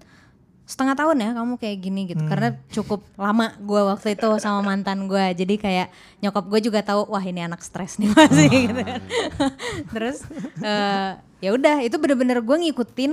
setengah 0.71 0.95
tahun 0.95 1.19
ya 1.19 1.29
kamu 1.35 1.53
kayak 1.59 1.77
gini 1.83 2.01
gitu. 2.15 2.23
Karena 2.23 2.55
cukup 2.71 3.03
lama 3.19 3.51
gue 3.59 3.81
waktu 3.83 4.15
itu 4.15 4.29
sama 4.39 4.63
mantan 4.63 5.11
gue 5.11 5.35
jadi 5.35 5.55
kayak 5.59 5.87
nyokap 6.23 6.47
gue 6.47 6.59
juga 6.63 6.79
tahu 6.79 7.11
wah 7.11 7.19
ini 7.19 7.43
anak 7.43 7.59
stres 7.59 7.99
nih 7.99 8.07
masih 8.15 8.47
gitu. 8.47 8.79
Kan 8.79 9.03
terus 9.93 10.23
eh, 10.63 11.19
ya 11.43 11.49
udah 11.51 11.83
itu 11.83 11.99
bener-bener 11.99 12.39
gue 12.39 12.57
ngikutin 12.71 13.11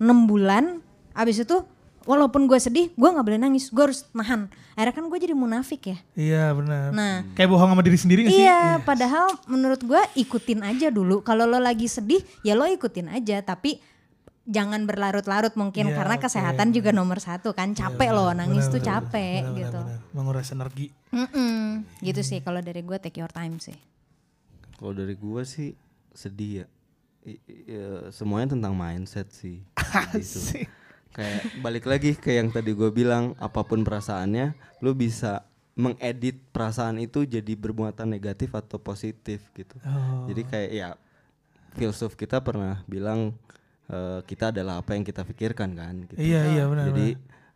6 0.00 0.30
bulan. 0.30 0.80
Abis 1.12 1.44
itu 1.44 1.60
walaupun 2.08 2.48
gue 2.48 2.56
sedih 2.56 2.88
gue 2.96 3.08
nggak 3.12 3.26
boleh 3.28 3.40
nangis. 3.40 3.68
Gue 3.68 3.92
harus 3.92 4.08
nahan. 4.16 4.48
Akhirnya 4.72 4.94
kan 4.96 5.04
gue 5.12 5.18
jadi 5.20 5.34
munafik 5.36 5.82
ya. 5.92 5.98
Iya 6.16 6.44
benar. 6.56 6.88
nah 6.90 7.22
Kayak 7.36 7.52
bohong 7.52 7.70
sama 7.76 7.84
diri 7.84 7.98
sendiri 8.00 8.20
gak 8.26 8.32
sih? 8.34 8.42
Iya, 8.42 8.82
padahal 8.82 9.30
menurut 9.46 9.78
gue 9.84 10.02
ikutin 10.18 10.66
aja 10.66 10.90
dulu. 10.90 11.22
Kalau 11.22 11.46
lo 11.46 11.62
lagi 11.62 11.86
sedih, 11.86 12.24
ya 12.42 12.58
lo 12.58 12.66
ikutin 12.66 13.06
aja. 13.12 13.38
Tapi 13.44 13.78
jangan 14.44 14.84
berlarut-larut 14.84 15.56
mungkin 15.56 15.88
Iya, 15.88 15.96
karena 15.96 16.16
oke. 16.16 16.24
kesehatan 16.24 16.68
juga 16.70 16.92
nomor 16.92 17.16
satu 17.18 17.52
kan. 17.52 17.72
Capek 17.72 18.10
loh, 18.10 18.30
nangis 18.30 18.68
Benar, 18.68 18.72
tuh 18.72 18.82
capek 18.82 19.40
benar, 19.42 19.56
gitu. 19.56 19.80
benar, 19.80 19.98
benar. 20.00 20.12
Menguras 20.12 20.48
energi. 20.50 20.86
Mm-mm, 21.10 21.60
Gitu 22.00 22.20
sih 22.20 22.38
kalau 22.40 22.60
dari 22.60 22.80
gue 22.80 22.98
take 22.98 23.18
your 23.18 23.30
time 23.30 23.56
sih. 23.56 23.76
Kalau 24.74 24.92
dari 24.92 25.14
gua 25.14 25.42
sih 25.42 25.72
sedih 26.10 26.52
ya. 26.60 26.66
I- 27.24 27.40
i- 27.42 27.64
ya, 27.66 27.88
semuanya 28.10 28.52
tentang 28.52 28.76
mindset 28.76 29.32
sih. 29.32 29.64
gitu. 30.12 30.60
Kayak 31.10 31.40
balik 31.58 31.84
lagi 31.86 32.12
ke 32.12 32.34
yang 32.34 32.50
tadi 32.50 32.74
gue 32.74 32.90
bilang, 32.90 33.32
apa 33.38 33.62
pun 33.62 33.80
perasaannya, 33.80 34.52
lu 34.78 34.92
bisa 34.92 35.46
mengedit 35.72 36.38
perasaan 36.50 36.98
itu 36.98 37.24
jadi 37.24 37.54
bermuatan 37.54 38.06
negatif 38.06 38.52
atau 38.52 38.76
positif 38.76 39.40
gitu. 39.52 39.74
Oh. 39.82 40.26
Jadi 40.28 40.42
kayak 40.44 40.70
ya 40.70 40.88
filsuf 41.72 42.14
kita 42.14 42.38
pernah 42.38 42.84
bilang 42.84 43.34
eh, 43.90 44.20
kita 44.24 44.54
adalah 44.54 44.80
apa 44.80 44.96
yang 44.96 45.04
kita 45.04 45.24
pikirkan 45.24 45.76
kan. 45.76 45.94
Gitu. 46.08 46.20
Iya 46.20 46.40
iya 46.54 46.64
benar. 46.68 46.92
Jadi 46.92 47.08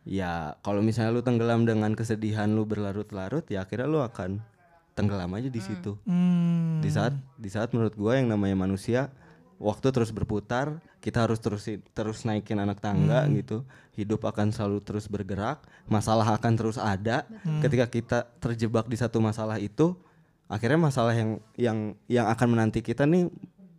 ya 0.09 0.57
kalau 0.65 0.81
misalnya 0.81 1.13
lu 1.13 1.23
tenggelam 1.25 1.69
dengan 1.69 1.93
kesedihan 1.93 2.49
lu 2.49 2.65
berlarut-larut, 2.65 3.45
ya 3.49 3.65
akhirnya 3.65 3.89
lu 3.89 4.01
akan 4.01 4.41
tenggelam 4.97 5.31
aja 5.37 5.47
di 5.47 5.61
situ. 5.63 5.95
Hmm. 6.09 6.83
Di 6.83 6.91
saat 6.91 7.15
di 7.39 7.49
saat 7.53 7.71
menurut 7.71 7.95
gua 7.95 8.19
yang 8.19 8.33
namanya 8.33 8.59
manusia 8.59 9.13
waktu 9.59 9.91
terus 9.91 10.11
berputar, 10.15 10.79
kita 11.03 11.27
harus 11.27 11.39
terus 11.43 11.67
terus 11.95 12.23
naikin 12.27 12.59
anak 12.59 12.83
tangga 12.83 13.27
Hmm. 13.27 13.39
gitu. 13.39 13.63
Hidup 13.95 14.23
akan 14.27 14.55
selalu 14.55 14.79
terus 14.83 15.11
bergerak, 15.11 15.63
masalah 15.91 16.27
akan 16.35 16.53
terus 16.55 16.79
ada. 16.79 17.27
Hmm. 17.43 17.63
Ketika 17.63 17.87
kita 17.91 18.19
terjebak 18.39 18.87
di 18.87 18.95
satu 18.95 19.19
masalah 19.19 19.59
itu, 19.59 19.95
akhirnya 20.49 20.79
masalah 20.79 21.15
yang 21.15 21.43
yang 21.55 21.79
yang 22.07 22.27
akan 22.31 22.59
menanti 22.59 22.81
kita 22.81 23.05
nih 23.05 23.29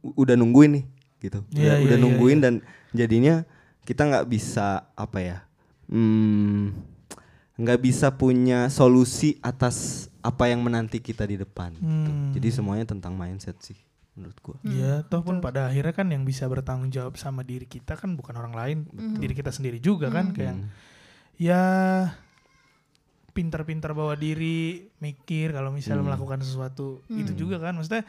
udah 0.03 0.35
nungguin 0.39 0.79
nih 0.79 0.85
gitu. 1.19 1.43
Iya, 1.53 1.79
udah 1.79 1.85
udah 1.85 1.97
iya, 1.99 2.03
nungguin 2.03 2.39
iya. 2.39 2.43
dan 2.47 2.53
jadinya 2.95 3.35
kita 3.83 4.01
nggak 4.07 4.27
bisa 4.27 4.89
apa 4.95 5.19
ya? 5.19 5.37
Hmm, 5.89 6.73
nggak 7.59 7.79
bisa 7.83 8.13
punya 8.15 8.71
solusi 8.71 9.35
atas 9.43 10.07
apa 10.23 10.51
yang 10.51 10.63
menanti 10.63 10.99
kita 11.03 11.27
di 11.27 11.39
depan. 11.39 11.75
gitu. 11.75 12.11
Hmm. 12.11 12.31
Jadi 12.35 12.47
semuanya 12.51 12.85
tentang 12.87 13.15
mindset 13.15 13.59
sih 13.59 13.77
menurut 14.19 14.37
gua. 14.43 14.57
Iya, 14.67 15.07
toh 15.07 15.23
pun 15.23 15.39
pada 15.39 15.71
akhirnya 15.71 15.95
kan 15.95 16.07
yang 16.11 16.27
bisa 16.27 16.43
bertanggung 16.51 16.91
jawab 16.91 17.15
sama 17.15 17.43
diri 17.47 17.63
kita 17.63 17.95
kan 17.95 18.19
bukan 18.19 18.35
orang 18.35 18.51
lain, 18.51 18.77
diri 19.15 19.31
kita 19.31 19.55
sendiri 19.55 19.79
juga 19.79 20.11
kan 20.11 20.35
kayak 20.35 20.59
ya 21.39 21.63
pintar-pintar 23.31 23.95
bawa 23.95 24.19
diri, 24.19 24.91
mikir 24.99 25.55
kalau 25.55 25.71
misalnya 25.71 26.03
melakukan 26.03 26.43
sesuatu 26.43 26.99
itu 27.07 27.31
juga 27.31 27.63
kan 27.63 27.79
maksudnya 27.79 28.03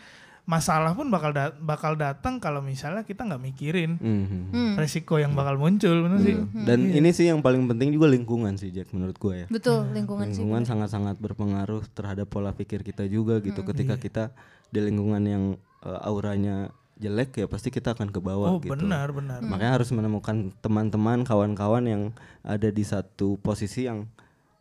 masalah 0.50 0.90
pun 0.92 1.06
bakal 1.06 1.30
da- 1.30 1.54
bakal 1.54 1.94
datang 1.94 2.36
kalau 2.36 2.58
misalnya 2.60 3.02
kita 3.02 3.22
nggak 3.22 3.38
mikirin 3.40 3.94
Mhm. 3.96 4.74
resiko 4.74 5.14
yang 5.16 5.30
bakal 5.32 5.54
muncul 5.56 5.94
bener 6.02 6.18
sih. 6.18 6.34
Dan 6.60 6.90
ini 6.90 7.10
sih 7.10 7.24
yang 7.24 7.38
paling 7.38 7.62
penting 7.64 7.94
juga 7.94 8.10
lingkungan 8.10 8.58
sih 8.58 8.68
Jack 8.68 8.90
menurut 8.90 9.14
gua 9.14 9.34
ya. 9.36 9.46
Betul, 9.46 9.86
lingkungan 9.90 10.26
sih. 10.28 10.42
Lingkungan 10.42 10.66
sangat-sangat 10.66 11.16
berpengaruh 11.16 11.86
terhadap 11.88 12.26
pola 12.26 12.50
pikir 12.50 12.82
kita 12.82 13.06
juga 13.06 13.38
gitu. 13.38 13.62
Ketika 13.62 13.94
kita 13.96 14.34
di 14.66 14.82
lingkungan 14.82 15.22
yang 15.22 15.44
eh, 15.80 16.00
auranya 16.02 16.68
jelek 16.96 17.32
ya 17.34 17.46
pasti 17.46 17.70
kita 17.70 17.94
akan 17.94 18.10
ke 18.10 18.20
bawah 18.20 18.50
Oh 18.50 18.58
gitu. 18.58 18.74
benar 18.74 19.08
benar. 19.08 19.40
Makanya 19.40 19.72
harus 19.72 19.88
menemukan 19.88 20.52
teman-teman, 20.58 21.22
kawan-kawan 21.22 21.80
yang 21.82 22.02
ada 22.42 22.68
di 22.68 22.82
satu 22.82 23.38
posisi 23.38 23.86
yang 23.86 24.04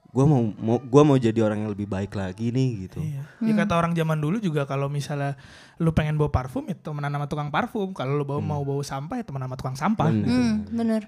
gua 0.10 0.26
mau, 0.26 0.42
mau 0.56 0.78
gua 0.80 1.04
mau 1.04 1.16
jadi 1.16 1.38
orang 1.40 1.62
yang 1.62 1.72
lebih 1.72 1.86
baik 1.86 2.14
lagi 2.14 2.50
nih 2.50 2.70
gitu. 2.86 3.00
Iya. 3.00 3.22
Ya 3.40 3.54
kata 3.56 3.74
orang 3.74 3.94
zaman 3.94 4.18
dulu 4.18 4.38
juga 4.38 4.66
kalau 4.66 4.88
misalnya 4.88 5.38
lu 5.78 5.92
pengen 5.92 6.16
bawa 6.16 6.30
parfum 6.30 6.66
ya 6.66 6.74
temenan 6.74 7.10
sama 7.10 7.26
tukang 7.26 7.50
parfum. 7.50 7.94
Kalau 7.94 8.14
lu 8.14 8.24
bawa 8.24 8.40
mau 8.40 8.62
bawa 8.62 8.82
sampah 8.82 9.16
ya 9.16 9.24
temenan 9.24 9.46
sama 9.46 9.56
tukang 9.56 9.78
sampah. 9.78 10.10
Bener. 10.10 10.26
Hmm, 10.26 10.56
bener. 10.68 11.04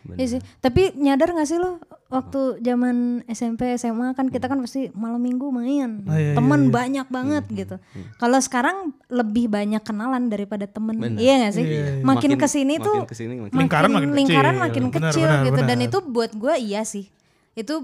Iya 0.00 0.26
sih. 0.26 0.40
Tapi 0.58 0.96
nyadar 0.96 1.28
gak 1.30 1.44
sih 1.44 1.60
lo 1.60 1.76
waktu 2.08 2.58
zaman 2.58 3.20
SMP 3.28 3.76
SMA 3.76 4.16
kan 4.16 4.26
kita 4.26 4.48
kan 4.48 4.56
pasti 4.58 4.88
malam 4.90 5.20
minggu 5.20 5.46
main, 5.46 6.02
Oh, 6.02 6.16
iya, 6.16 6.32
temen 6.32 6.72
banyak 6.72 7.04
banget 7.06 7.44
gitu. 7.46 7.76
Kalau 8.16 8.40
sekarang 8.40 8.90
lebih 9.06 9.46
banyak 9.46 9.78
kenalan 9.80 10.26
daripada 10.26 10.64
temen, 10.64 10.96
Benar. 10.96 11.20
iya 11.20 11.44
gak 11.44 11.52
sih? 11.52 11.62
Iya, 11.62 11.70
iya. 11.70 11.92
Makin, 12.00 12.32
Makin- 12.32 12.40
ke 12.40 12.48
sini 12.48 12.74
makin 12.74 12.86
tuh 12.88 12.98
ke 13.04 13.14
sini 13.14 13.32
makin- 13.38 13.54
Lingkaran 13.54 13.90
makin 13.92 14.10
lingkaran 14.10 14.54
kecil. 14.56 14.64
makin 14.64 14.82
Benar, 14.88 15.12
kecil 15.12 15.28
benar, 15.28 15.44
gitu 15.44 15.60
dan 15.60 15.68
benar. 15.78 15.86
itu 15.86 15.98
buat 16.02 16.30
gue 16.32 16.54
iya 16.58 16.82
sih. 16.82 17.04
Itu 17.52 17.74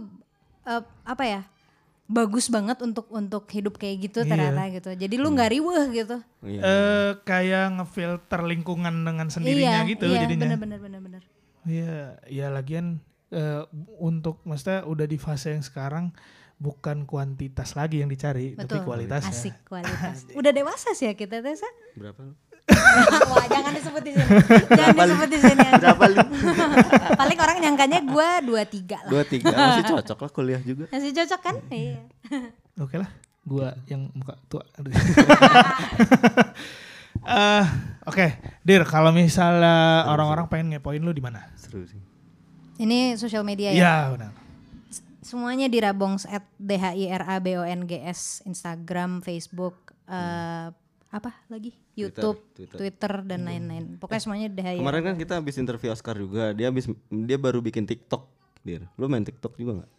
eh, 0.66 0.82
apa 1.06 1.24
ya? 1.24 1.42
Bagus 2.06 2.46
banget 2.46 2.78
untuk 2.86 3.10
untuk 3.10 3.50
hidup 3.50 3.82
kayak 3.82 4.10
gitu 4.10 4.22
Iya. 4.22 4.30
ternyata 4.30 4.62
gitu. 4.70 4.90
Jadi 4.94 5.14
lu 5.18 5.34
nggak 5.34 5.50
riweh 5.50 5.84
gitu. 5.90 6.16
Iya. 6.46 6.60
Eh 6.62 7.10
kayak 7.26 7.66
ngefilter 7.78 8.40
lingkungan 8.46 8.94
dengan 9.02 9.26
sendirinya 9.26 9.82
iya, 9.82 9.90
gitu 9.90 10.06
iya, 10.06 10.22
jadinya. 10.22 10.54
bener 10.54 10.58
bener 10.58 10.78
bener 10.78 11.00
bener. 11.02 11.22
Iya, 11.66 12.22
ya 12.30 12.46
lagian 12.54 13.02
eh, 13.30 13.66
untuk 13.98 14.38
maksudnya 14.46 14.86
udah 14.86 15.02
di 15.02 15.18
fase 15.18 15.58
yang 15.58 15.66
sekarang 15.66 16.14
bukan 16.56 17.04
kuantitas 17.04 17.74
lagi 17.74 18.00
yang 18.00 18.08
dicari, 18.08 18.54
tapi 18.56 18.78
Betul. 18.80 18.86
kualitas 18.86 19.26
ya. 19.26 19.34
Asik 19.34 19.56
kualitas. 19.68 20.30
Udah 20.32 20.54
dewasa 20.54 20.94
sih 20.94 21.10
ya 21.10 21.14
kita 21.18 21.42
Tessa. 21.42 21.66
Berapa 21.98 22.22
lu? 22.22 22.32
Wah, 23.30 23.46
jangan 23.46 23.72
disebut 23.74 24.02
di 24.02 24.12
sini. 24.16 24.28
Jangan 24.74 24.94
disebut 25.06 25.28
di 25.30 25.38
sini. 25.38 25.66
Berapa 25.78 26.04
lu? 26.10 26.18
Paling 27.20 27.38
orang 27.38 27.56
nyangkanya 27.62 28.00
gue 28.02 28.28
dua 28.42 28.62
tiga 28.66 28.98
lah. 29.06 29.10
Dua 29.12 29.22
tiga 29.22 29.54
masih 29.54 29.84
cocok 29.94 30.18
lah 30.26 30.30
kuliah 30.34 30.60
juga. 30.62 30.84
Masih 30.90 31.14
cocok 31.14 31.40
kan? 31.40 31.54
Iya. 31.70 32.02
Oke 32.82 32.96
lah, 33.00 33.10
gua 33.46 33.72
yang 33.86 34.10
muka 34.12 34.34
tua. 34.50 34.62
Eh, 37.26 37.64
Oke, 38.06 38.38
Dir, 38.62 38.86
kalau 38.86 39.10
misalnya 39.10 40.06
orang-orang 40.06 40.46
pengen 40.46 40.78
ngepoin 40.78 41.02
lu 41.02 41.10
di 41.10 41.18
mana? 41.18 41.42
Seru 41.58 41.82
sih. 41.82 41.98
Ini 42.78 43.18
sosial 43.18 43.42
media 43.42 43.74
ya. 43.74 43.78
Iya, 43.82 43.94
benar. 44.14 44.30
Semuanya 45.26 45.66
di 45.66 45.82
Rabongs 45.82 46.22
at 46.30 46.46
D 46.54 46.78
H 46.78 46.94
I 46.94 47.10
R 47.10 47.26
A 47.26 47.42
B 47.42 47.58
O 47.58 47.66
N 47.66 47.90
G 47.90 47.98
S 47.98 48.46
Instagram, 48.46 49.26
Facebook, 49.26 49.90
eh, 50.06 50.70
apa 51.10 51.30
lagi? 51.50 51.74
YouTube, 51.96 52.38
Twitter. 52.52 52.76
Twitter, 52.76 53.12
dan 53.24 53.48
lain-lain. 53.48 53.96
Pokoknya 53.96 54.20
semuanya 54.20 54.48
D 54.52 54.60
H 54.60 54.68
I 54.68 54.68
R 54.68 54.76
A. 54.76 54.80
Kemarin 54.84 55.02
kan 55.02 55.14
kita 55.16 55.32
habis 55.40 55.56
interview 55.56 55.88
Oscar 55.88 56.14
juga. 56.20 56.52
Dia 56.52 56.68
habis 56.68 56.84
dia 57.08 57.38
baru 57.40 57.64
bikin 57.64 57.88
TikTok. 57.88 58.28
Dir, 58.60 58.84
lu 59.00 59.08
main 59.08 59.24
TikTok 59.24 59.56
juga 59.56 59.80
nggak? 59.80 59.90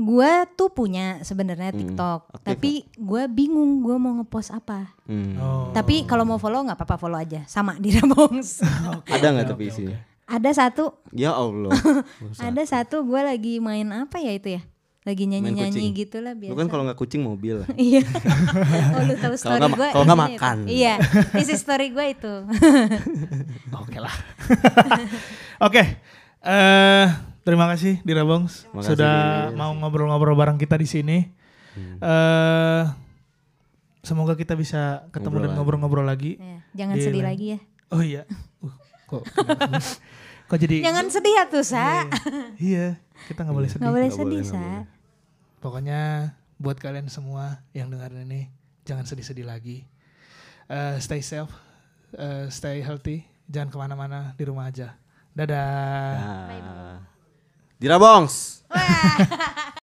Gue 0.00 0.32
tuh 0.56 0.72
punya 0.72 1.20
sebenarnya 1.20 1.70
TikTok, 1.76 2.32
aktif 2.32 2.46
tapi 2.48 2.72
gue 2.96 3.22
bingung 3.28 3.84
gue 3.84 3.96
mau 4.00 4.16
ngepost 4.18 4.56
apa. 4.56 4.96
Hmm. 5.04 5.36
Oh. 5.36 5.68
Tapi 5.76 6.08
kalau 6.08 6.24
mau 6.24 6.40
follow 6.40 6.64
nggak 6.64 6.80
apa-apa 6.80 6.96
follow 6.96 7.20
aja, 7.20 7.44
sama 7.44 7.76
di 7.82 7.92
Rabongs. 7.92 8.64
Ada 9.14 9.26
nggak 9.36 9.46
tapi 9.52 9.68
isinya? 9.68 10.00
Ada 10.24 10.50
satu, 10.56 10.96
Ya 11.12 11.36
Allah. 11.36 11.76
ada 12.48 12.62
satu 12.64 13.04
gue 13.04 13.20
lagi 13.20 13.60
main 13.60 13.84
apa 13.92 14.16
ya 14.16 14.32
itu 14.32 14.56
ya? 14.56 14.64
Lagi 15.02 15.26
nyanyi-nyanyi 15.26 15.90
gitu 15.92 16.22
lah 16.22 16.30
biasa. 16.32 16.54
Lu 16.54 16.58
kan 16.58 16.68
kalau 16.70 16.86
nggak 16.86 16.94
kucing 16.94 17.26
mobil. 17.26 17.66
Iya. 17.74 18.06
oh 18.94 19.02
lu 19.02 19.14
tahu 19.18 19.34
story 19.34 19.58
gue. 19.66 19.88
kalau 19.90 20.04
nggak 20.06 20.20
makan. 20.30 20.56
Iya, 20.70 20.94
isi 21.42 21.58
story 21.58 21.90
gue 21.90 22.06
itu. 22.06 22.34
Oke 23.74 23.98
lah. 23.98 24.14
Oke. 25.58 25.82
eh 26.42 27.06
terima 27.42 27.70
kasih 27.70 28.02
Dira 28.02 28.26
Bongs 28.26 28.66
Makasih, 28.74 28.98
sudah 28.98 29.14
mau 29.54 29.70
ngobrol-ngobrol 29.74 30.34
bareng 30.34 30.58
kita 30.58 30.74
di 30.74 30.86
sini. 30.86 31.18
Eh 31.98 32.82
semoga 34.02 34.34
kita 34.34 34.54
bisa 34.54 35.06
ketemu 35.10 35.38
Ngobrol 35.38 35.42
dan 35.42 35.50
ngobrol-ngobrol 35.54 36.06
lagi. 36.06 36.38
Iya, 36.38 36.58
Jangan 36.74 36.94
Di 36.94 37.02
sedih 37.02 37.22
lain- 37.22 37.30
lagi 37.30 37.46
ya. 37.46 37.58
Oh 37.90 38.02
iya. 38.02 38.22
Uh, 38.58 38.74
kok 39.06 39.22
kok 40.52 40.60
jadi 40.60 40.84
Jangan 40.84 41.08
sedih 41.08 41.32
ya 41.32 41.44
tuh, 41.48 41.64
Sa. 41.64 42.04
Iya, 42.60 43.00
kita 43.24 43.40
nggak 43.40 43.56
boleh 43.56 43.68
sedih. 43.72 43.80
Nggak 43.80 43.94
boleh 43.96 44.08
Nggak 44.12 44.20
sedih, 44.20 44.42
boleh, 44.44 44.52
Sa. 44.52 44.64
Pokoknya 45.64 46.00
buat 46.60 46.76
kalian 46.76 47.08
semua 47.08 47.64
yang 47.72 47.88
dengerin 47.88 48.28
ini 48.28 48.52
jangan 48.84 49.08
sedih-sedih 49.08 49.48
lagi. 49.48 49.88
Eh, 50.68 51.00
stay 51.00 51.24
safe, 51.24 51.48
eh, 52.20 52.52
stay 52.52 52.84
healthy, 52.84 53.24
jangan 53.48 53.72
ke 53.72 53.76
mana-mana 53.80 54.36
di 54.36 54.44
rumah 54.44 54.68
aja. 54.68 54.92
Dadah. 55.32 56.20
Nah. 56.20 57.00
Dirabongs. 57.80 58.60